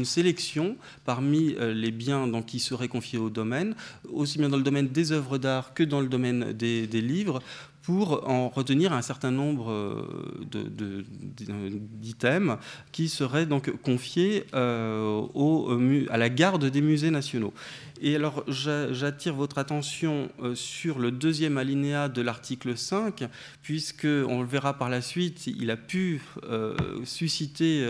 sélection 0.03 0.75
parmi 1.05 1.55
les 1.59 1.91
biens 1.91 2.29
qui 2.41 2.59
seraient 2.59 2.89
confiés 2.89 3.19
au 3.19 3.29
domaine, 3.29 3.73
aussi 4.11 4.37
bien 4.37 4.49
dans 4.49 4.57
le 4.57 4.63
domaine 4.63 4.89
des 4.89 5.13
œuvres 5.13 5.37
d'art 5.37 5.73
que 5.73 5.83
dans 5.83 6.01
le 6.01 6.07
domaine 6.07 6.51
des 6.51 6.87
livres, 6.87 7.41
pour 7.89 8.29
en 8.29 8.49
retenir 8.49 8.93
un 8.93 9.01
certain 9.01 9.31
nombre 9.31 10.05
d'items 11.99 12.57
qui 12.91 13.09
seraient 13.09 13.47
donc 13.47 13.71
confiés 13.81 14.45
à 14.53 16.17
la 16.17 16.29
garde 16.29 16.65
des 16.65 16.81
musées 16.81 17.09
nationaux. 17.09 17.51
Et 17.99 18.15
alors, 18.15 18.43
j'attire 18.47 19.33
votre 19.33 19.57
attention 19.57 20.29
sur 20.53 20.99
le 20.99 21.09
deuxième 21.09 21.57
alinéa 21.57 22.09
de 22.09 22.21
l'article 22.21 22.77
5, 22.77 23.27
puisque, 23.63 24.05
on 24.05 24.41
le 24.41 24.47
verra 24.47 24.77
par 24.77 24.89
la 24.89 25.01
suite, 25.01 25.47
il 25.47 25.71
a 25.71 25.77
pu 25.77 26.21
susciter 27.05 27.87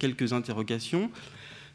quelques 0.00 0.32
interrogations. 0.32 1.08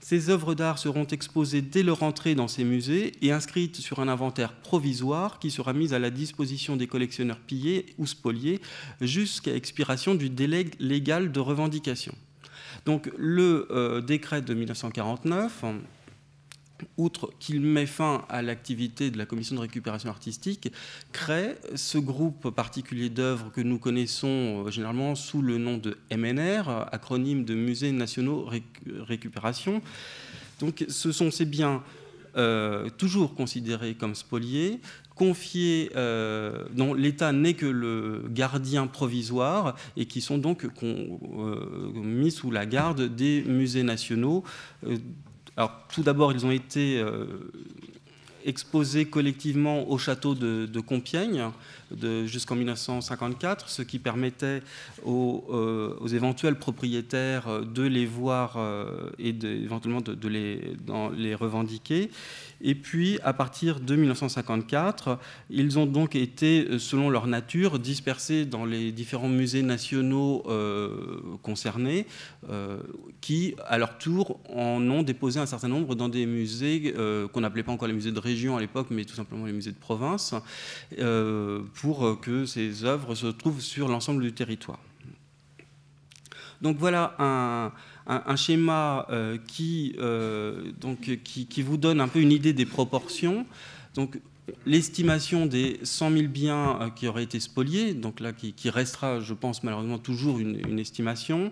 Ces 0.03 0.31
œuvres 0.31 0.55
d'art 0.55 0.79
seront 0.79 1.05
exposées 1.05 1.61
dès 1.61 1.83
leur 1.83 2.01
entrée 2.01 2.33
dans 2.33 2.47
ces 2.47 2.63
musées 2.63 3.13
et 3.21 3.31
inscrites 3.31 3.77
sur 3.77 3.99
un 3.99 4.07
inventaire 4.07 4.53
provisoire 4.53 5.37
qui 5.37 5.51
sera 5.51 5.73
mis 5.73 5.93
à 5.93 5.99
la 5.99 6.09
disposition 6.09 6.75
des 6.75 6.87
collectionneurs 6.87 7.39
pillés 7.39 7.85
ou 7.99 8.07
spoliés 8.07 8.59
jusqu'à 8.99 9.55
expiration 9.55 10.15
du 10.15 10.31
délai 10.31 10.65
légal 10.79 11.31
de 11.31 11.39
revendication. 11.39 12.15
Donc 12.85 13.11
le 13.15 13.67
euh, 13.69 14.01
décret 14.01 14.41
de 14.41 14.55
1949 14.55 15.65
outre 16.97 17.31
qu'il 17.39 17.61
met 17.61 17.85
fin 17.85 18.25
à 18.29 18.41
l'activité 18.41 19.11
de 19.11 19.17
la 19.17 19.25
commission 19.25 19.55
de 19.55 19.61
récupération 19.61 20.09
artistique, 20.09 20.71
crée 21.11 21.55
ce 21.75 21.97
groupe 21.97 22.49
particulier 22.49 23.09
d'œuvres 23.09 23.51
que 23.51 23.61
nous 23.61 23.79
connaissons 23.79 24.65
euh, 24.65 24.71
généralement 24.71 25.15
sous 25.15 25.41
le 25.41 25.57
nom 25.57 25.77
de 25.77 25.97
MNR, 26.15 26.87
acronyme 26.91 27.45
de 27.45 27.53
Musées 27.53 27.91
nationaux 27.91 28.49
récupération. 29.07 29.81
Donc 30.59 30.85
ce 30.87 31.11
sont 31.11 31.31
ces 31.31 31.45
biens 31.45 31.83
euh, 32.37 32.89
toujours 32.97 33.35
considérés 33.35 33.95
comme 33.95 34.15
spoliés, 34.15 34.79
confiés, 35.15 35.91
euh, 35.95 36.65
dont 36.73 36.93
l'État 36.93 37.33
n'est 37.33 37.55
que 37.55 37.65
le 37.65 38.23
gardien 38.29 38.87
provisoire 38.87 39.75
et 39.97 40.05
qui 40.05 40.21
sont 40.21 40.37
donc 40.37 40.65
mis 41.93 42.31
sous 42.31 42.51
la 42.51 42.65
garde 42.65 43.13
des 43.13 43.43
musées 43.43 43.83
nationaux 43.83 44.43
alors, 45.61 45.77
tout 45.93 46.01
d'abord, 46.01 46.33
ils 46.33 46.43
ont 46.43 46.49
été 46.49 46.99
euh, 46.99 47.27
exposés 48.45 49.05
collectivement 49.05 49.87
au 49.91 49.99
château 49.99 50.33
de, 50.33 50.79
Compiègne 50.79 51.51
jusqu'en 52.25 52.55
1954, 52.55 53.69
ce 53.69 53.81
qui 53.81 53.99
permettait 53.99 54.61
aux, 55.05 55.45
euh, 55.49 56.07
éventuels 56.07 56.55
propriétaires 56.55 57.61
de 57.61 57.83
les 57.83 58.05
voir 58.05 58.55
euh, 58.57 59.09
et 59.19 59.29
éventuellement 59.29 60.01
de, 60.01 60.27
les, 60.27 61.35
revendiquer. 61.35 62.11
Et 62.63 62.75
puis, 62.75 63.19
à 63.23 63.33
partir 63.33 63.79
de 63.79 63.95
1954, 63.95 65.17
ils 65.49 65.79
ont 65.79 65.85
donc 65.85 66.15
été, 66.15 66.77
selon 66.77 67.09
leur 67.09 67.25
nature, 67.25 67.79
dispersés 67.79 68.45
dans 68.45 68.65
les 68.65 68.91
différents 68.91 69.29
musées 69.29 69.63
nationaux 69.63 70.43
euh, 70.47 70.89
concernés, 71.41 72.05
euh, 72.49 72.77
qui, 73.19 73.55
à 73.67 73.77
leur 73.77 73.97
tour, 73.97 74.39
en 74.49 74.81
ont 74.89 75.03
déposé 75.03 75.39
un 75.39 75.45
certain 75.45 75.67
nombre 75.67 75.95
dans 75.95 76.09
des 76.09 76.25
musées 76.25 76.93
euh, 76.97 77.27
qu'on 77.27 77.41
n'appelait 77.41 77.63
pas 77.63 77.71
encore 77.71 77.87
les 77.87 77.93
musées 77.93 78.11
de 78.11 78.19
région 78.19 78.57
à 78.57 78.59
l'époque, 78.59 78.87
mais 78.91 79.05
tout 79.05 79.15
simplement 79.15 79.45
les 79.45 79.53
musées 79.53 79.71
de 79.71 79.77
province, 79.77 80.35
pour 81.81 82.19
que 82.21 82.45
ces 82.45 82.85
œuvres 82.85 83.15
se 83.15 83.27
trouvent 83.27 83.61
sur 83.61 83.87
l'ensemble 83.87 84.21
du 84.21 84.33
territoire. 84.33 84.79
Donc 86.61 86.77
voilà 86.77 87.15
un, 88.07 88.35
schéma 88.35 89.05
euh, 89.09 89.37
qui, 89.47 89.95
euh, 89.99 90.71
qui, 91.23 91.61
vous 91.61 91.77
donne 91.77 92.01
un 92.01 92.07
peu 92.07 92.19
une 92.19 92.31
idée 92.31 92.53
des 92.53 92.65
proportions. 92.65 93.45
Donc, 93.95 94.19
l'estimation 94.65 95.45
des 95.45 95.79
100 95.83 96.11
000 96.11 96.27
biens 96.27 96.79
euh, 96.81 96.89
qui 96.89 97.07
auraient 97.07 97.23
été 97.23 97.39
spoliés, 97.39 97.93
donc 97.93 98.19
là 98.19 98.31
qui, 98.33 98.69
restera, 98.69 99.19
je 99.19 99.33
pense, 99.33 99.63
malheureusement 99.63 99.97
toujours 99.97 100.39
une, 100.39 100.79
estimation. 100.79 101.51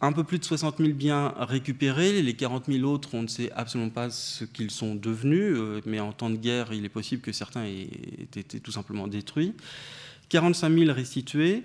Un 0.00 0.12
peu 0.12 0.22
plus 0.22 0.38
de 0.38 0.44
60 0.44 0.78
000 0.78 0.90
biens 0.90 1.34
récupérés, 1.38 2.22
les 2.22 2.34
40 2.34 2.66
000 2.66 2.88
autres, 2.88 3.10
on 3.14 3.22
ne 3.22 3.26
sait 3.26 3.50
absolument 3.52 3.90
pas 3.90 4.10
ce 4.10 4.44
qu'ils 4.44 4.70
sont 4.70 4.94
devenus, 4.94 5.56
mais 5.86 5.98
en 5.98 6.12
temps 6.12 6.30
de 6.30 6.36
guerre, 6.36 6.72
il 6.72 6.84
est 6.84 6.88
possible 6.88 7.20
que 7.20 7.32
certains 7.32 7.64
aient 7.64 7.88
été 8.36 8.60
tout 8.60 8.70
simplement 8.70 9.08
détruits. 9.08 9.54
45 10.28 10.78
000 10.78 10.92
restitués, 10.92 11.64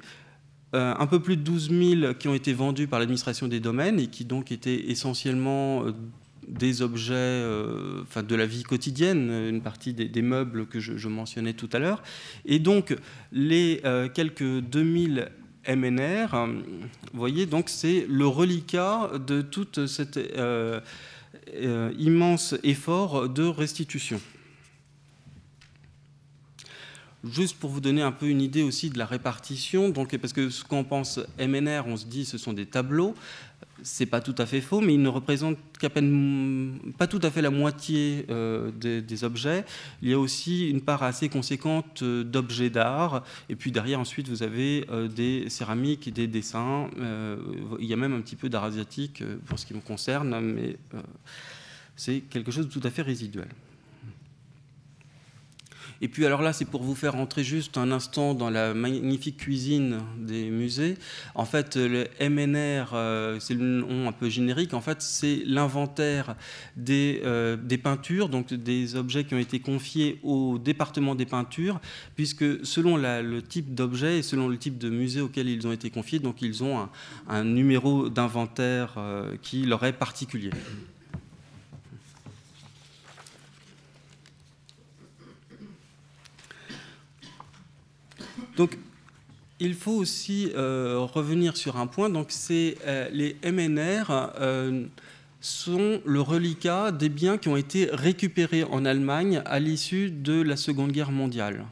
euh, 0.74 0.94
un 0.98 1.06
peu 1.06 1.20
plus 1.20 1.38
de 1.38 1.44
12 1.44 1.70
000 2.00 2.14
qui 2.16 2.28
ont 2.28 2.34
été 2.34 2.52
vendus 2.52 2.88
par 2.88 3.00
l'administration 3.00 3.48
des 3.48 3.60
domaines 3.60 4.00
et 4.00 4.08
qui 4.08 4.26
donc 4.26 4.52
étaient 4.52 4.90
essentiellement 4.90 5.86
euh, 5.86 5.92
des 6.48 6.82
objets 6.82 7.14
euh, 7.14 8.04
de 8.16 8.36
la 8.36 8.48
vie 8.48 8.64
quotidienne, 8.64 9.30
une 9.50 9.62
partie 9.62 9.94
des, 9.94 10.22
meubles 10.24 10.66
que 10.66 10.80
je, 10.80 11.08
mentionnais 11.08 11.54
tout 11.54 11.70
à 11.74 11.80
l'heure. 11.80 12.02
Et 12.46 12.58
donc, 12.58 12.96
les 13.32 13.82
quelques 14.14 14.60
2000 14.62 15.30
MNR, 15.68 16.30
vous 17.14 17.20
voyez, 17.20 17.46
donc 17.46 17.70
c'est 17.70 18.06
le 18.10 18.28
reliquat 18.28 19.12
de 19.26 19.42
tout 19.42 19.68
cet 19.88 20.20
immense 21.98 22.56
effort 22.64 23.30
de 23.30 23.44
restitution. 23.44 24.20
Juste 27.24 27.58
pour 27.58 27.70
vous 27.70 27.80
donner 27.80 28.02
un 28.02 28.12
peu 28.12 28.28
une 28.28 28.42
idée 28.42 28.64
aussi 28.64 28.90
de 28.90 28.98
la 28.98 29.06
répartition, 29.06 29.94
parce 29.94 30.34
que 30.34 30.50
ce 30.50 30.66
qu'on 30.66 30.84
pense 30.84 31.22
MNR, 31.40 31.84
on 31.88 31.96
se 31.96 32.06
dit 32.06 32.26
ce 32.26 32.38
sont 32.38 32.52
des 32.52 32.66
tableaux, 32.66 33.16
c'est 33.82 34.06
pas 34.06 34.22
tout 34.22 34.36
à 34.38 34.46
fait 34.46 34.62
faux, 34.62 34.82
mais 34.82 34.94
ils 34.94 35.02
ne 35.02 35.10
représentent 35.10 35.58
qu'à 35.80 35.90
peine 35.90 36.80
pas 36.98 37.08
tout 37.08 37.20
à 37.22 37.30
fait 37.30 37.42
la 37.42 37.50
moitié 37.50 38.26
euh, 38.30 38.72
des, 38.72 39.24
objets. 39.24 39.66
Il 40.02 40.10
y 40.10 40.14
a 40.14 40.20
aussi 40.20 40.70
une 40.70 40.82
part 40.82 41.04
assez 41.04 41.30
conséquente 41.30 42.02
euh, 42.02 42.24
d'objets 42.24 42.70
d'art, 42.70 43.24
et 43.50 43.56
puis 43.56 43.72
derrière 43.72 44.00
ensuite 44.00 44.30
vous 44.30 44.44
avez 44.44 44.86
euh, 44.90 45.08
des 45.08 45.50
céramiques, 45.50 46.12
des 46.14 46.28
dessins. 46.28 46.90
il 47.80 47.86
y 47.86 47.94
a 47.94 47.98
même 47.98 48.14
un 48.14 48.22
petit 48.22 48.36
peu 48.36 48.50
d'art 48.50 48.64
asiatique 48.64 49.24
pour 49.46 49.60
ce 49.60 49.66
qui 49.66 49.74
me 49.74 49.82
concerne, 49.82 50.40
mais 50.40 50.78
c'est 51.96 52.22
quelque 52.22 52.52
chose 52.52 52.68
de 52.68 52.74
tout 52.74 52.86
à 52.86 52.90
fait 52.90 53.02
résiduel. 53.02 53.48
Et 56.04 56.10
puis 56.10 56.26
alors 56.26 56.42
là, 56.42 56.52
c'est 56.52 56.66
pour 56.66 56.84
vous 56.84 56.96
faire 56.96 57.16
entrer 57.16 57.46
juste 57.46 57.78
un 57.78 57.90
instant 57.90 58.34
dans 58.34 58.50
la 58.50 58.74
magnifique 58.74 59.38
cuisine 59.38 60.00
des 60.18 60.50
musées. 60.50 60.98
En 61.34 61.46
fait, 61.46 61.78
le 61.78 62.10
MNR, 62.20 62.92
euh, 62.94 63.40
c'est 63.40 63.54
le 63.54 63.64
nom 63.64 64.10
un 64.10 64.12
peu 64.12 64.28
générique. 64.28 64.74
En 64.74 64.82
fait, 64.82 65.02
c'est 65.02 65.44
l'inventaire 65.46 66.36
des, 66.76 67.22
euh, 67.24 67.56
des, 67.56 67.78
peintures, 67.78 68.28
donc 68.28 68.54
des 68.54 68.98
objets 68.98 69.24
qui 69.24 69.34
ont 69.34 69.40
été 69.40 69.62
confiés 69.62 70.20
au 70.24 70.58
département 70.58 71.16
des 71.16 71.26
peintures, 71.26 71.80
puisque 72.18 72.66
selon 72.66 72.98
le 72.98 73.42
type 73.42 73.74
d'objet 73.74 74.20
et 74.20 74.24
selon 74.24 74.50
le 74.50 74.58
type 74.58 74.78
de 74.78 74.90
musée 74.90 75.22
auquel 75.22 75.48
ils 75.48 75.66
ont 75.66 75.72
été 75.72 75.90
confiés, 75.90 76.20
donc 76.20 76.42
ils 76.42 76.66
ont 76.66 76.90
un, 77.30 77.44
numéro 77.46 78.10
d'inventaire 78.10 78.96
euh, 78.98 79.38
qui 79.42 79.66
leur 79.66 79.86
est 79.86 79.94
particulier. 79.94 80.50
Donc, 88.58 88.78
il 89.60 89.74
faut 89.74 89.94
aussi 89.94 90.52
euh, 90.56 91.00
revenir 91.00 91.58
sur 91.58 91.78
un 91.78 91.88
point. 91.88 92.10
Donc, 92.10 92.28
c'est 92.30 92.78
euh, 92.86 93.10
les 93.12 93.36
MNR 93.44 94.06
euh, 94.10 94.86
sont 95.42 96.02
le 96.06 96.22
reliquat 96.22 96.92
des 96.92 97.10
biens 97.10 97.38
qui 97.38 97.50
ont 97.50 97.58
été 97.58 97.90
récupérés 97.92 98.64
en 98.64 98.86
Allemagne 98.86 99.42
à 99.46 99.60
l'issue 99.60 100.12
de 100.12 100.42
la 100.42 100.58
Seconde 100.58 100.92
Guerre 100.92 101.12
mondiale. 101.12 101.66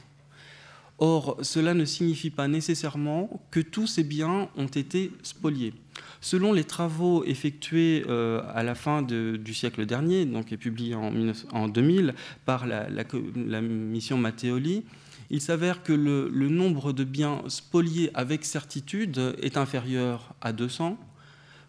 Or, 1.00 1.38
cela 1.42 1.74
ne 1.74 1.84
signifie 1.84 2.30
pas 2.30 2.48
nécessairement 2.48 3.42
que 3.50 3.60
tous 3.60 3.88
ces 3.88 4.04
biens 4.04 4.50
ont 4.56 4.68
été 4.68 5.12
spoliés. 5.24 5.74
Selon 6.22 6.54
les 6.54 6.64
travaux 6.64 7.24
effectués 7.26 8.06
à 8.08 8.62
la 8.62 8.76
fin 8.76 9.02
du 9.02 9.54
siècle 9.56 9.88
dernier, 9.88 10.26
donc 10.26 10.56
publiés 10.58 10.94
en, 10.94 11.68
2000 11.68 12.14
par 12.46 12.68
la 12.68 13.62
mission 13.62 14.20
Matteoli, 14.20 14.84
il 15.32 15.40
s'avère 15.40 15.82
que 15.82 15.94
le, 15.94 16.50
nombre 16.50 16.92
de 16.92 17.06
biens 17.06 17.42
spoliés 17.48 18.12
avec 18.14 18.44
certitude 18.44 19.34
est 19.42 19.56
inférieur 19.56 20.36
à 20.42 20.52
200, 20.52 20.98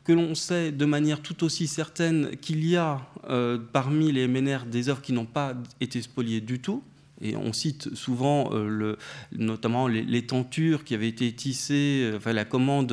que 0.05 0.13
l'on 0.13 0.35
sait 0.35 0.73
de 0.73 0.85
manière 0.85 1.23
tout 1.23 1.45
aussi 1.45 1.69
certaine 1.69 2.37
qu'il 2.39 2.69
y 2.69 2.77
a 2.77 3.01
euh, 3.31 3.59
parmi 3.73 4.11
les 4.11 4.27
MNR 4.27 4.67
des 4.67 4.89
œuvres 4.89 5.01
qui 5.01 5.13
n'ont 5.13 5.27
pas 5.27 5.55
été 5.81 6.03
spoliées 6.03 6.41
du 6.41 6.59
tout. 6.59 6.83
Et 7.21 7.37
on 7.37 7.53
cite 7.53 7.95
souvent 7.95 8.51
euh, 8.53 8.97
notamment 9.31 9.87
les, 9.87 10.27
tentures 10.27 10.83
qui 10.83 10.97
avaient 10.97 11.09
été 11.09 11.31
tissées, 11.33 12.11
euh, 12.27 12.33
la 12.33 12.45
commande 12.45 12.93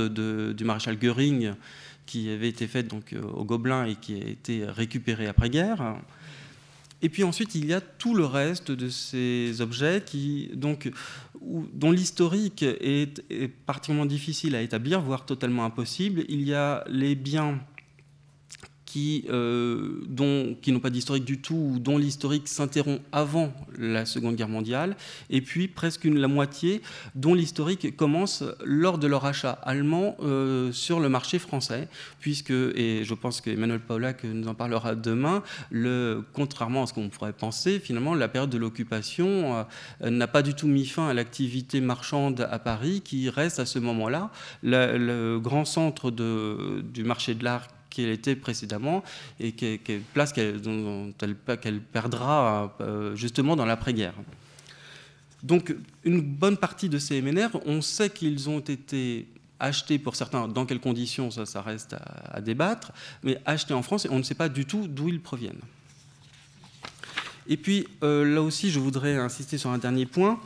du 0.53 0.63
maréchal 0.63 0.99
Goering 0.99 1.53
qui 2.05 2.29
avait 2.29 2.49
été 2.49 2.67
faite 2.67 2.87
donc, 2.87 3.15
au 3.35 3.43
Gobelin 3.43 3.85
et 3.85 3.95
qui 3.95 4.15
a 4.15 4.27
été 4.27 4.65
récupérée 4.65 5.27
après-guerre. 5.27 5.95
Et 7.01 7.09
puis 7.09 7.23
ensuite, 7.23 7.55
il 7.55 7.65
y 7.65 7.73
a 7.73 7.81
tout 7.81 8.13
le 8.13 8.25
reste 8.25 8.71
de 8.71 8.89
ces 8.89 9.61
objets 9.61 10.03
qui, 10.05 10.51
donc, 10.53 10.91
dont 11.41 11.91
l'historique 11.91 12.63
est, 12.63 13.21
particulièrement 13.65 14.05
difficile 14.05 14.55
à 14.55 14.61
établir, 14.61 15.01
voire 15.01 15.25
totalement 15.25 15.63
impossible. 15.65 16.25
Il 16.27 16.41
y 16.43 16.53
a 16.53 16.83
les 16.89 17.15
biens 17.15 17.59
qui, 18.89 19.25
euh, 19.29 20.55
qui 20.63 20.71
n'ont 20.71 20.79
pas 20.79 20.89
d'historique 20.89 21.23
du 21.23 21.39
tout, 21.39 21.73
ou 21.73 21.79
dont 21.79 21.99
l'historique 21.99 22.47
s'interrompt 22.47 23.03
avant 23.11 23.53
la 23.77 24.07
Seconde 24.07 24.35
Guerre 24.35 24.49
mondiale, 24.49 24.97
et 25.29 25.41
puis 25.41 25.67
presque 25.67 26.05
la 26.05 26.27
moitié 26.27 26.81
dont 27.13 27.35
l'historique 27.35 27.95
commence 27.95 28.43
lors 28.65 28.97
de 28.97 29.05
leur 29.05 29.25
achat 29.25 29.51
allemand 29.51 30.17
euh, 30.21 30.71
sur 30.71 30.99
le 30.99 31.07
marché 31.07 31.37
français, 31.37 31.87
puisque, 32.19 32.49
et 32.49 33.03
je 33.03 33.13
pense 33.13 33.41
qu'Emmanuel 33.41 33.79
Paulac 33.79 34.23
nous 34.23 34.47
en 34.47 34.55
parlera 34.55 34.95
demain, 34.95 35.43
le, 35.69 36.23
contrairement 36.33 36.83
à 36.83 36.87
ce 36.87 36.93
qu'on 36.93 37.09
pourrait 37.09 37.33
penser, 37.33 37.79
finalement, 37.79 38.15
la 38.15 38.27
période 38.27 38.49
de 38.49 38.57
l'occupation 38.57 39.65
euh, 40.01 40.09
n'a 40.09 40.27
pas 40.27 40.41
du 40.41 40.55
tout 40.55 40.67
mis 40.67 40.87
fin 40.87 41.09
à 41.09 41.13
l'activité 41.13 41.79
marchande 41.79 42.47
à 42.49 42.57
Paris, 42.57 43.01
qui 43.05 43.29
reste 43.29 43.59
à 43.59 43.67
ce 43.67 43.77
moment-là 43.77 44.31
le, 44.63 45.37
grand 45.37 45.65
centre 45.65 46.09
de, 46.09 46.81
du 46.91 47.03
marché 47.03 47.35
de 47.35 47.43
l'art 47.43 47.67
qu'elle 47.89 48.09
était 48.09 48.35
précédemment 48.35 49.03
et 49.39 49.51
quelle 49.51 50.01
place 50.13 50.33
qu'elle, 50.33 50.61
perdra 51.91 52.75
euh, 52.81 53.15
justement 53.15 53.55
dans 53.55 53.65
l'après-guerre. 53.65 54.13
Donc 55.43 55.75
une 56.03 56.21
bonne 56.21 56.57
partie 56.57 56.89
de 56.89 56.99
ces 56.99 57.21
MNR, 57.21 57.49
on 57.65 57.81
sait 57.81 58.09
qu'ils 58.09 58.49
ont 58.49 58.59
été 58.59 59.27
achetés 59.59 59.99
pour 59.99 60.15
certains, 60.15 60.47
dans 60.47 60.65
quelles 60.65 60.79
conditions, 60.79 61.31
ça, 61.31 61.45
ça 61.45 61.61
reste 61.61 61.95
à, 62.31 62.41
débattre, 62.41 62.91
mais 63.23 63.39
achetés 63.45 63.73
en 63.73 63.83
France 63.83 64.05
et 64.05 64.09
on 64.09 64.17
ne 64.17 64.23
sait 64.23 64.35
pas 64.35 64.49
du 64.49 64.65
tout 64.65 64.87
d'où 64.87 65.09
ils 65.09 65.21
proviennent. 65.21 65.61
Et 67.47 67.57
puis 67.57 67.87
euh, 68.03 68.23
là 68.23 68.41
aussi, 68.41 68.69
je 68.69 68.79
voudrais 68.79 69.17
insister 69.17 69.57
sur 69.57 69.71
un 69.71 69.77
dernier 69.77 70.05
point 70.05 70.39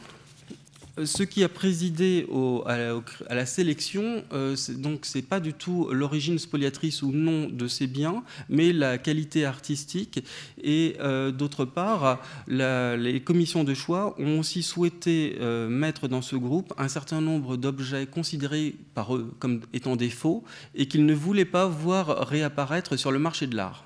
ce 1.03 1.23
qui 1.23 1.43
a 1.43 1.49
présidé 1.49 2.27
à, 2.67 3.33
la, 3.33 3.45
sélection, 3.45 4.23
euh, 4.31 4.55
donc 4.77 5.07
pas 5.27 5.39
du 5.39 5.53
tout 5.53 5.89
l'origine 5.91 6.37
spoliatrice 6.37 7.01
ou 7.01 7.11
non 7.11 7.49
de 7.49 7.67
ces 7.67 7.87
biens, 7.87 8.23
mais 8.47 8.71
la 8.71 8.97
qualité 8.99 9.45
artistique. 9.45 10.23
Et 10.61 10.95
euh, 10.99 11.31
d'autre 11.31 11.65
part, 11.65 12.21
les 12.47 13.21
commissions 13.25 13.63
de 13.63 13.73
choix 13.73 14.15
ont 14.19 14.39
aussi 14.39 14.61
souhaité 14.61 15.37
euh, 15.39 15.67
mettre 15.67 16.07
dans 16.07 16.21
ce 16.21 16.35
groupe 16.35 16.73
un 16.77 16.87
certain 16.87 17.21
nombre 17.21 17.57
d'objets 17.57 18.05
considérés 18.05 18.75
par 18.93 19.15
eux 19.15 19.33
comme 19.39 19.61
étant 19.73 19.95
des 19.95 20.09
faux 20.09 20.43
et 20.75 20.87
qu'ils 20.87 21.05
ne 21.05 21.13
voulaient 21.15 21.45
pas 21.45 21.65
voir 21.65 22.27
réapparaître 22.27 22.97
sur 22.97 23.11
le 23.11 23.19
marché 23.19 23.47
de 23.47 23.55
l'art. 23.55 23.85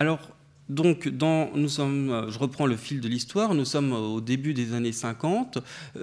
Alors, 0.00 0.32
donc, 0.68 1.06
nous 1.54 1.68
sommes, 1.68 2.26
je 2.30 2.38
reprends 2.38 2.66
le 2.66 2.76
fil 2.76 3.00
de 3.00 3.08
l'histoire, 3.08 3.54
nous 3.54 3.64
sommes 3.64 3.92
au 3.92 4.20
début 4.20 4.54
des 4.54 4.74
années 4.74 4.92
50, 4.92 5.58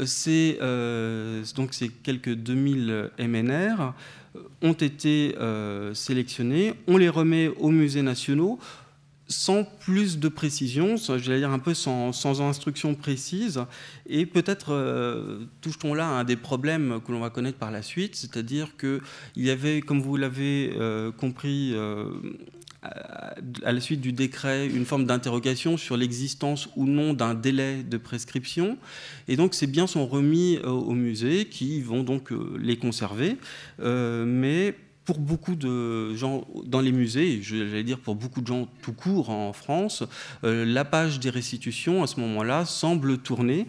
c'est, 0.06 0.58
euh, 0.62 1.44
donc 1.56 1.74
ces 1.74 1.90
quelques 1.90 2.34
2000 2.34 3.12
MNR 3.20 3.94
ont 4.62 4.74
été 4.74 5.36
euh, 5.40 5.94
sélectionnés, 5.94 6.74
on 6.88 6.98
les 6.98 7.10
remet 7.10 7.48
aux 7.48 7.72
musées 7.72 8.02
nationaux 8.02 8.60
sans 9.32 9.64
plus 9.64 10.18
de 10.18 10.28
précision, 10.28 10.98
je 10.98 11.32
vais 11.32 11.38
dire 11.38 11.52
un 11.52 11.60
peu 11.60 11.76
sans, 11.76 12.12
sans 12.14 12.42
instruction 12.42 12.96
précise, 12.96 13.64
et 14.08 14.26
peut-être 14.26 14.74
euh, 14.74 15.46
touche-t-on 15.62 15.94
là 15.94 16.08
à 16.08 16.12
un 16.20 16.24
des 16.24 16.36
problèmes 16.36 17.00
que 17.06 17.12
l'on 17.12 17.20
va 17.20 17.30
connaître 17.30 17.60
par 17.60 17.70
la 17.70 17.84
suite, 17.84 18.16
c'est-à-dire 18.16 18.76
qu'il 18.76 19.02
y 19.36 19.52
avait, 19.52 19.82
comme 19.82 20.02
vous 20.02 20.18
l'avez 20.18 20.76
compris, 21.18 21.76
à 22.82 23.72
la 23.72 23.80
suite 23.82 24.00
du 24.00 24.14
décret 24.14 24.68
une 24.68 24.86
forme 24.86 25.06
d'interrogation 25.06 25.76
sur 25.76 25.98
l'existence 25.98 26.70
ou 26.76 26.86
non 26.86 27.14
d'un 27.14 27.34
délai 27.34 27.84
de 27.84 27.98
prescription. 27.98 28.78
Et 29.28 29.36
donc 29.36 29.54
ces 29.54 29.68
biens 29.68 29.88
sont 29.88 30.08
remis 30.08 30.58
euh, 30.64 30.70
au 30.70 30.94
musée 30.94 31.46
qui 31.46 31.82
vont 31.82 32.04
donc 32.04 32.32
euh, 32.32 32.58
les 32.60 32.78
conserver. 32.78 33.38
Euh, 33.82 34.24
mais 34.26 34.76
pour 35.10 35.18
beaucoup 35.18 35.56
de 35.56 36.14
gens 36.14 36.46
dans 36.66 36.82
les 36.82 36.92
musées, 36.92 37.42
j'allais 37.42 37.84
dire 37.84 37.98
pour 37.98 38.14
beaucoup 38.14 38.42
de 38.42 38.46
gens 38.46 38.68
tout 38.84 38.94
court 38.94 39.32
en 39.32 39.54
France, 39.54 40.04
la 40.44 40.86
page 40.86 41.20
des 41.20 41.32
restitutions 41.32 42.04
à 42.04 42.08
ce 42.08 42.20
moment-là 42.20 42.64
semble 42.66 43.18
tourner. 43.18 43.66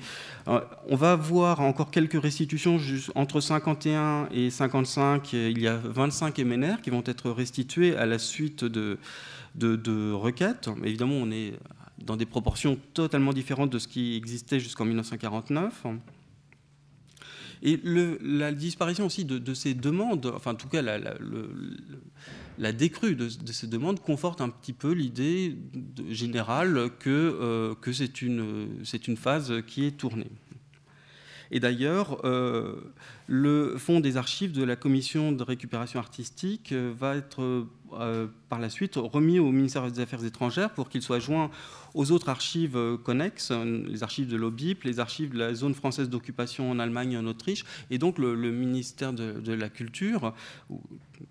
on 0.46 0.96
va 0.96 1.16
voir 1.16 1.61
encore 1.61 1.90
quelques 1.90 2.20
restitutions 2.20 2.79
entre 3.14 3.40
51 3.40 4.29
et 4.35 4.50
55. 4.50 5.33
Il 5.33 5.62
y 5.62 5.66
a 5.66 5.79
25 5.79 6.38
MNR 6.40 6.83
qui 6.83 6.90
vont 6.90 7.05
être 7.07 7.31
restitués 7.31 7.96
à 7.96 8.05
la 8.05 8.18
suite 8.18 8.66
de, 8.66 8.98
de, 9.55 10.12
requêtes. 10.12 10.68
Évidemment, 10.85 11.14
on 11.14 11.31
est 11.31 11.55
dans 12.05 12.18
des 12.18 12.26
proportions 12.26 12.76
totalement 12.92 13.33
différentes 13.33 13.70
de 13.70 13.79
ce 13.79 13.88
qui 13.88 14.14
existait 14.14 14.61
jusqu'en 14.61 14.85
1949. 14.85 15.87
Et 17.62 17.79
la 17.85 18.53
disparition 18.53 19.07
aussi 19.07 19.25
de, 19.25 19.55
ces 19.55 19.75
demandes, 19.75 20.33
enfin 20.35 20.53
en 20.53 20.55
tout 20.55 20.68
cas 20.68 20.81
la, 20.81 22.73
décrue 22.73 23.14
de, 23.14 23.29
ces 23.29 23.66
demandes 23.66 24.01
conforte 24.01 24.40
un 24.40 24.49
petit 24.49 24.73
peu 24.73 24.92
l'idée 24.92 25.57
générale 26.09 26.90
que, 26.99 27.11
euh, 27.11 27.75
que 27.75 27.92
c'est 27.92 28.23
une, 28.23 28.83
une 29.07 29.16
phase 29.16 29.53
qui 29.66 29.85
est 29.85 29.99
tournée. 29.99 30.31
Et 31.51 31.61
d'ailleurs, 31.61 32.25
euh, 32.25 32.77
le 33.33 33.77
fonds 33.79 34.01
des 34.01 34.16
archives 34.16 34.51
de 34.51 34.64
la 34.64 34.75
commission 34.75 35.31
de 35.31 35.45
récupération 35.45 36.01
artistique 36.01 36.73
euh, 36.73 36.93
va 36.99 37.14
être 37.14 37.64
euh, 37.93 38.27
par 38.49 38.59
la 38.59 38.69
suite 38.69 38.97
remis 38.97 39.38
au 39.38 39.53
ministère 39.53 39.88
des 39.88 40.01
Affaires 40.01 40.25
étrangères 40.25 40.71
pour 40.71 40.88
qu'il 40.88 41.01
soit 41.01 41.21
joint 41.21 41.49
aux 41.95 42.11
autres 42.11 42.29
archives 42.29 42.77
connexes, 43.05 43.53
les 43.53 44.03
archives 44.03 44.27
de 44.27 44.37
l'OBIP, 44.37 44.83
les 44.83 44.99
archives 44.99 45.33
de 45.33 45.38
la 45.38 45.55
zone 45.55 45.75
française 45.75 46.09
d'occupation 46.09 46.73
en 46.73 46.81
Allemagne 46.81 47.12
et 47.12 47.16
en 47.19 47.27
Autriche, 47.27 47.64
et 47.90 47.99
donc 47.99 48.19
le, 48.19 48.35
ministère 48.37 49.12
de, 49.12 49.53
la 49.53 49.69
Culture, 49.69 50.35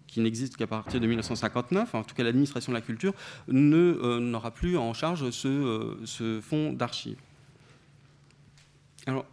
qui 0.08 0.20
n'existe 0.20 0.58
qu'à 0.58 0.68
partir 0.68 1.00
de 1.00 1.08
1959, 1.08 1.96
en 1.96 2.04
tout 2.04 2.14
cas 2.14 2.24
l'administration 2.24 2.74
de 2.74 2.78
la 2.78 2.82
culture, 2.82 3.14
n'aura 3.48 4.52
plus 4.52 4.78
en 4.78 4.94
charge 4.94 5.30
ce, 5.32 6.40
fonds 6.42 6.74
d'archives. 6.74 7.20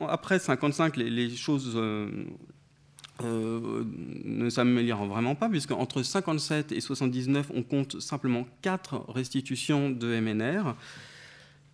Après 0.00 0.38
55, 0.38 0.96
les, 0.96 1.28
choses 1.30 1.72
euh, 1.74 2.08
euh, 3.24 3.84
ne 4.24 4.50
s'améliorent 4.50 5.06
vraiment 5.06 5.34
pas, 5.34 5.48
puisque 5.48 5.70
entre 5.70 6.02
57 6.02 6.72
et 6.72 6.80
79, 6.80 7.50
on 7.54 7.62
compte 7.62 7.98
simplement 7.98 8.46
4 8.60 9.06
restitutions 9.08 9.88
de 9.88 10.20
MNR 10.20 10.74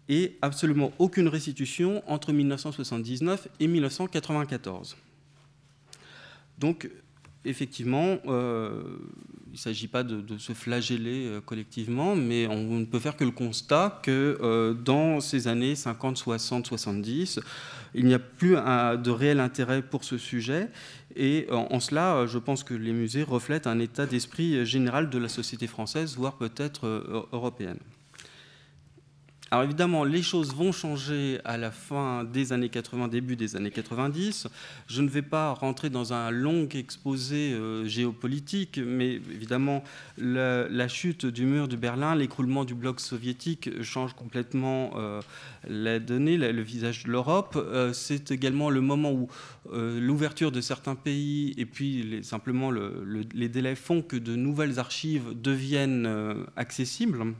et 0.08 0.36
absolument 0.40 0.92
aucune 1.00 1.26
restitution 1.26 2.02
entre 2.06 2.32
1979 2.32 3.48
et 3.58 3.66
1994. 3.66 4.96
Donc, 6.58 6.88
effectivement, 7.44 8.18
euh, 8.26 8.80
il 9.48 9.54
ne 9.54 9.58
s'agit 9.58 9.88
pas 9.88 10.04
de, 10.04 10.38
se 10.38 10.52
flageller 10.52 11.26
euh, 11.26 11.40
collectivement, 11.40 12.14
mais 12.14 12.46
on 12.46 12.78
ne 12.78 12.84
peut 12.84 13.00
faire 13.00 13.16
que 13.16 13.24
le 13.24 13.32
constat 13.32 14.00
que 14.04 14.76
dans 14.84 15.20
ces 15.20 15.48
années 15.48 15.74
50, 15.74 16.16
60, 16.16 16.66
70, 16.66 17.40
il 17.94 18.06
n'y 18.06 18.14
a 18.14 18.20
plus 18.20 18.52
de 18.52 19.10
réel 19.10 19.40
intérêt 19.40 19.82
pour 19.82 20.04
ce 20.04 20.18
sujet. 20.18 20.68
Et 21.16 21.46
en, 21.50 21.80
cela, 21.80 22.26
je 22.26 22.38
pense 22.38 22.64
que 22.64 22.74
les 22.74 22.92
musées 22.92 23.22
reflètent 23.22 23.66
un 23.66 23.78
état 23.78 24.06
d'esprit 24.06 24.64
général 24.64 25.10
de 25.10 25.18
la 25.18 25.28
société 25.28 25.66
française, 25.66 26.16
voire 26.16 26.36
peut-être 26.36 27.28
européenne. 27.32 27.78
Alors 29.52 29.64
évidemment, 29.64 30.04
les 30.04 30.22
choses 30.22 30.54
vont 30.54 30.72
changer 30.72 31.38
à 31.44 31.58
la 31.58 31.70
fin 31.70 32.24
des 32.24 32.54
années 32.54 32.70
80, 32.70 33.08
début 33.08 33.36
des 33.36 33.54
années 33.54 33.70
90. 33.70 34.48
Je 34.86 35.02
ne 35.02 35.10
vais 35.10 35.20
pas 35.20 35.52
rentrer 35.52 35.90
dans 35.90 36.14
un 36.14 36.30
long 36.30 36.66
exposé 36.70 37.52
euh, 37.52 37.84
géopolitique, 37.84 38.80
mais 38.82 39.16
évidemment, 39.16 39.84
la, 40.16 40.88
chute 40.88 41.26
du 41.26 41.44
mur 41.44 41.68
de 41.68 41.76
Berlin, 41.76 42.14
l'écroulement 42.14 42.64
du 42.64 42.74
bloc 42.74 42.98
soviétique 42.98 43.82
change 43.82 44.14
complètement 44.14 44.92
euh, 44.96 45.20
la 45.68 45.98
donnée, 45.98 46.38
le 46.38 46.62
visage 46.62 47.04
de 47.04 47.10
l'Europe. 47.10 47.58
Euh, 47.58 47.92
c'est 47.92 48.30
également 48.30 48.70
le 48.70 48.80
moment 48.80 49.12
où 49.12 49.28
l'ouverture 49.70 50.50
de 50.50 50.62
certains 50.62 50.94
pays 50.94 51.52
et 51.58 51.66
puis 51.66 52.20
simplement 52.22 52.70
les 52.70 53.48
délais 53.50 53.74
font 53.74 54.00
que 54.00 54.16
de 54.16 54.34
nouvelles 54.34 54.78
archives 54.78 55.34
deviennent 55.34 56.08
accessibles. 56.56 57.34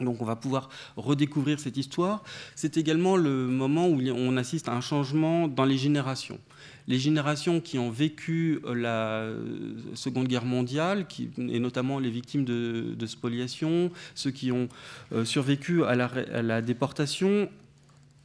Donc 0.00 0.20
on 0.20 0.24
va 0.24 0.36
pouvoir 0.36 0.68
redécouvrir 0.96 1.60
cette 1.60 1.76
histoire. 1.76 2.22
C'est 2.54 2.76
également 2.76 3.16
le 3.16 3.46
moment 3.46 3.88
où 3.88 4.00
on 4.10 4.36
assiste 4.36 4.68
à 4.68 4.72
un 4.72 4.80
changement 4.80 5.48
dans 5.48 5.64
les 5.64 5.78
générations. 5.78 6.38
Les 6.86 6.98
générations 6.98 7.60
qui 7.60 7.78
ont 7.78 7.90
vécu 7.90 8.60
euh, 8.64 8.74
la 8.74 9.22
euh, 9.22 9.74
Seconde 9.94 10.28
Guerre 10.28 10.44
mondiale, 10.44 11.06
et 11.38 11.58
notamment 11.58 11.98
les 11.98 12.10
victimes 12.10 12.44
de, 12.44 13.06
spoliation, 13.06 13.90
ceux 14.14 14.30
qui 14.30 14.52
ont 14.52 14.68
euh, 15.12 15.24
survécu 15.24 15.84
à 15.84 15.94
la, 15.94 16.62
déportation, 16.62 17.48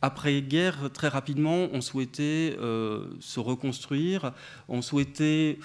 après-guerre, 0.02 0.90
très 0.94 1.08
rapidement, 1.08 1.68
ont 1.74 1.82
souhaité 1.82 2.56
se 3.20 3.40
reconstruire, 3.40 4.32
ont 4.70 4.82
souhaité 4.82 5.60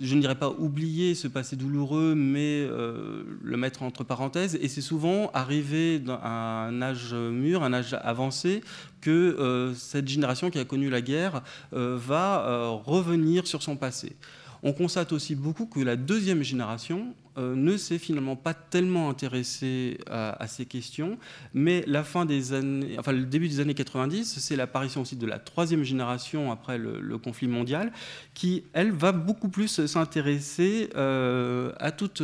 je 0.00 0.14
ne 0.14 0.20
dirais 0.20 0.34
pas 0.34 0.50
oublier 0.50 1.14
ce 1.14 1.28
passé 1.28 1.56
douloureux, 1.56 2.14
mais 2.14 2.60
euh, 2.60 3.22
le 3.42 3.56
mettre 3.56 3.82
entre 3.82 4.04
parenthèses. 4.04 4.56
Et 4.60 4.68
c'est 4.68 4.80
souvent 4.80 5.30
arrivé 5.34 6.00
à 6.22 6.66
un 6.66 6.82
âge 6.82 7.14
mûr, 7.14 7.62
un 7.62 7.72
âge 7.72 7.96
avancé, 8.02 8.62
que 9.00 9.10
euh, 9.10 9.74
cette 9.74 10.08
génération 10.08 10.50
qui 10.50 10.58
a 10.58 10.64
connu 10.64 10.90
la 10.90 11.00
guerre 11.00 11.42
euh, 11.72 11.96
va 11.98 12.70
revenir 12.84 13.46
sur 13.46 13.62
son 13.62 13.76
passé. 13.76 14.16
On 14.62 14.72
constate 14.72 15.12
aussi 15.12 15.34
beaucoup 15.34 15.66
que 15.66 15.80
la 15.80 15.96
deuxième 15.96 16.42
génération 16.42 17.14
euh, 17.36 17.54
ne 17.54 17.76
s'est 17.76 17.98
finalement 17.98 18.34
pas 18.34 18.54
tellement 18.54 19.08
intéressée 19.08 19.98
à, 20.10 20.46
ces 20.48 20.66
questions, 20.66 21.18
mais 21.54 21.84
la 21.86 22.02
fin 22.02 22.24
des 22.24 22.52
années, 22.52 22.96
le 23.06 23.24
début 23.24 23.48
des 23.48 23.60
années 23.60 23.74
90, 23.74 24.38
c'est 24.40 24.56
l'apparition 24.56 25.02
aussi 25.02 25.16
de 25.16 25.26
la 25.26 25.38
troisième 25.38 25.84
génération 25.84 26.50
après 26.50 26.78
le, 26.78 27.18
conflit 27.18 27.46
mondial, 27.46 27.92
qui 28.34 28.64
elle 28.72 28.90
va 28.90 29.12
beaucoup 29.12 29.48
plus 29.48 29.86
s'intéresser 29.86 30.90
euh, 30.96 31.72
à 31.78 31.92
toutes, 31.92 32.20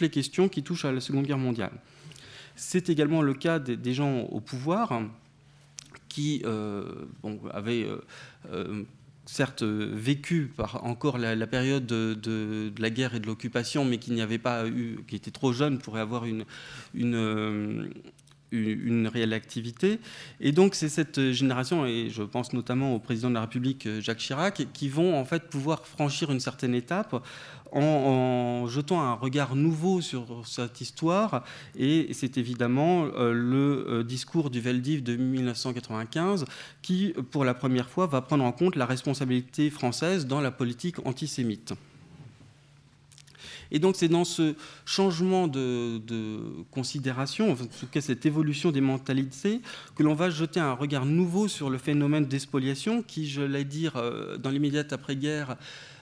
les 0.00 0.10
questions 0.10 0.48
qui 0.48 0.62
touchent 0.62 0.84
à 0.84 0.92
la 0.92 1.00
Seconde 1.00 1.26
Guerre 1.26 1.38
mondiale. 1.38 1.72
C'est 2.56 2.88
également 2.88 3.22
le 3.22 3.34
cas 3.34 3.58
des, 3.58 3.94
gens 3.94 4.20
au 4.20 4.40
pouvoir 4.40 5.02
qui 6.08 6.42
euh, 6.44 6.84
avaient 7.52 7.86
certes 9.30 9.62
euh, 9.62 9.88
vécu 9.92 10.50
par 10.56 10.84
encore 10.84 11.16
la, 11.16 11.46
période 11.46 11.86
de, 11.86 12.72
la 12.78 12.90
guerre 12.90 13.14
et 13.14 13.20
de 13.20 13.26
l'occupation, 13.26 13.84
mais 13.84 13.98
qui 13.98 14.10
n'y 14.10 14.22
avait 14.22 14.38
pas 14.38 14.66
eu, 14.66 15.04
qui 15.06 15.14
était 15.14 15.30
trop 15.30 15.52
jeune 15.52 15.78
pour 15.78 15.96
avoir 15.96 16.24
une, 16.24 16.44
euh, 16.96 17.88
une 18.52 19.06
réelle 19.06 19.32
activité. 19.32 20.00
Et 20.40 20.52
donc 20.52 20.74
c'est 20.74 20.88
cette 20.88 21.32
génération, 21.32 21.86
et 21.86 22.08
je 22.10 22.22
pense 22.22 22.52
notamment 22.52 22.94
au 22.94 22.98
président 22.98 23.28
de 23.28 23.34
la 23.34 23.42
République 23.42 23.88
Jacques 24.00 24.18
Chirac, 24.18 24.66
qui 24.72 24.88
vont 24.88 25.18
en 25.18 25.24
fait 25.24 25.48
pouvoir 25.48 25.86
franchir 25.86 26.30
une 26.30 26.40
certaine 26.40 26.74
étape 26.74 27.22
en, 27.72 28.66
jetant 28.68 29.00
un 29.00 29.14
regard 29.14 29.56
nouveau 29.56 30.00
sur 30.00 30.42
cette 30.46 30.80
histoire. 30.80 31.44
Et 31.76 32.08
c'est 32.12 32.38
évidemment 32.38 33.06
euh, 33.16 33.32
le 33.32 33.86
euh, 33.88 34.04
discours 34.04 34.50
du 34.50 34.60
Veldiv 34.60 35.02
de 35.02 35.16
1995 35.16 36.44
qui, 36.82 37.14
pour 37.30 37.44
la 37.44 37.54
première 37.54 37.88
fois, 37.88 38.06
va 38.06 38.20
prendre 38.20 38.44
en 38.44 38.52
compte 38.52 38.76
la 38.76 38.86
responsabilité 38.86 39.70
française 39.70 40.26
dans 40.26 40.40
la 40.40 40.50
politique 40.50 41.04
antisémite. 41.06 41.74
Et 43.70 43.78
donc 43.78 43.96
c'est 43.96 44.08
dans 44.08 44.24
ce 44.24 44.54
changement 44.84 45.48
de, 45.48 46.00
considération, 46.70 47.52
en 47.52 47.56
tout 47.56 47.86
cas 47.90 48.00
cette 48.00 48.26
évolution 48.26 48.72
des 48.72 48.80
mentalités, 48.80 49.60
que 49.94 50.02
l'on 50.02 50.14
va 50.14 50.30
jeter 50.30 50.60
un 50.60 50.72
regard 50.72 51.06
nouveau 51.06 51.48
sur 51.48 51.70
le 51.70 51.78
phénomène 51.78 52.26
d'espoliation 52.26 53.02
qui, 53.02 53.28
je 53.28 53.42
l'ai 53.42 53.64
dire, 53.64 53.96
euh, 53.96 54.36
dans 54.36 54.50
l'immédiate 54.50 54.92
après-guerre, 54.92 55.56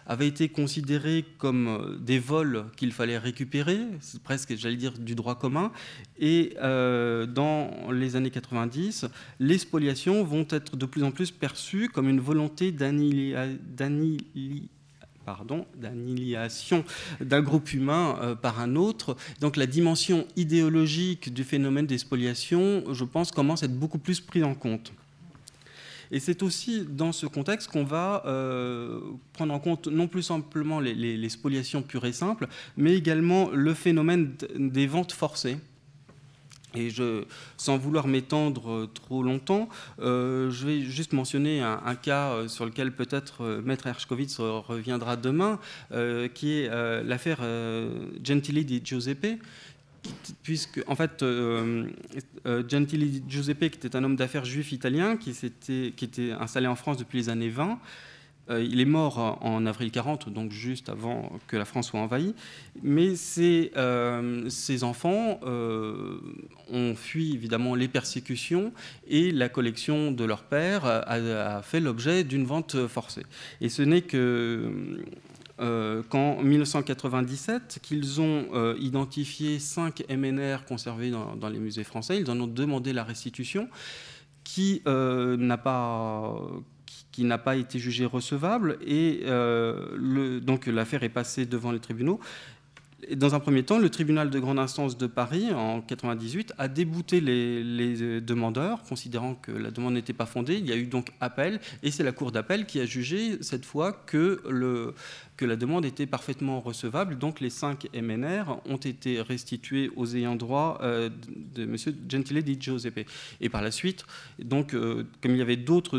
avaient 0.08 0.26
été 0.26 0.48
considérés 0.48 1.24
comme 1.36 1.68
euh, 1.68 1.96
des 1.98 2.18
vols 2.18 2.64
qu'il 2.76 2.92
fallait 2.92 3.18
récupérer, 3.18 3.78
presque, 4.24 4.56
j'allais 4.56 4.76
dire, 4.76 4.94
du 4.98 5.14
droit 5.14 5.38
commun. 5.38 5.70
Et 6.18 6.54
euh, 6.62 7.26
dans 7.26 7.92
les 7.92 8.16
années 8.16 8.30
90, 8.30 9.06
les 9.38 9.58
spoliations 9.58 10.24
vont 10.24 10.46
être 10.50 10.76
de 10.76 10.86
plus 10.86 11.04
en 11.04 11.10
plus 11.10 11.30
perçues 11.30 11.90
comme 11.90 12.08
une 12.08 12.20
volonté 12.20 12.72
d'annihilation 15.76 16.84
d'un 17.20 17.42
groupe 17.42 17.72
humain 17.72 18.18
euh, 18.20 18.34
par 18.34 18.60
un 18.60 18.76
autre. 18.76 19.16
Donc 19.40 19.56
la 19.56 19.66
dimension 19.66 20.26
idéologique 20.36 21.32
du 21.32 21.44
phénomène 21.44 21.86
des 21.86 21.98
spoliations, 21.98 22.84
je 22.92 23.04
pense, 23.04 23.30
commence 23.30 23.62
à 23.62 23.66
être 23.66 23.78
beaucoup 23.78 23.98
plus 23.98 24.20
prise 24.20 24.44
en 24.44 24.54
compte. 24.54 24.92
Et 26.10 26.20
c'est 26.20 26.42
aussi 26.42 26.84
dans 26.88 27.12
ce 27.12 27.26
contexte 27.26 27.68
qu'on 27.68 27.84
va 27.84 28.22
euh, 28.26 29.00
prendre 29.32 29.52
en 29.52 29.58
compte 29.58 29.88
non 29.88 30.08
plus 30.08 30.22
simplement 30.22 30.80
les, 30.80 31.28
spoliations 31.28 31.82
pures 31.82 32.06
et 32.06 32.12
simples, 32.12 32.48
mais 32.76 32.94
également 32.94 33.50
le 33.50 33.74
phénomène 33.74 34.34
des 34.56 34.86
ventes 34.86 35.12
forcées. 35.12 35.58
Et 36.74 36.90
sans 37.56 37.78
vouloir 37.78 38.06
m'étendre 38.06 38.88
trop 38.92 39.22
longtemps, 39.22 39.68
euh, 40.00 40.50
je 40.50 40.66
vais 40.66 40.80
juste 40.82 41.14
mentionner 41.14 41.60
un, 41.60 41.94
cas 41.94 42.46
sur 42.46 42.66
lequel 42.66 42.92
peut-être 42.92 43.42
euh, 43.42 43.62
Maître 43.62 43.86
Hershkovitz 43.86 44.38
reviendra 44.38 45.16
demain, 45.16 45.58
qui 46.34 46.60
est 46.60 46.68
l'affaire 47.04 47.40
Gentili 48.22 48.64
di 48.64 48.82
Giuseppe, 48.84 49.38
puisque 50.42 50.82
en 50.86 50.94
fait 50.94 51.22
euh, 51.22 51.86
euh, 52.46 52.62
Giuseppe, 53.28 53.70
qui 53.70 53.86
était 53.86 53.96
un 53.96 54.04
homme 54.04 54.16
d'affaires 54.16 54.44
juif 54.44 54.72
italien, 54.72 55.16
qui, 55.16 55.32
qui 55.62 56.04
était 56.04 56.32
installé 56.32 56.66
en 56.66 56.76
France 56.76 56.96
depuis 56.96 57.18
les 57.18 57.28
années 57.28 57.48
20, 57.48 57.72
euh, 57.72 57.74
il 58.50 58.80
est 58.80 58.86
mort 58.86 59.38
en 59.42 59.66
avril 59.66 59.90
40, 59.90 60.30
donc 60.30 60.52
juste 60.52 60.88
avant 60.88 61.30
que 61.46 61.56
la 61.56 61.64
France 61.64 61.88
soit 61.88 62.00
envahie. 62.00 62.34
Mais 62.82 63.16
ses, 63.16 63.72
ses 64.48 64.84
enfants 64.84 65.40
ont 65.42 66.94
fui 66.94 67.34
évidemment 67.34 67.74
les 67.74 67.88
persécutions 67.88 68.72
et 69.06 69.30
la 69.30 69.48
collection 69.48 70.12
de 70.12 70.24
leur 70.24 70.44
père 70.44 70.86
a 70.86 71.62
fait 71.62 71.80
l'objet 71.80 72.24
d'une 72.24 72.44
vente 72.44 72.86
forcée. 72.86 73.24
Et 73.60 73.68
ce 73.68 73.82
n'est 73.82 74.02
que 74.02 74.98
euh, 75.60 76.04
qu'en 76.08 76.40
1997, 76.40 77.80
qu'ils 77.82 78.20
ont 78.20 78.46
euh, 78.54 78.76
identifié 78.78 79.58
cinq 79.58 80.04
MNR 80.08 80.64
conservés 80.64 81.10
dans, 81.10 81.48
les 81.48 81.58
musées 81.58 81.82
français. 81.82 82.20
Ils 82.20 82.30
en 82.30 82.38
ont 82.38 82.46
demandé 82.46 82.92
la 82.92 83.02
restitution, 83.02 83.68
qui 84.44 84.82
euh, 84.86 85.36
n'a 85.36 85.58
pas 85.58 86.32
qui 87.18 87.24
n'a 87.24 87.36
pas 87.36 87.56
été 87.56 87.80
jugée 87.80 88.04
recevable 88.04 88.78
et 88.80 89.22
le, 89.26 90.38
donc 90.38 90.66
l'affaire 90.66 91.02
est 91.02 91.08
passée 91.08 91.46
devant 91.46 91.72
les 91.72 91.80
tribunaux 91.80 92.20
dans 93.14 93.34
un 93.36 93.40
premier 93.40 93.62
temps, 93.62 93.78
le 93.78 93.90
tribunal 93.90 94.28
de 94.28 94.38
grande 94.40 94.58
instance 94.58 94.98
de 94.98 95.06
Paris, 95.06 95.52
en 95.52 95.76
1998, 95.76 96.52
a 96.58 96.66
débouté 96.66 97.20
les, 97.20 98.20
demandeurs, 98.20 98.82
considérant 98.82 99.34
que 99.36 99.52
la 99.52 99.70
demande 99.70 99.94
n'était 99.94 100.12
pas 100.12 100.26
fondée. 100.26 100.56
Il 100.56 100.66
y 100.66 100.72
a 100.72 100.76
eu 100.76 100.86
donc 100.86 101.12
appel, 101.20 101.60
et 101.84 101.92
c'est 101.92 102.02
la 102.02 102.10
Cour 102.10 102.32
d'appel 102.32 102.66
qui 102.66 102.80
a 102.80 102.86
jugé 102.86 103.40
cette 103.40 103.64
fois 103.64 103.92
que 103.92 104.42
la 105.40 105.56
demande 105.56 105.84
était 105.84 106.06
parfaitement 106.06 106.60
recevable. 106.60 107.18
Donc 107.18 107.40
les 107.40 107.50
cinq 107.50 107.88
MNR 107.94 108.60
ont 108.66 108.76
été 108.76 109.22
restitués 109.22 109.90
aux 109.94 110.16
ayants 110.16 110.36
droit 110.36 110.78
euh, 110.82 111.08
de 111.54 111.62
M. 111.62 111.76
Gentile 112.08 112.42
di 112.42 112.56
Giuseppe. 112.58 113.06
Et 113.40 113.48
par 113.48 113.62
la 113.62 113.70
suite, 113.70 114.04
donc, 114.40 114.74
euh, 114.74 115.04
comme 115.22 115.32
il 115.32 115.38
y 115.38 115.42
avait 115.42 115.56
d'autres 115.56 115.98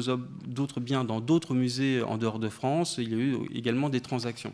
biens 0.81 1.05
dans 1.05 1.21
d'autres 1.21 1.53
musées 1.53 2.01
en 2.01 2.17
dehors 2.17 2.39
de 2.39 2.49
France, 2.49 2.97
il 2.97 3.09
y 3.09 3.15
a 3.15 3.17
eu 3.17 3.37
également 3.53 3.89
des 3.89 4.01
transactions. 4.01 4.53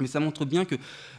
Mais 0.00 0.06
ça 0.06 0.20
montre 0.20 0.44
bien 0.44 0.64
que 0.64 0.76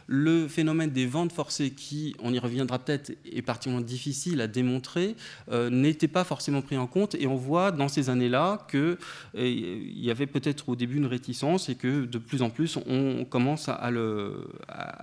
le 0.07 0.47
phénomène 0.47 0.89
des 0.89 1.05
ventes 1.05 1.31
forcées, 1.31 1.71
qui, 1.71 2.15
on 2.21 2.33
y 2.33 2.39
reviendra 2.39 2.79
peut-être, 2.79 3.11
est 3.31 3.41
particulièrement 3.41 3.85
difficile 3.85 4.41
à 4.41 4.47
démontrer, 4.47 5.15
euh, 5.51 5.69
n'était 5.69 6.07
pas 6.07 6.23
forcément 6.23 6.61
pris 6.61 6.77
en 6.77 6.87
compte. 6.87 7.15
Et 7.15 7.27
on 7.27 7.35
voit 7.35 7.71
dans 7.71 7.87
ces 7.87 8.09
années-là 8.09 8.65
qu'il 8.69 8.97
euh, 9.37 9.91
y 9.95 10.09
avait 10.09 10.27
peut-être 10.27 10.69
au 10.69 10.75
début 10.75 10.97
une 10.97 11.05
réticence 11.05 11.69
et 11.69 11.75
que 11.75 12.05
de 12.05 12.17
plus 12.17 12.41
en 12.41 12.49
plus, 12.49 12.77
on 12.87 13.25
commence 13.25 13.69
à, 13.69 13.89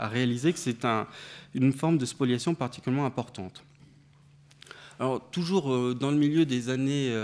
réaliser 0.09 0.53
que 0.53 0.59
c'est 0.59 0.85
un, 0.85 1.07
une 1.55 1.73
forme 1.73 1.99
de 1.99 2.07
spoliation 2.07 2.55
particulièrement 2.55 3.07
importante. 3.07 3.66
Alors, 4.99 5.21
toujours 5.31 5.73
euh, 5.73 5.95
dans 5.95 6.11
le 6.11 6.17
milieu 6.17 6.47
des 6.47 6.71
années 6.71 7.15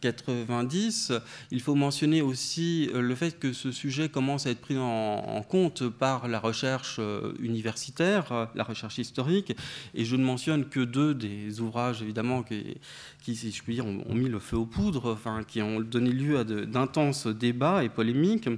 90, 0.00 1.10
euh, 1.10 1.20
il 1.50 1.62
faut 1.62 1.74
mentionner 1.74 2.20
aussi 2.20 2.90
euh, 2.92 3.00
le 3.00 3.14
fait 3.14 3.38
que 3.38 3.54
ce 3.54 3.72
sujet 3.72 4.10
commence 4.10 4.46
à 4.46 4.50
être 4.50 4.60
pris 4.60 4.76
en, 4.76 5.42
compte 5.48 5.88
par 5.88 6.28
la 6.28 6.38
recherche 6.38 7.00
universitaire, 7.40 8.48
la 8.54 8.64
recherche 8.64 8.98
historique. 8.98 9.56
Et 9.94 10.04
je 10.04 10.16
ne 10.16 10.24
mentionne 10.24 10.68
que 10.68 10.80
deux 10.80 11.14
des 11.14 11.60
ouvrages, 11.60 12.02
évidemment, 12.02 12.42
qui, 12.42 13.36
si 13.36 13.50
je 13.50 13.62
puis 13.62 13.74
dire, 13.74 13.86
ont, 13.86 14.14
mis 14.14 14.28
le 14.28 14.38
feu 14.38 14.56
aux 14.56 14.66
poudres, 14.66 15.12
enfin, 15.12 15.42
qui 15.44 15.62
ont 15.62 15.80
donné 15.80 16.10
lieu 16.10 16.38
à 16.38 16.44
d'intenses 16.44 17.26
débats 17.26 17.84
et 17.84 17.88
polémiques 17.88 18.48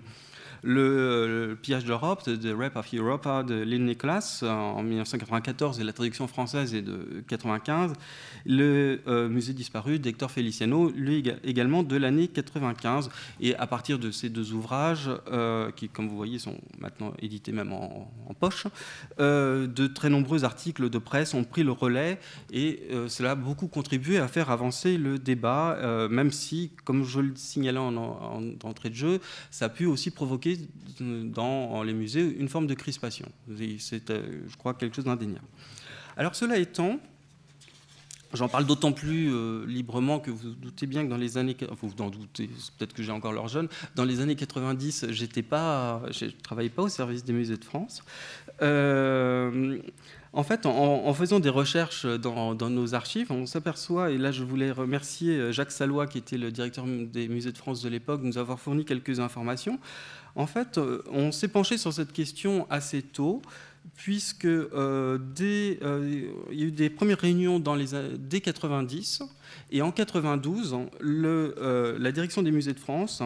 le, 0.63 1.57
pillage 1.61 1.85
d'Europe, 1.85 2.23
The 2.25 2.49
Rap 2.57 2.77
of 2.77 2.95
Europa 2.95 3.43
de 3.43 3.55
Lynn 3.55 3.87
Nicholas 3.87 4.41
en 4.43 4.83
1994 4.83 5.81
et 5.81 5.85
la 5.85 5.93
traduction 5.93 6.27
française 6.27 6.75
est 6.75 6.83
de 6.83 6.93
1995. 6.93 7.93
Le 8.47 9.01
euh, 9.07 9.29
musée 9.29 9.53
disparu 9.53 9.99
d'Hector 9.99 10.31
Feliciano, 10.31 10.91
lui 10.91 11.23
également 11.45 11.83
de 11.83 11.97
l'année 11.97 12.29
95. 12.29 13.11
Et 13.41 13.55
à 13.57 13.67
partir 13.67 13.99
de 13.99 14.11
ces 14.11 14.29
deux 14.29 14.53
ouvrages, 14.53 15.11
euh, 15.31 15.71
qui 15.73 15.89
comme 15.89 16.09
vous 16.09 16.17
voyez 16.17 16.39
sont 16.39 16.57
maintenant 16.79 17.13
édités 17.21 17.53
même 17.53 17.73
en, 17.73 18.11
poche, 18.39 18.67
euh, 19.19 19.67
de 19.67 19.87
très 19.87 20.09
nombreux 20.09 20.45
articles 20.45 20.89
de 20.89 20.99
presse 20.99 21.35
ont 21.35 21.45
pris 21.45 21.63
le 21.63 21.73
relais 21.73 22.19
et 22.53 22.81
cela 23.09 23.33
a 23.33 23.35
beaucoup 23.35 23.69
contribué 23.69 24.19
à 24.19 24.29
faire 24.29 24.51
avancer 24.51 24.97
le 24.97 25.19
débat, 25.19 26.09
même 26.11 26.31
si, 26.31 26.71
comme 26.85 27.05
je 27.05 27.21
le 27.21 27.33
signalais 27.37 27.79
en, 27.79 27.97
en 27.97 28.43
entrée 28.63 28.91
de 28.91 28.95
jeu, 28.95 29.21
ça 29.51 29.67
a 29.67 29.69
pu 29.69 29.87
aussi 29.87 30.11
provoquer 30.11 30.50
dans 31.01 31.83
les 31.83 31.93
musées 31.93 32.23
une 32.39 32.49
forme 32.49 32.67
de 32.67 32.75
crispation. 32.75 33.27
C'est, 33.79 34.11
euh, 34.11 34.43
je 34.49 34.57
crois, 34.57 34.75
quelque 34.75 34.97
chose 34.97 35.05
d'indéniable. 35.05 35.47
Alors 36.17 36.35
cela 36.35 36.59
étant, 36.59 37.01
J'en 38.33 38.49
parle 38.49 38.65
d'autant 38.65 38.93
plus 38.93 39.35
euh, 39.35 39.67
librement 39.67 40.21
que 40.21 40.31
vous, 40.31 40.51
doutez 40.51 40.87
bien 40.87 41.05
que 41.05 41.11
dans 41.11 41.17
les 41.17 41.37
années, 41.37 41.57
vous 41.83 41.91
en 41.99 42.11
doutez, 42.11 42.49
peut-être 42.79 42.93
que 42.93 43.03
j'ai 43.03 43.11
encore 43.11 43.33
l'heure 43.33 43.49
jeune, 43.49 43.69
dans 43.97 44.05
les 44.05 44.21
années 44.21 44.37
90, 44.37 45.07
j'étais 45.11 45.43
pas, 45.43 46.01
je 46.13 46.27
travaillais 46.27 46.71
pas 46.71 46.83
au 46.83 46.89
service 46.89 47.25
des 47.25 47.33
musées 47.33 47.57
de 47.57 47.65
France. 47.65 48.05
Euh, 48.63 49.79
en 50.33 50.45
fait, 50.45 50.65
en, 50.65 51.13
faisant 51.13 51.41
des 51.41 51.49
recherches 51.49 52.07
dans, 52.07 52.55
nos 52.55 52.95
archives, 52.95 53.33
on 53.33 53.47
s'aperçoit, 53.47 54.13
et 54.13 54.19
là 54.19 54.31
je 54.31 54.45
voulais 54.45 54.71
remercier 54.71 55.53
Jacques 55.53 55.73
Salois, 55.73 56.07
qui 56.07 56.19
était 56.19 56.39
le 56.39 56.53
directeur 56.53 56.85
des 56.87 57.27
musées 57.27 57.51
de 57.51 57.59
France 57.59 57.83
de 57.83 57.89
l'époque, 57.89 58.21
de 58.23 58.27
nous 58.27 58.39
avoir 58.39 58.61
fourni 58.61 58.85
quelques 58.85 59.19
informations. 59.19 59.81
En 60.35 60.47
fait, 60.47 60.79
euh, 60.79 61.03
on 61.11 61.33
s'est 61.33 61.49
penché 61.49 61.79
sur 61.79 61.93
cette 61.93 62.13
question 62.13 62.67
assez 62.71 63.03
tôt 63.03 63.43
puisque 63.97 64.45
euh, 64.45 65.19
euh, 65.41 66.33
il 66.51 66.59
y 66.59 66.63
a 66.63 66.67
eu 66.67 66.71
des 66.71 66.91
premières 66.91 67.19
réunions 67.19 67.59
dans 67.59 67.75
les, 67.75 67.89
dès 68.19 68.41
90, 68.41 69.23
et 69.71 69.83
en 69.83 69.91
92, 69.91 70.77
le, 71.01 71.97
la 71.99 72.13
direction 72.13 72.43
des 72.43 72.51
musées 72.51 72.73
de 72.73 72.79
France 72.79 73.23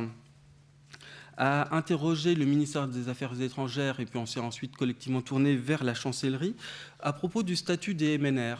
a 1.36 1.76
interrogé 1.76 2.36
le 2.36 2.44
ministère 2.44 2.86
des 2.86 3.08
Affaires 3.08 3.40
étrangères, 3.40 3.98
et 3.98 4.06
puis 4.06 4.18
on 4.18 4.26
s'est 4.26 4.40
ensuite 4.40 4.76
collectivement 4.76 5.22
tourné 5.22 5.56
vers 5.56 5.82
la 5.82 5.94
chancellerie, 5.94 6.54
à 7.00 7.12
propos 7.12 7.42
du 7.42 7.56
statut 7.56 7.94
des 7.94 8.16
MNR, 8.18 8.56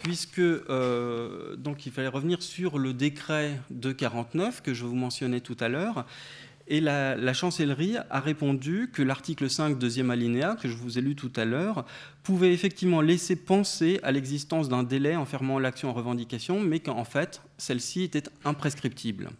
puisque 0.00 0.40
donc 0.40 1.86
il 1.86 1.92
fallait 1.92 2.08
revenir 2.08 2.42
sur 2.42 2.78
le 2.78 2.92
décret 2.92 3.60
de 3.70 3.92
49 3.92 4.62
que 4.62 4.74
je 4.74 4.84
vous 4.84 4.96
mentionnais 4.96 5.40
tout 5.40 5.56
à 5.60 5.68
l'heure, 5.68 6.04
et 6.68 6.80
la, 6.80 7.32
chancellerie 7.32 7.96
a 8.10 8.20
répondu 8.20 8.90
que 8.92 9.02
l'article 9.02 9.50
5, 9.50 9.78
deuxième 9.78 10.10
alinéa, 10.10 10.56
que 10.60 10.68
je 10.68 10.76
vous 10.76 10.98
ai 10.98 11.00
lu 11.00 11.14
tout 11.14 11.32
à 11.36 11.44
l'heure, 11.44 11.84
pouvait 12.22 12.52
effectivement 12.52 13.00
laisser 13.00 13.36
penser 13.36 14.00
à 14.02 14.12
l'existence 14.12 14.68
d'un 14.68 14.82
délai 14.82 15.16
enfermant 15.16 15.58
l'action 15.58 15.90
en 15.90 15.92
revendication, 15.92 16.60
mais 16.60 16.80
qu'en 16.80 17.04
fait, 17.04 17.42
celle-ci 17.58 18.02
était 18.02 18.24
imprescriptible. 18.44 19.30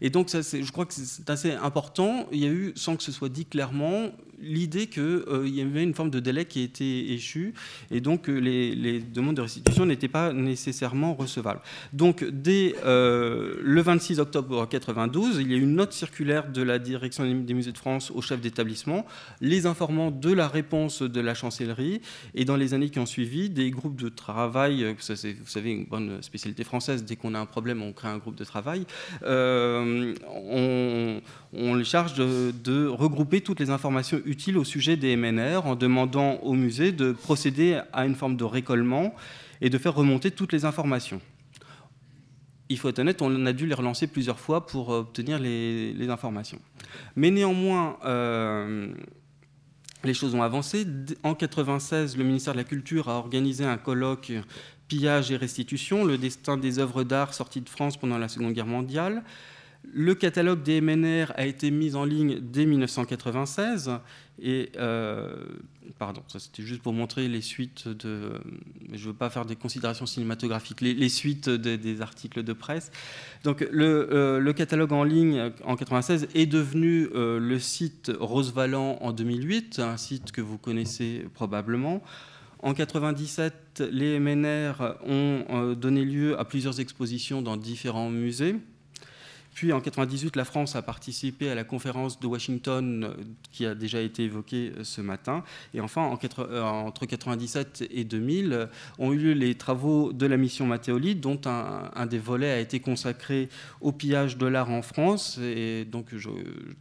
Et 0.00 0.08
donc, 0.08 0.28
je 0.30 0.72
crois 0.72 0.86
que 0.86 0.94
c'est 0.94 1.28
assez 1.28 1.52
important. 1.52 2.26
Il 2.32 2.38
y 2.38 2.46
a 2.46 2.50
eu, 2.50 2.72
sans 2.74 2.96
que 2.96 3.02
ce 3.02 3.12
soit 3.12 3.28
dit 3.28 3.44
clairement, 3.44 4.10
l'idée 4.40 4.86
qu'il 4.86 5.02
euh, 5.02 5.46
y 5.48 5.60
avait 5.60 5.82
une 5.82 5.94
forme 5.94 6.10
de 6.10 6.20
délai 6.20 6.44
qui 6.44 6.62
était 6.62 6.84
échu 6.84 7.54
et 7.90 8.00
donc 8.00 8.28
euh, 8.28 8.38
les, 8.38 9.00
demandes 9.00 9.36
de 9.36 9.42
restitution 9.42 9.86
n'étaient 9.86 10.08
pas 10.08 10.32
nécessairement 10.32 11.14
recevables. 11.14 11.60
Donc 11.92 12.24
dès 12.24 12.74
euh, 12.84 13.56
le 13.62 13.80
26 13.82 14.20
octobre 14.20 14.48
1992, 14.48 15.38
il 15.40 15.50
y 15.50 15.54
a 15.54 15.56
eu 15.56 15.62
une 15.62 15.74
note 15.74 15.92
circulaire 15.92 16.50
de 16.50 16.62
la 16.62 16.78
direction 16.78 17.24
des 17.24 17.54
musées 17.54 17.72
de 17.72 17.78
France 17.78 18.10
au 18.10 18.20
chef 18.22 18.40
d'établissement, 18.40 19.06
les 19.40 19.66
informant 19.66 20.10
de 20.10 20.32
la 20.32 20.48
réponse 20.48 21.02
de 21.02 21.20
la 21.20 21.34
chancellerie 21.34 22.00
et 22.34 22.44
dans 22.44 22.56
les 22.56 22.74
années 22.74 22.90
qui 22.90 22.98
ont 22.98 23.06
suivi, 23.06 23.50
des 23.50 23.70
groupes 23.70 24.00
de 24.00 24.08
travail, 24.08 24.94
vous 24.94 25.16
savez, 25.46 25.70
une 25.72 25.84
bonne 25.84 26.22
spécialité 26.22 26.64
française, 26.64 27.04
dès 27.04 27.16
qu'on 27.16 27.34
a 27.34 27.38
un 27.38 27.46
problème, 27.46 27.82
on 27.82 27.92
crée 27.92 28.08
un 28.08 28.18
groupe 28.18 28.36
de 28.36 28.44
travail, 28.44 28.84
on, 29.22 31.20
les 31.52 31.84
charge 31.84 32.14
de, 32.14 32.52
de 32.64 32.86
regrouper 32.86 33.40
toutes 33.40 33.60
les 33.60 33.70
informations 33.70 34.20
utile 34.30 34.56
au 34.56 34.64
sujet 34.64 34.96
des 34.96 35.16
MNR 35.16 35.66
en 35.66 35.74
demandant 35.74 36.34
au 36.42 36.54
musée 36.54 36.92
de 36.92 37.10
procéder 37.10 37.80
à 37.92 38.06
une 38.06 38.14
forme 38.14 38.36
de 38.36 38.44
récollement 38.44 39.14
et 39.60 39.70
de 39.70 39.76
faire 39.76 39.94
remonter 39.94 40.30
toutes 40.30 40.52
les 40.52 40.64
informations. 40.64 41.20
Il 42.68 42.78
faut 42.78 42.88
être 42.88 43.00
honnête, 43.00 43.20
on 43.20 43.46
a 43.46 43.52
dû 43.52 43.66
les 43.66 43.74
relancer 43.74 44.06
plusieurs 44.06 44.38
fois 44.38 44.66
pour 44.66 44.90
obtenir 44.90 45.40
les, 45.40 46.08
informations. 46.08 46.60
Mais 47.16 47.32
néanmoins, 47.32 47.98
euh, 48.04 48.92
les 50.04 50.14
choses 50.14 50.36
ont 50.36 50.42
avancé. 50.42 50.82
En 51.24 51.34
1996, 51.34 52.16
le 52.16 52.22
ministère 52.22 52.54
de 52.54 52.58
la 52.58 52.64
Culture 52.64 53.08
a 53.08 53.16
organisé 53.16 53.64
un 53.64 53.76
colloque 53.76 54.32
pillage 54.86 55.32
et 55.32 55.36
restitution, 55.36 56.04
le 56.04 56.18
destin 56.18 56.56
des 56.56 56.78
œuvres 56.78 57.02
d'art 57.02 57.34
sorties 57.34 57.60
de 57.60 57.68
France 57.68 57.96
pendant 57.96 58.18
la 58.18 58.28
Seconde 58.28 58.52
Guerre 58.52 58.66
mondiale. 58.66 59.24
Le 59.82 60.14
catalogue 60.14 60.62
des 60.62 60.80
MNR 60.80 61.32
a 61.36 61.46
été 61.46 61.70
mis 61.70 61.94
en 61.96 62.04
ligne 62.04 62.38
dès 62.40 62.66
1996 62.66 63.90
et 64.42 64.70
euh, 64.76 65.34
pardon, 65.98 66.22
ça 66.28 66.38
c'était 66.38 66.62
juste 66.62 66.82
pour 66.82 66.92
montrer 66.92 67.28
les 67.28 67.40
suites 67.40 67.88
de. 67.88 68.40
Je 68.92 69.02
ne 69.02 69.08
veux 69.08 69.14
pas 69.14 69.30
faire 69.30 69.44
des 69.44 69.56
considérations 69.56 70.06
cinématographiques, 70.06 70.80
les, 70.80 71.08
suites 71.08 71.48
des 71.48 72.00
articles 72.02 72.42
de 72.42 72.52
presse. 72.52 72.90
Donc 73.42 73.62
euh, 73.62 74.38
le, 74.38 74.52
catalogue 74.52 74.92
en 74.92 75.04
ligne 75.04 75.40
en 75.64 75.74
1996 75.74 76.28
est 76.34 76.46
devenu 76.46 77.08
euh, 77.14 77.38
le 77.38 77.58
site 77.58 78.12
Rosevalent 78.18 78.98
en 79.00 79.12
2008, 79.12 79.78
un 79.78 79.96
site 79.96 80.30
que 80.30 80.40
vous 80.40 80.58
connaissez 80.58 81.26
probablement. 81.34 82.02
En 82.62 82.72
1997, 82.72 83.82
les 83.90 84.20
MNR 84.20 84.96
ont 85.06 85.74
donné 85.74 86.04
lieu 86.04 86.38
à 86.38 86.44
plusieurs 86.44 86.78
expositions 86.80 87.40
dans 87.40 87.56
différents 87.56 88.10
musées. 88.10 88.56
Puis 89.54 89.72
en 89.72 89.80
98, 89.80 90.36
la 90.36 90.44
France 90.44 90.76
a 90.76 90.82
participé 90.82 91.50
à 91.50 91.54
la 91.54 91.64
conférence 91.64 92.20
de 92.20 92.26
Washington 92.26 93.04
euh, 93.04 93.14
qui 93.52 93.66
a 93.66 93.74
déjà 93.74 94.00
été 94.00 94.24
évoquée 94.24 94.72
euh, 94.76 94.84
ce 94.84 95.00
matin. 95.00 95.42
Et 95.74 95.80
enfin, 95.80 96.02
en 96.02 96.18
euh, 96.38 96.62
entre 96.62 97.06
97 97.06 97.88
et 97.90 98.04
2000, 98.04 98.68
ont 98.98 99.12
eu 99.12 99.18
lieu 99.18 99.32
les 99.32 99.54
travaux 99.56 100.12
de 100.12 100.26
la 100.26 100.36
mission 100.36 100.66
Mathéolite, 100.66 101.20
dont 101.20 101.40
un, 101.46 102.06
des 102.06 102.18
volets 102.18 102.50
a 102.50 102.60
été 102.60 102.80
consacré 102.80 103.48
au 103.80 103.92
pillage 103.92 104.36
de 104.36 104.46
l'art 104.46 104.70
en 104.70 104.82
France. 104.82 105.38
Et 105.38 105.84
donc, 105.84 106.06
je, 106.16 106.30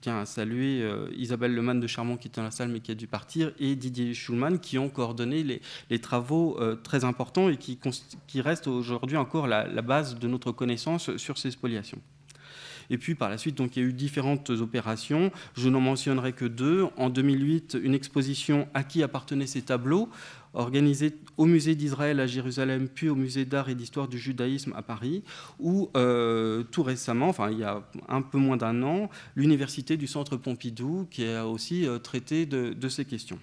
tiens 0.02 0.20
à 0.20 0.26
saluer 0.26 0.88
Isabelle 1.16 1.54
Lemann 1.54 1.80
de 1.80 1.88
Charmont 1.88 2.18
qui 2.18 2.28
est 2.28 2.36
dans 2.36 2.44
la 2.44 2.52
salle 2.52 2.70
mais 2.70 2.80
qui 2.80 2.92
a 2.92 2.96
dû 2.96 3.08
partir, 3.08 3.52
et 3.60 3.76
Didier 3.76 4.14
Schulman 4.14 4.60
qui 4.60 4.78
ont 4.78 4.90
coordonné 4.90 5.44
les, 5.90 6.00
travaux 6.00 6.60
très 6.84 7.04
importants 7.04 7.50
et 7.50 7.58
qui, 7.58 7.78
restent 8.42 8.68
aujourd'hui 8.68 9.18
encore 9.18 9.48
la 9.48 9.82
base 9.82 10.18
de 10.18 10.28
notre 10.28 10.52
connaissance 10.52 11.16
sur 11.18 11.38
ces 11.38 11.52
spoliations. 11.52 12.02
Et 12.90 12.98
puis 12.98 13.16
par 13.16 13.30
la 13.30 13.38
suite, 13.38 13.56
donc, 13.56 13.76
il 13.76 13.84
y 13.84 13.86
a 13.86 13.90
eu 13.90 13.94
différentes 13.94 14.50
opérations. 14.50 15.32
Je 15.56 15.70
n'en 15.70 15.82
mentionnerai 15.82 16.34
que 16.34 16.46
deux. 16.46 16.88
En 16.98 17.10
2008, 17.10 17.78
une 17.82 17.94
exposition 17.94 18.68
à 18.74 18.84
qui 18.84 19.04
appartenaient 19.04 19.48
ces 19.48 19.62
tableaux 19.62 20.10
organisée 20.54 21.16
au 21.38 21.46
musée 21.46 21.76
d'Israël 21.76 22.20
à 22.20 22.26
Jérusalem, 22.26 22.90
puis 22.90 23.08
au 23.08 23.16
musée 23.16 23.46
d'art 23.46 23.70
et 23.70 23.76
d'histoire 23.76 24.08
du 24.08 24.18
judaïsme 24.18 24.74
à 24.76 24.82
Paris, 24.82 25.24
ou 25.60 25.92
euh, 25.96 26.64
tout 26.72 26.82
récemment, 26.82 27.30
enfin 27.30 27.52
il 27.52 27.60
y 27.60 27.64
a 27.64 27.84
un 28.08 28.24
peu 28.24 28.40
moins 28.40 28.58
d'un 28.58 28.82
an, 28.82 29.12
l'université 29.36 29.96
du 29.96 30.08
Centre 30.08 30.38
Pompidou 30.38 31.08
qui 31.12 31.24
a 31.28 31.48
aussi 31.48 31.86
euh, 31.86 32.00
traité 32.00 32.48
de 32.48 32.90
ces 32.90 33.06
questions. 33.06 33.38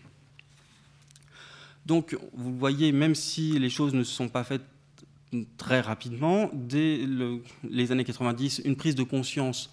Donc, 1.86 2.18
vous 2.32 2.56
voyez, 2.56 2.90
même 2.90 3.14
si 3.14 3.58
les 3.60 3.70
choses 3.70 3.94
ne 3.94 4.02
se 4.02 4.12
sont 4.12 4.28
pas 4.28 4.42
faites 4.42 4.64
très 5.56 5.80
rapidement, 5.80 6.50
dès 6.52 7.00
les 7.68 7.92
années 7.92 8.04
90, 8.04 8.62
une 8.64 8.76
prise 8.76 8.94
de 8.94 9.02
conscience 9.02 9.72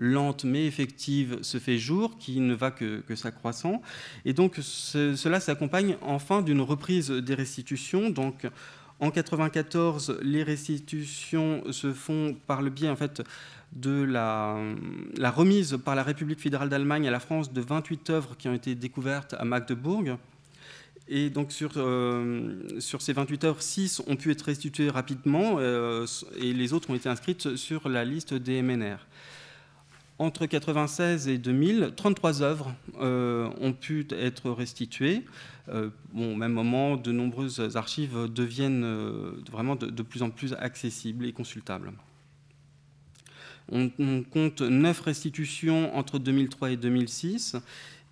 lente 0.00 0.44
mais 0.44 0.66
effective 0.66 1.42
se 1.42 1.58
fait 1.58 1.78
jour, 1.78 2.16
qui 2.18 2.40
ne 2.40 2.54
va 2.54 2.70
que, 2.70 3.14
s'accroissant. 3.14 3.82
Et 4.24 4.32
donc 4.32 4.56
cela 4.60 5.40
s'accompagne 5.40 5.96
enfin 6.00 6.42
d'une 6.42 6.62
reprise 6.62 7.10
des 7.10 7.34
restitutions. 7.34 8.10
Donc 8.10 8.48
en 8.98 9.10
94, 9.10 10.18
les 10.22 10.42
restitutions 10.42 11.62
se 11.70 11.92
font 11.92 12.36
par 12.46 12.62
le 12.62 12.70
biais 12.70 12.88
en 12.88 12.96
fait 12.96 13.22
de 13.72 14.02
la, 14.02 14.58
la 15.16 15.30
remise 15.30 15.78
par 15.84 15.94
la 15.94 16.02
République 16.02 16.40
fédérale 16.40 16.70
d'Allemagne 16.70 17.06
à 17.06 17.10
la 17.10 17.20
France 17.20 17.52
de 17.52 17.60
28 17.60 18.10
œuvres 18.10 18.36
qui 18.36 18.48
ont 18.48 18.54
été 18.54 18.74
découvertes 18.74 19.34
à 19.38 19.44
Magdebourg. 19.44 20.18
Et 21.12 21.28
donc 21.28 21.50
sur, 21.50 21.72
euh, 21.76 22.54
ces 22.78 23.12
28 23.12 23.44
œuvres, 23.44 23.60
6 23.60 24.00
ont 24.06 24.14
pu 24.14 24.30
être 24.30 24.42
restituées 24.42 24.88
rapidement 24.88 25.56
euh, 25.58 26.06
et 26.38 26.52
les 26.52 26.72
autres 26.72 26.88
ont 26.88 26.94
été 26.94 27.08
inscrites 27.08 27.56
sur 27.56 27.88
la 27.88 28.04
liste 28.04 28.32
des 28.32 28.62
MNR. 28.62 28.98
Entre 30.20 30.42
1996 30.42 31.26
et 31.26 31.38
2000, 31.38 31.94
33 31.96 32.42
œuvres 32.42 32.74
euh, 33.00 33.50
ont 33.60 33.72
pu 33.72 34.06
être 34.12 34.50
restituées. 34.50 35.24
au 35.68 36.34
même 36.36 36.52
moment, 36.52 36.96
de 36.96 37.10
nombreuses 37.10 37.76
archives 37.76 38.28
deviennent 38.32 38.84
vraiment 39.50 39.74
de, 39.74 39.86
de, 39.86 40.02
plus 40.02 40.22
en 40.22 40.30
plus 40.30 40.52
accessibles 40.60 41.26
et 41.26 41.32
consultables. 41.32 41.90
On, 43.72 43.90
on 43.98 44.22
compte 44.22 44.62
9 44.62 45.00
restitutions 45.00 45.96
entre 45.96 46.18
2003 46.18 46.72
et 46.72 46.76
2006 46.76 47.56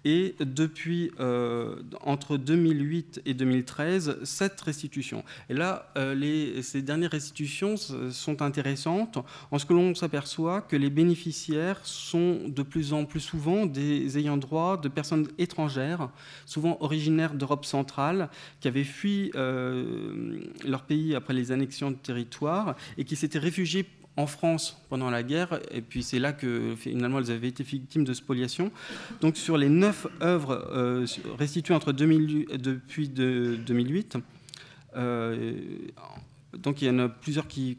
et 0.04 0.36
depuis 0.40 1.10
euh, 1.18 1.76
entre 2.02 2.36
2008 2.36 3.22
et 3.26 3.34
2013, 3.34 4.18
sept 4.24 4.60
restitutions. 4.60 5.24
Et 5.48 5.54
là, 5.54 5.90
euh, 5.96 6.62
ces 6.62 6.82
dernières 6.82 7.10
restitutions 7.10 7.76
sont 7.76 8.42
intéressantes 8.42 9.18
en 9.50 9.58
ce 9.58 9.66
que 9.66 9.74
l'on 9.74 9.94
s'aperçoit 9.94 10.60
que 10.62 10.76
les 10.76 10.90
bénéficiaires 10.90 11.80
sont 11.82 12.40
de 12.46 12.62
plus 12.62 12.92
en 12.92 13.04
plus 13.04 13.20
souvent 13.20 13.66
des 13.66 14.18
ayants 14.18 14.36
droit 14.36 14.80
de 14.80 14.88
personnes 14.88 15.28
étrangères, 15.38 16.10
souvent 16.46 16.78
originaires 16.80 17.34
d'Europe 17.34 17.64
centrale, 17.64 18.30
qui 18.60 18.68
avaient 18.68 18.84
fui 18.84 19.30
euh, 19.34 20.40
leur 20.64 20.82
pays 20.82 21.14
après 21.14 21.34
les 21.34 21.52
annexions 21.52 21.90
de 21.90 21.96
territoire 21.96 22.76
et 22.96 23.04
qui 23.04 23.16
s'étaient 23.16 23.38
réfugiés 23.38 23.86
en 24.18 24.26
France 24.26 24.82
pendant 24.90 25.10
la 25.10 25.22
guerre, 25.22 25.60
et 25.70 25.80
puis 25.80 26.02
c'est 26.02 26.18
là 26.18 26.32
que 26.32 26.74
finalement 26.76 27.20
elles 27.20 27.30
avaient 27.30 27.48
été 27.48 27.62
victimes 27.62 28.04
de 28.04 28.12
spoliation. 28.12 28.70
Donc 29.20 29.36
sur 29.36 29.56
les 29.56 29.68
neuf 29.68 30.06
œuvres 30.20 30.68
euh, 30.72 31.06
restituées 31.38 31.74
entre 31.74 31.92
2000, 31.92 32.46
depuis 32.58 33.08
de, 33.08 33.56
2008, 33.64 34.18
donc 36.56 36.82
il 36.82 36.88
y 36.88 36.90
en 36.90 36.98
a 36.98 37.08
plusieurs 37.08 37.46
qui, 37.46 37.76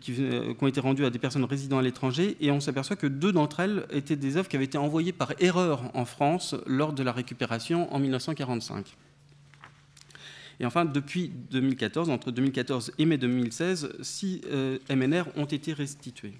ont 0.61 0.67
été 0.67 0.79
rendues 0.79 1.05
à 1.05 1.09
des 1.09 1.19
personnes 1.19 1.43
résidant 1.43 1.79
à 1.79 1.81
l'étranger, 1.81 2.37
et 2.39 2.51
on 2.51 2.59
s'aperçoit 2.59 2.95
que 2.95 3.07
deux 3.07 3.31
d'entre 3.31 3.59
elles 3.59 3.85
étaient 3.91 4.15
des 4.15 4.37
œuvres 4.37 4.47
qui 4.47 4.55
avaient 4.55 4.65
été 4.65 4.77
envoyées 4.77 5.11
par 5.11 5.33
erreur 5.39 5.91
en 5.93 6.05
France 6.05 6.55
lors 6.65 6.93
de 6.93 7.03
la 7.03 7.11
récupération 7.11 7.93
en 7.93 7.99
1945. 7.99 8.85
Et 10.59 10.65
enfin, 10.65 10.85
depuis 10.85 11.31
2014, 11.51 12.09
entre 12.09 12.31
2014 12.31 12.93
et 12.97 13.05
mai 13.05 13.17
2016, 13.17 13.93
six 14.01 14.41
MNR 14.89 15.25
ont 15.37 15.45
été 15.45 15.73
restitués. 15.73 16.33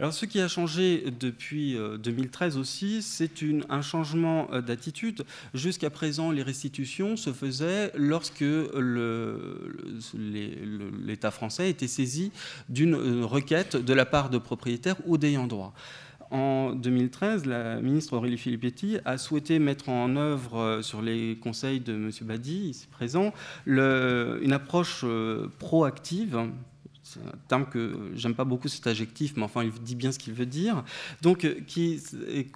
Alors, 0.00 0.12
ce 0.12 0.26
qui 0.26 0.40
a 0.40 0.48
changé 0.48 1.04
depuis 1.20 1.76
2013 2.02 2.56
euh, 2.56 2.60
aussi, 2.60 3.00
c'est 3.00 3.30
un 3.68 3.82
changement 3.82 4.48
euh, 4.52 4.60
d'attitude. 4.60 5.24
Jusqu'à 5.54 5.88
présent, 5.88 6.32
les 6.32 6.42
restitutions 6.42 7.16
se 7.16 7.32
faisaient 7.32 7.92
lorsque 7.94 8.44
l'État 11.04 11.30
français 11.30 11.70
était 11.70 11.86
saisi 11.86 12.32
d'une 12.68 12.94
euh, 12.94 13.24
requête 13.24 13.76
de 13.76 13.94
la 13.94 14.04
part 14.04 14.30
de 14.30 14.38
propriétaires 14.38 14.96
ou 15.06 15.16
d'ayants 15.16 15.46
droit. 15.46 15.72
En 16.34 16.72
2013, 16.72 17.46
la 17.46 17.80
ministre 17.80 18.16
Aurélie 18.16 18.36
Filippetti 18.36 18.98
a 19.04 19.18
souhaité 19.18 19.60
mettre 19.60 19.88
en 19.88 20.16
œuvre, 20.16 20.80
sur 20.82 21.00
les 21.00 21.38
conseils 21.40 21.78
de 21.78 21.94
M. 21.94 22.10
Badi, 22.22 22.70
ici 22.70 22.88
présent, 22.88 23.32
une 23.66 24.52
approche 24.52 25.04
proactive 25.60 26.50
c'est 27.04 27.20
un 27.20 27.38
terme 27.48 27.66
que 27.66 28.10
j'aime 28.14 28.34
pas 28.34 28.44
beaucoup 28.44 28.68
cet 28.68 28.86
adjectif, 28.86 29.34
mais 29.36 29.42
enfin 29.42 29.62
il 29.62 29.70
dit 29.70 29.94
bien 29.94 30.10
ce 30.10 30.18
qu'il 30.18 30.32
veut 30.32 30.46
dire, 30.46 30.82
donc 31.20 31.44
euh, 31.44 31.60
qui 31.66 32.02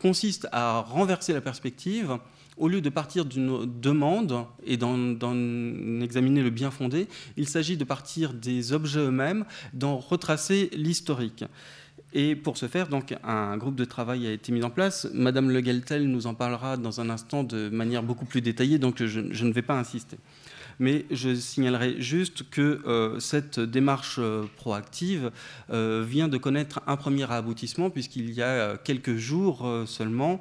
consiste 0.00 0.48
à 0.52 0.80
renverser 0.80 1.32
la 1.32 1.40
perspective. 1.40 2.18
Au 2.56 2.66
lieu 2.66 2.80
de 2.80 2.88
partir 2.88 3.24
d'une 3.24 3.80
demande 3.80 4.44
et 4.64 4.76
d'en 4.76 6.00
examiner 6.00 6.42
le 6.42 6.50
bien 6.50 6.72
fondé, 6.72 7.06
il 7.36 7.46
s'agit 7.46 7.76
de 7.76 7.84
partir 7.84 8.32
des 8.32 8.72
objets 8.72 8.98
eux-mêmes, 8.98 9.44
d'en 9.74 9.98
retracer 9.98 10.68
l'historique. 10.72 11.44
Et 12.14 12.36
pour 12.36 12.56
ce 12.56 12.68
faire, 12.68 12.88
donc, 12.88 13.14
un 13.22 13.56
groupe 13.58 13.74
de 13.74 13.84
travail 13.84 14.26
a 14.26 14.32
été 14.32 14.50
mis 14.50 14.62
en 14.62 14.70
place. 14.70 15.06
Madame 15.12 15.50
Le 15.50 15.62
Geltel 15.62 16.08
nous 16.08 16.26
en 16.26 16.34
parlera 16.34 16.76
dans 16.76 17.00
un 17.00 17.10
instant 17.10 17.44
de 17.44 17.68
manière 17.68 18.02
beaucoup 18.02 18.24
plus 18.24 18.40
détaillée, 18.40 18.78
donc 18.78 19.04
je 19.04 19.44
ne 19.44 19.52
vais 19.52 19.62
pas 19.62 19.78
insister 19.78 20.16
mais 20.78 21.06
je 21.10 21.34
signalerai 21.34 22.00
juste 22.00 22.48
que 22.50 22.80
euh, 22.86 23.20
cette 23.20 23.60
démarche 23.60 24.16
euh, 24.18 24.44
proactive 24.56 25.30
euh, 25.70 26.04
vient 26.06 26.28
de 26.28 26.36
connaître 26.36 26.80
un 26.86 26.96
premier 26.96 27.30
aboutissement, 27.30 27.90
puisqu'il 27.90 28.30
y 28.32 28.42
a 28.42 28.76
quelques 28.76 29.16
jours 29.16 29.68
seulement, 29.86 30.40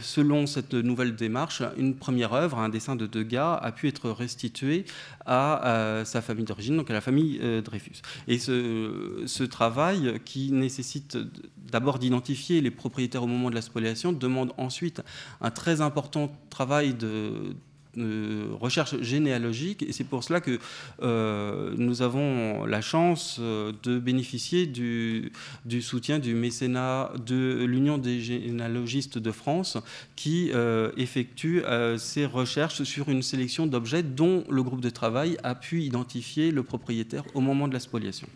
selon 0.00 0.46
cette 0.46 0.74
nouvelle 0.74 1.16
démarche, 1.16 1.62
une 1.76 1.96
première 1.96 2.32
œuvre, 2.32 2.58
un 2.58 2.68
dessin 2.68 2.96
de 2.96 3.06
Degas, 3.06 3.54
a 3.54 3.72
pu 3.72 3.88
être 3.88 4.10
restitué 4.10 4.84
à, 5.26 6.02
sa 6.04 6.22
famille 6.22 6.44
d'origine, 6.44 6.76
donc 6.76 6.90
à 6.90 6.92
la 6.92 7.00
famille 7.00 7.40
Dreyfus. 7.62 8.02
Et 8.28 8.38
ce 8.38 9.42
travail, 9.44 10.20
qui 10.24 10.52
nécessite 10.52 11.18
d'abord 11.56 11.98
d'identifier 11.98 12.60
les 12.60 12.70
propriétaires 12.70 13.22
au 13.22 13.26
moment 13.26 13.50
de 13.50 13.54
la 13.54 13.62
spoliation, 13.62 14.12
demande 14.12 14.52
ensuite 14.56 15.02
un 15.40 15.50
très 15.50 15.80
important 15.80 16.32
travail 16.50 16.94
de 16.94 17.54
euh, 17.98 18.48
recherche 18.60 19.00
généalogique 19.00 19.82
et 19.82 19.92
c'est 19.92 20.04
pour 20.04 20.24
cela 20.24 20.40
que 20.40 20.58
euh, 21.02 21.74
nous 21.76 22.02
avons 22.02 22.64
la 22.64 22.80
chance 22.80 23.38
euh, 23.40 23.72
de 23.82 23.98
bénéficier 23.98 24.66
du, 24.66 25.32
du 25.64 25.82
soutien 25.82 26.18
du 26.18 26.34
mécénat 26.34 27.12
de 27.24 27.64
l'Union 27.64 27.98
des 27.98 28.20
généalogistes 28.20 29.18
de 29.18 29.30
France 29.30 29.78
qui 30.16 30.50
effectue 30.96 31.62
ces 31.98 32.26
recherches 32.26 32.82
sur 32.82 33.08
une 33.08 33.22
sélection 33.22 33.66
d'objets 33.66 34.02
dont 34.02 34.44
le 34.48 34.62
groupe 34.62 34.80
de 34.80 34.90
travail 34.90 35.36
a 35.42 35.54
pu 35.54 35.82
identifier 35.82 36.50
le 36.50 36.62
propriétaire 36.62 37.24
au 37.34 37.40
moment 37.40 37.68
de 37.68 37.74
la 37.74 37.80
spoliation. 37.80 38.28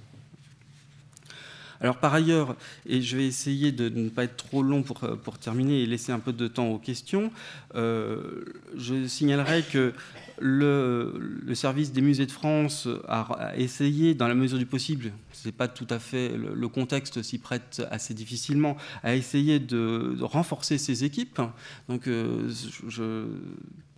Alors 1.80 1.98
par 1.98 2.14
ailleurs, 2.14 2.56
et 2.86 3.02
je 3.02 3.16
vais 3.16 3.26
essayer 3.26 3.72
de 3.72 3.88
ne 3.88 4.08
pas 4.08 4.24
être 4.24 4.36
trop 4.36 4.62
long 4.62 4.82
pour, 4.82 4.98
pour 4.98 5.38
terminer 5.38 5.82
et 5.82 5.86
laisser 5.86 6.12
un 6.12 6.18
peu 6.18 6.32
de 6.32 6.48
temps 6.48 6.68
aux 6.68 6.78
questions, 6.78 7.30
euh, 7.74 8.44
je 8.76 9.06
signalerai 9.06 9.62
que 9.62 9.92
le, 10.40 11.40
le, 11.44 11.54
service 11.54 11.92
des 11.92 12.00
musées 12.00 12.26
de 12.26 12.30
France 12.30 12.88
a, 13.08 13.52
essayé, 13.56 14.14
dans 14.14 14.28
la 14.28 14.34
mesure 14.34 14.58
du 14.58 14.66
possible, 14.66 15.12
c'est 15.32 15.52
pas 15.52 15.68
tout 15.68 15.86
à 15.90 15.98
fait 15.98 16.30
le, 16.36 16.68
contexte 16.68 17.22
s'y 17.22 17.38
prête 17.38 17.82
assez 17.90 18.14
difficilement, 18.14 18.76
a 19.02 19.16
essayé 19.16 19.58
de, 19.58 20.16
renforcer 20.20 20.78
ses 20.78 21.04
équipes. 21.04 21.40
Donc, 21.88 22.06
euh, 22.06 22.48
je, 22.88 23.26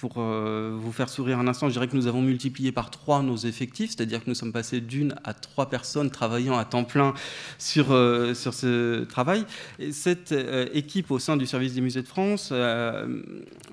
pour 0.00 0.14
euh, 0.16 0.74
vous 0.80 0.92
faire 0.92 1.10
sourire 1.10 1.38
un 1.38 1.46
instant, 1.46 1.68
je 1.68 1.74
dirais 1.74 1.86
que 1.86 1.94
nous 1.94 2.06
avons 2.06 2.22
multiplié 2.22 2.72
par 2.72 2.90
trois 2.90 3.22
nos 3.22 3.36
effectifs, 3.36 3.90
c'est-à-dire 3.90 4.24
que 4.24 4.30
nous 4.30 4.34
sommes 4.34 4.52
passés 4.52 4.80
d'une 4.80 5.14
à 5.24 5.34
trois 5.34 5.68
personnes 5.68 6.10
travaillant 6.10 6.56
à 6.56 6.64
temps 6.64 6.84
plein 6.84 7.12
sur, 7.58 7.92
euh, 7.92 8.32
sur 8.32 8.54
ce 8.54 9.04
travail. 9.04 9.44
Et 9.78 9.92
cette 9.92 10.32
euh, 10.32 10.66
équipe 10.72 11.10
au 11.10 11.18
sein 11.18 11.36
du 11.36 11.46
service 11.46 11.74
des 11.74 11.82
musées 11.82 12.00
de 12.00 12.08
France 12.08 12.50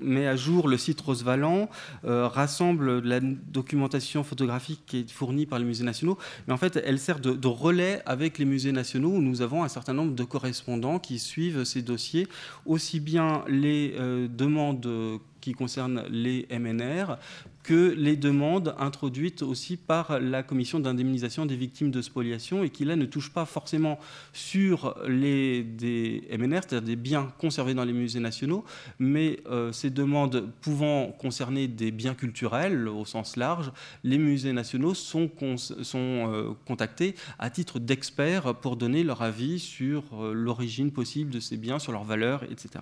met 0.02 0.26
à 0.26 0.36
jour 0.36 0.68
le 0.68 0.76
site 0.76 1.00
Rosevalent, 1.00 1.70
rassemble 2.04 3.00
la 3.00 3.20
documentation 3.20 4.22
photographique 4.22 4.82
qui 4.86 4.98
est 4.98 5.10
fournie 5.10 5.46
par 5.46 5.58
les 5.58 5.64
musées 5.64 5.84
nationaux, 5.84 6.18
mais 6.46 6.52
en 6.52 6.58
fait 6.58 6.78
elle 6.84 6.98
sert 6.98 7.20
de, 7.20 7.32
de 7.32 7.48
relais 7.48 8.02
avec 8.04 8.38
les 8.38 8.44
musées 8.44 8.72
nationaux 8.72 9.12
où 9.12 9.22
nous 9.22 9.40
avons 9.40 9.64
un 9.64 9.68
certain 9.68 9.94
nombre 9.94 10.14
de 10.14 10.24
correspondants 10.24 10.98
qui 10.98 11.18
suivent 11.18 11.64
ces 11.64 11.80
dossiers, 11.80 12.28
aussi 12.66 13.00
bien 13.00 13.44
les 13.48 13.94
demandes 14.28 15.20
qui 15.54 15.78
les 16.10 16.46
MNR 16.50 17.16
que 17.62 17.94
les 17.96 18.16
demandes 18.16 18.74
introduites 18.78 19.42
aussi 19.42 19.76
par 19.76 20.20
la 20.20 20.42
commission 20.42 20.80
d'indemnisation 20.80 21.44
des 21.44 21.56
victimes 21.56 21.90
de 21.90 22.00
spoliation 22.00 22.64
et 22.64 22.70
qui 22.70 22.86
là 22.86 22.96
ne 22.96 23.04
touchent 23.04 23.32
pas 23.32 23.44
forcément 23.44 23.98
sur 24.32 24.96
les 25.06 25.62
des 25.62 26.22
MNR, 26.36 26.60
c'est-à-dire 26.66 26.82
des 26.82 26.96
biens 26.96 27.32
conservés 27.38 27.74
dans 27.74 27.84
les 27.84 27.92
musées 27.92 28.20
nationaux, 28.20 28.64
mais 28.98 29.40
euh, 29.50 29.70
ces 29.72 29.90
demandes 29.90 30.48
pouvant 30.62 31.08
concerner 31.12 31.68
des 31.68 31.90
biens 31.90 32.14
culturels 32.14 32.88
au 32.88 33.04
sens 33.04 33.36
large, 33.36 33.70
les 34.02 34.18
musées 34.18 34.52
nationaux 34.52 34.94
sont, 34.94 35.30
sont 35.56 35.98
euh, 35.98 36.52
contactés 36.66 37.14
à 37.38 37.50
titre 37.50 37.78
d'experts 37.78 38.54
pour 38.54 38.76
donner 38.76 39.04
leur 39.04 39.22
avis 39.22 39.58
sur 39.58 40.04
euh, 40.14 40.32
l'origine 40.32 40.90
possible 40.90 41.30
de 41.30 41.40
ces 41.40 41.56
biens, 41.56 41.78
sur 41.78 41.92
leur 41.92 42.04
valeur, 42.04 42.44
etc. 42.44 42.80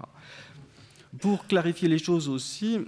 Pour 1.21 1.47
clarifier 1.47 1.89
les 1.89 1.99
choses 1.99 2.29
aussi, 2.29 2.79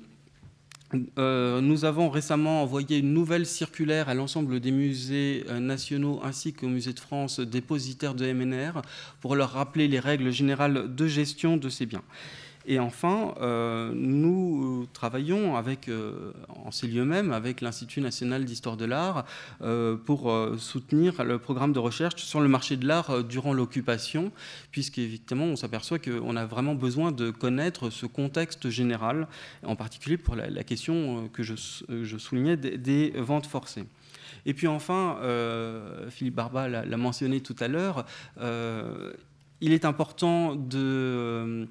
euh, 1.18 1.60
nous 1.60 1.84
avons 1.84 2.08
récemment 2.08 2.62
envoyé 2.62 2.98
une 2.98 3.12
nouvelle 3.12 3.46
circulaire 3.46 4.08
à 4.08 4.14
l'ensemble 4.14 4.58
des 4.58 4.70
musées 4.70 5.44
euh, 5.48 5.60
nationaux 5.60 6.20
ainsi 6.24 6.54
qu'au 6.54 6.68
musée 6.68 6.94
de 6.94 7.00
France 7.00 7.40
dépositaires 7.40 8.14
de 8.14 8.32
MNR 8.32 8.82
pour 9.20 9.36
leur 9.36 9.50
rappeler 9.50 9.86
les 9.86 10.00
règles 10.00 10.30
générales 10.32 10.94
de 10.94 11.06
gestion 11.06 11.56
de 11.56 11.68
ces 11.68 11.86
biens. 11.86 12.02
Et 12.70 12.78
enfin, 12.78 13.34
euh, 13.40 13.92
nous 13.94 14.86
travaillons 14.92 15.56
avec, 15.56 15.88
euh, 15.88 16.32
en 16.50 16.70
ces 16.70 16.86
lieux 16.86 17.06
même 17.06 17.32
avec 17.32 17.62
l'Institut 17.62 18.02
national 18.02 18.44
d'histoire 18.44 18.76
de 18.76 18.84
l'art 18.84 19.24
euh, 19.62 19.96
pour 19.96 20.30
soutenir 20.58 21.24
le 21.24 21.38
programme 21.38 21.72
de 21.72 21.78
recherche 21.78 22.22
sur 22.22 22.40
le 22.40 22.48
marché 22.48 22.76
de 22.76 22.86
l'art 22.86 23.24
durant 23.24 23.54
l'occupation, 23.54 24.30
puisqu'évidemment, 24.70 25.46
on 25.46 25.56
s'aperçoit 25.56 25.98
qu'on 25.98 26.36
a 26.36 26.44
vraiment 26.44 26.74
besoin 26.74 27.10
de 27.10 27.30
connaître 27.30 27.88
ce 27.88 28.04
contexte 28.04 28.68
général, 28.68 29.28
en 29.64 29.74
particulier 29.74 30.18
pour 30.18 30.36
la, 30.36 30.62
question 30.62 31.30
que 31.32 31.42
je, 31.42 31.54
soulignais 32.18 32.58
des, 32.58 32.76
des, 32.76 33.14
ventes 33.16 33.46
forcées. 33.46 33.84
Et 34.44 34.52
puis 34.52 34.66
enfin, 34.66 35.16
Philippe 36.10 36.34
Barba 36.34 36.68
l'a 36.68 36.96
mentionné 36.98 37.40
tout 37.40 37.56
à 37.60 37.68
l'heure, 37.68 38.04
il 39.60 39.72
est 39.72 39.86
important 39.86 40.54
de 40.54 41.66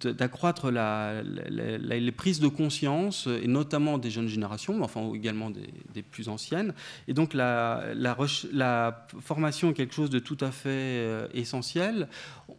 d'accroître 0.00 0.70
les 0.70 2.12
prises 2.12 2.40
de 2.40 2.48
conscience, 2.48 3.26
et 3.26 3.46
notamment 3.46 3.98
des 3.98 4.10
jeunes 4.10 4.28
générations, 4.28 4.76
mais 4.76 4.84
enfin 4.84 5.12
également 5.14 5.50
des, 5.50 6.02
plus 6.02 6.28
anciennes. 6.28 6.74
Et 7.06 7.14
donc 7.14 7.34
la, 7.34 7.84
la, 7.94 9.06
formation 9.20 9.70
est 9.70 9.74
quelque 9.74 9.94
chose 9.94 10.10
de 10.10 10.18
tout 10.18 10.36
à 10.40 10.50
fait 10.50 10.68
euh, 10.68 11.28
essentiel. 11.34 12.08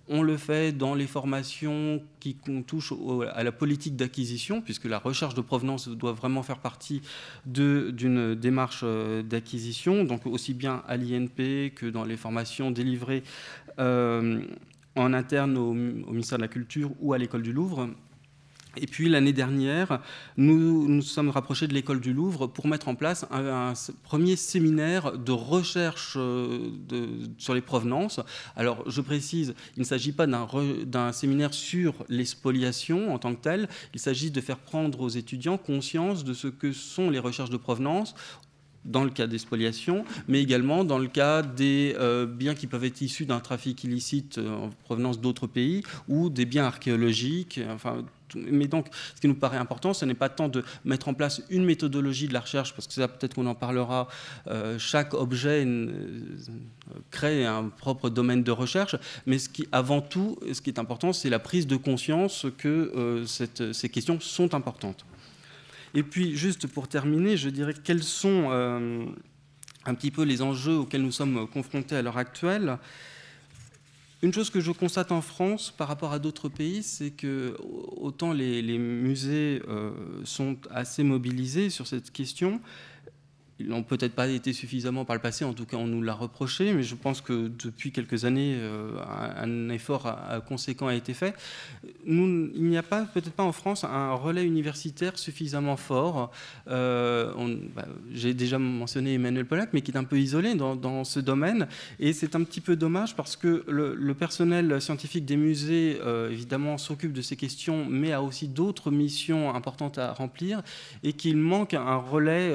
On 0.08 0.22
le 0.22 0.38
fait 0.38 0.72
dans 0.72 0.94
les 0.94 1.08
formations 1.08 2.02
qui 2.20 2.38
touchent 2.68 2.94
à 3.34 3.44
la 3.44 3.52
politique 3.52 3.96
d'acquisition, 3.96 4.62
puisque 4.62 4.86
la 4.86 5.00
recherche 5.00 5.36
de 5.36 5.42
provenance 5.42 5.88
doit 5.88 6.14
vraiment 6.14 6.44
faire 6.44 6.60
partie 6.60 7.02
d'une 7.46 8.36
démarche 8.36 8.82
euh, 8.84 9.24
d'acquisition, 9.24 10.04
donc 10.04 10.26
aussi 10.26 10.54
bien 10.54 10.84
à 10.88 10.98
l'INP 10.98 11.72
que 11.76 11.86
dans 11.86 12.04
les 12.04 12.18
formations 12.18 12.72
délivrées. 12.72 13.24
Euh, 13.80 14.42
en 14.96 15.14
interne 15.14 15.58
au, 15.58 15.74
ministère 15.74 16.38
de 16.38 16.44
la 16.44 16.48
Culture 16.48 16.92
ou 17.00 17.14
à 17.14 17.18
l'école 17.18 17.44
du 17.44 17.54
Louvre. 17.54 17.90
Et 18.78 18.86
puis 18.86 19.10
l'année 19.10 19.34
dernière, 19.34 20.00
nous 20.38 20.88
nous 20.88 21.02
sommes 21.02 21.30
rapprochés 21.30 21.68
de 21.68 21.74
l'école 21.74 22.00
du 22.00 22.14
Louvre 22.14 22.46
pour 22.46 22.68
mettre 22.68 22.88
en 22.88 22.94
place 22.94 23.26
un, 23.32 23.74
premier 24.04 24.36
séminaire 24.36 25.18
de 25.18 25.32
recherche 25.32 26.14
euh, 26.18 26.70
sur 27.40 27.56
les 27.56 27.62
provenances. 27.62 28.20
Alors 28.56 28.88
je 28.88 29.02
précise, 29.02 29.56
il 29.76 29.80
ne 29.80 29.86
s'agit 29.86 30.12
pas 30.12 30.28
d'un 30.28 31.12
séminaire 31.12 31.54
sur 31.54 31.94
les 32.10 32.26
spoliations 32.26 33.12
en 33.12 33.18
tant 33.18 33.34
que 33.34 33.42
tel, 33.42 33.68
il 33.96 34.00
s'agit 34.00 34.30
de 34.30 34.40
faire 34.40 34.60
prendre 34.60 35.02
aux 35.02 35.10
étudiants 35.10 35.58
conscience 35.58 36.24
de 36.24 36.34
ce 36.34 36.48
que 36.48 36.72
sont 36.72 37.10
les 37.10 37.20
recherches 37.20 37.50
de 37.50 37.58
provenance 37.58 38.14
dans 38.90 39.04
le 39.04 39.10
cas 39.10 39.28
des 39.28 39.38
spoliations, 39.38 40.04
mais 40.28 40.42
également 40.42 40.84
dans 40.84 40.98
le 40.98 41.08
cas 41.08 41.42
des 41.42 41.96
biens 42.28 42.56
qui 42.56 42.68
peuvent 42.68 42.84
être 42.84 43.02
issus 43.02 43.26
d'un 43.26 43.40
trafic 43.40 43.84
illicite 43.84 44.38
en 44.40 44.70
provenance 44.84 45.22
d'autres 45.22 45.48
pays 45.48 45.84
ou 46.08 46.30
des 46.30 46.46
biens 46.46 46.66
archéologiques, 46.66 47.60
enfin 47.70 48.04
mais 48.36 48.68
donc, 48.68 48.88
ce 49.16 49.22
qui 49.22 49.28
nous 49.28 49.36
paraît 49.36 49.58
important, 49.58 49.94
ce 49.94 50.06
n'est 50.06 50.14
pas 50.14 50.30
tant 50.30 50.50
de 50.50 50.64
mettre 50.86 51.08
en 51.08 51.14
place 51.14 51.42
une 51.50 51.66
méthodologie 51.66 52.28
de 52.28 52.34
la 52.34 52.42
recherche, 52.42 52.74
parce 52.74 52.88
que 52.88 52.94
ça, 52.94 53.08
peut-être 53.08 53.36
qu'on 53.36 53.46
en 53.46 53.56
parlera. 53.56 54.08
Euh, 54.48 54.78
chaque 54.80 55.14
objet 55.14 55.64
euh, 55.66 56.38
crée 57.12 57.46
un 57.46 57.70
propre 57.70 58.10
domaine 58.10 58.44
de 58.44 58.52
recherche, 58.52 58.96
mais 59.26 59.40
ce 59.40 59.50
qui, 59.50 59.68
avant 59.72 60.02
tout, 60.02 60.38
ce 60.52 60.62
qui 60.62 60.70
est 60.70 60.80
important, 60.80 61.14
c'est 61.14 61.30
la 61.30 61.40
prise 61.40 61.68
de 61.68 61.76
conscience 61.76 62.46
que 62.58 62.92
euh, 62.96 63.26
ces 63.74 63.90
questions 63.90 64.20
sont 64.20 64.54
importantes. 64.54 65.06
Et 65.94 66.04
puis, 66.04 66.36
juste 66.36 66.68
pour 66.68 66.88
terminer, 66.88 67.38
je 67.38 67.50
dirais 67.50 67.74
quels 67.84 68.04
sont 68.04 68.50
un 69.86 69.96
petit 69.96 70.12
peu 70.12 70.24
les 70.24 70.42
enjeux 70.42 70.76
auxquels 70.76 71.02
nous 71.02 71.12
sommes 71.12 71.48
confrontés 71.48 71.96
à 71.96 72.02
l'heure 72.02 72.18
actuelle. 72.18 72.78
Une 74.22 74.34
chose 74.34 74.50
que 74.50 74.60
je 74.60 74.72
constate 74.72 75.14
en 75.14 75.22
France 75.22 75.72
par 75.72 75.88
rapport 75.88 76.12
à 76.12 76.20
d'autres 76.20 76.50
pays, 76.50 76.84
c'est 76.84 77.12
que 77.12 77.56
autant 77.96 78.34
les, 78.34 78.78
musées 78.78 79.62
euh, 79.70 79.92
sont 80.26 80.58
assez 80.72 81.04
mobilisés 81.04 81.70
sur 81.70 81.88
cette 81.88 82.12
question, 82.12 82.60
ils 83.60 83.68
n'ont 83.68 83.84
peut-être 83.84 84.14
pas 84.14 84.28
été 84.28 84.54
suffisamment 84.54 85.04
par 85.04 85.16
le 85.16 85.22
passé, 85.22 85.44
en 85.44 85.54
tout 85.54 85.66
cas 85.66 85.76
on 85.76 85.88
nous 85.88 86.02
l'a 86.02 86.14
reproché, 86.14 86.74
mais 86.74 86.84
je 86.84 86.96
pense 86.96 87.20
que 87.20 87.50
depuis 87.50 87.92
quelques 87.92 88.24
années, 88.24 88.56
euh, 88.58 88.92
un 89.38 89.70
effort 89.70 90.16
conséquent 90.48 90.88
a 90.88 90.96
été 90.96 91.14
fait. 91.14 91.36
Il 92.06 92.64
n'y 92.64 92.78
a 92.78 92.84
pas, 92.84 93.04
peut-être 93.04 93.32
pas 93.34 93.44
en 93.44 93.52
France, 93.52 93.84
un 93.84 94.14
relais 94.14 94.46
universitaire 94.46 95.20
suffisamment 95.20 95.76
fort. 95.76 96.32
Euh, 96.70 97.34
bah, 97.76 97.86
j'ai 98.14 98.34
déjà 98.34 98.58
mentionné 98.60 99.16
Emmanuel 99.16 99.46
Pollack, 99.46 99.72
mais 99.74 99.82
qui 99.82 99.92
est 99.92 99.98
un 99.98 100.06
peu 100.06 100.18
isolé 100.18 100.56
dans, 100.56 101.04
ce 101.04 101.20
domaine. 101.20 101.68
Et 102.00 102.14
c'est 102.14 102.36
un 102.36 102.44
petit 102.44 102.62
peu 102.62 102.76
dommage 102.76 103.16
parce 103.16 103.36
que 103.36 103.66
le, 103.68 104.14
personnel 104.14 104.82
scientifique 104.82 105.26
des 105.26 105.38
musées, 105.38 106.00
euh, 106.02 106.30
évidemment, 106.32 106.78
s'occupe 106.78 107.14
de 107.14 107.22
ces 107.22 107.36
questions, 107.36 107.86
mais 107.90 108.12
a 108.14 108.22
aussi 108.22 108.48
d'autres 108.48 108.92
missions 108.92 109.54
importantes 109.54 109.98
à 109.98 110.14
remplir, 110.14 110.62
et 111.04 111.14
qu'il 111.14 111.38
manque 111.38 111.74
un 111.74 111.98
relais 111.98 112.54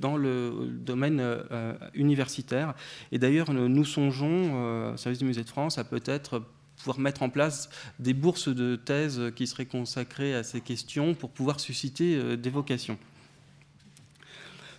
dans 0.00 0.16
le 0.16 0.31
domaine 0.68 1.20
euh, 1.20 1.74
universitaire. 1.94 2.74
Et 3.10 3.18
d'ailleurs, 3.18 3.52
nous 3.52 3.84
songeons, 3.84 4.52
euh, 4.54 4.94
au 4.94 4.96
service 4.96 5.18
du 5.18 5.24
Musée 5.24 5.44
de 5.44 5.48
France, 5.48 5.78
à 5.78 5.84
peut-être 5.84 6.42
pouvoir 6.76 6.98
mettre 6.98 7.22
en 7.22 7.28
place 7.28 7.68
des 7.98 8.14
bourses 8.14 8.48
de 8.48 8.76
thèse 8.76 9.20
qui 9.36 9.46
seraient 9.46 9.66
consacrées 9.66 10.34
à 10.34 10.42
ces 10.42 10.60
questions 10.60 11.14
pour 11.14 11.30
pouvoir 11.30 11.60
susciter 11.60 12.16
euh, 12.16 12.36
des 12.36 12.50
vocations. 12.50 12.98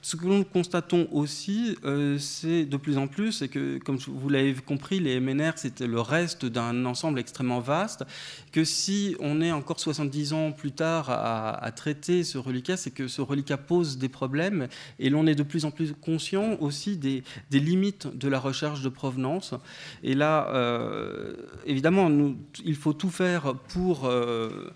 Ce 0.04 0.18
que 0.18 0.26
nous 0.26 0.44
constatons 0.44 1.08
aussi, 1.14 1.78
euh, 1.86 2.18
c'est 2.20 2.66
de 2.66 2.76
plus 2.76 2.98
en 2.98 3.08
plus, 3.08 3.32
c'est 3.32 3.48
que, 3.48 3.78
comme 3.78 3.96
vous 3.96 4.28
l'avez 4.28 4.54
compris, 4.54 5.00
les 5.00 5.18
MNR, 5.22 5.54
c'était 5.56 5.88
le 5.88 6.02
reste 6.02 6.46
d'un 6.46 6.84
ensemble 6.86 7.20
extrêmement 7.20 7.62
vaste, 7.62 8.04
que 8.52 8.66
si 8.66 9.16
on 9.22 9.40
est 9.40 9.54
encore 9.54 9.80
70 9.80 10.34
ans 10.34 10.52
plus 10.52 10.74
tard 10.74 11.10
à, 11.10 11.72
traiter 11.72 12.26
ce 12.26 12.38
reliquat, 12.38 12.76
c'est 12.76 12.92
que 12.92 13.08
ce 13.08 13.22
reliquat 13.22 13.56
pose 13.56 13.98
des 13.98 14.10
problèmes, 14.10 14.68
et 15.00 15.10
l'on 15.10 15.26
est 15.26 15.36
de 15.36 15.44
plus 15.44 15.64
en 15.64 15.72
plus 15.72 15.94
conscient 15.94 16.58
aussi 16.60 16.98
des, 16.98 17.24
limites 17.50 18.08
de 18.14 18.28
la 18.28 18.40
recherche 18.40 18.82
de 18.82 18.90
provenance. 18.90 19.54
Et 20.04 20.16
là, 20.16 20.50
euh, 20.50 21.34
évidemment, 21.66 22.12
il 22.66 22.76
faut 22.76 22.94
tout 22.94 23.10
faire 23.10 23.56
pour... 23.70 24.04
Euh, 24.04 24.70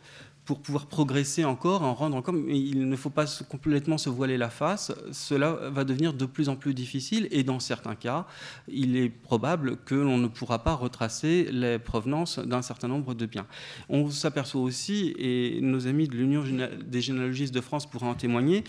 pour 0.48 0.62
pouvoir 0.62 0.86
progresser 0.86 1.43
encore, 1.43 1.84
en 1.84 1.93
rendre 1.93 2.16
encore, 2.16 2.34
mais 2.34 2.58
il 2.58 2.88
ne 2.88 2.95
faut 2.95 3.10
pas 3.10 3.26
complètement 3.50 3.98
se 3.98 4.10
voiler 4.10 4.38
la 4.38 4.50
face. 4.50 4.93
Cela 5.12 5.52
va 5.70 5.84
devenir 5.84 6.14
de 6.14 6.26
plus 6.26 6.48
en 6.48 6.56
plus 6.56 6.74
difficile 6.74 7.28
et 7.32 7.43
dans 7.43 7.60
certains 7.60 7.95
cas, 7.95 8.26
il 8.70 8.95
est 8.95 9.10
probable 9.10 9.76
que 9.76 9.93
l'on 9.93 10.18
ne 10.18 10.28
pourra 10.28 10.64
pas 10.64 10.74
retracer 10.74 11.50
les 11.52 11.80
provenances 11.80 12.39
d'un 12.39 12.62
certain 12.62 12.88
nombre 12.88 13.14
de 13.14 13.26
biens. 13.26 13.45
On 13.89 14.10
s'aperçoit 14.10 14.62
aussi, 14.62 15.14
et 15.20 15.60
nos 15.62 15.86
amis 15.86 16.08
de 16.08 16.16
l'Union 16.16 16.45
des 16.86 17.02
généalogistes 17.02 17.54
de 17.54 17.62
France 17.62 17.86
pourraient 17.86 18.08
en 18.08 18.16
témoigner, 18.16 18.64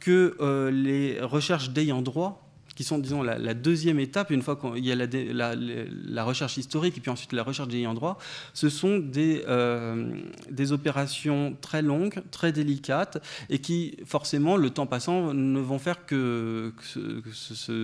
que 0.00 0.34
euh, 0.40 0.70
les 0.70 1.20
recherches 1.20 1.70
d'ayant 1.70 2.00
droit 2.00 2.47
qui 2.78 2.84
sont, 2.84 2.98
disons, 2.98 3.24
la, 3.24 3.54
deuxième 3.54 3.98
étape, 3.98 4.30
une 4.30 4.40
fois 4.40 4.54
qu'il 4.54 4.86
y 4.86 4.92
a 4.92 4.94
la, 4.94 6.24
recherche 6.24 6.58
historique 6.58 6.96
et 6.96 7.00
puis 7.00 7.10
ensuite 7.10 7.32
la 7.32 7.42
recherche 7.42 7.66
des 7.66 7.78
ayants 7.78 7.92
droit, 7.92 8.18
ce 8.54 8.68
sont 8.68 8.98
des, 8.98 9.42
euh, 9.48 10.12
des 10.48 10.70
opérations 10.70 11.56
très 11.60 11.82
longues, 11.82 12.22
très 12.30 12.52
délicates, 12.52 13.20
et 13.50 13.58
qui, 13.58 13.96
forcément, 14.04 14.56
le 14.56 14.70
temps 14.70 14.86
passant, 14.86 15.34
ne 15.34 15.58
vont 15.58 15.80
faire 15.80 16.06
que, 16.06 16.72
se, 16.92 17.82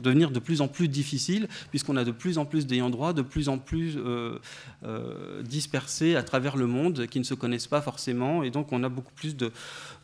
devenir 0.00 0.30
de 0.30 0.38
plus 0.38 0.60
en 0.60 0.68
plus 0.68 0.86
difficiles, 0.86 1.48
puisqu'on 1.70 1.96
a 1.96 2.04
de 2.04 2.12
plus 2.12 2.38
en 2.38 2.44
plus 2.44 2.64
d'ayants 2.64 2.90
droit, 2.90 3.12
de 3.12 3.22
plus 3.22 3.48
en 3.48 3.58
plus 3.58 3.96
euh, 3.96 4.38
euh, 4.84 5.42
dispersés 5.42 6.14
à 6.14 6.22
travers 6.22 6.56
le 6.56 6.68
monde, 6.68 7.08
qui 7.08 7.18
ne 7.18 7.24
se 7.24 7.34
connaissent 7.34 7.66
pas 7.66 7.82
forcément, 7.82 8.44
et 8.44 8.52
donc 8.52 8.70
on 8.70 8.84
a 8.84 8.88
beaucoup 8.88 9.14
plus 9.14 9.34
de, 9.34 9.50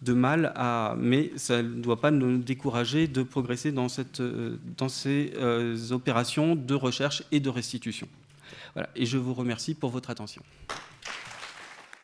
de 0.04 0.12
mal 0.12 0.52
à... 0.54 0.94
Mais 0.98 1.30
ça 1.36 1.62
ne 1.62 1.82
doit 1.82 2.00
pas 2.00 2.10
nous 2.10 2.38
décourager 2.38 3.08
de 3.08 3.22
progresser 3.22 3.72
dans 3.72 3.88
cette 3.88 4.20
euh, 4.20 4.56
dans 4.76 4.88
ces 4.88 5.32
euh, 5.36 5.76
opérations 5.90 6.54
de 6.56 6.74
recherche 6.74 7.22
et 7.32 7.40
de 7.40 7.48
restitution. 7.48 8.08
Voilà, 8.74 8.88
et 8.96 9.06
je 9.06 9.18
vous 9.18 9.34
remercie 9.34 9.74
pour 9.74 9.90
votre 9.90 10.10
attention. 10.10 10.42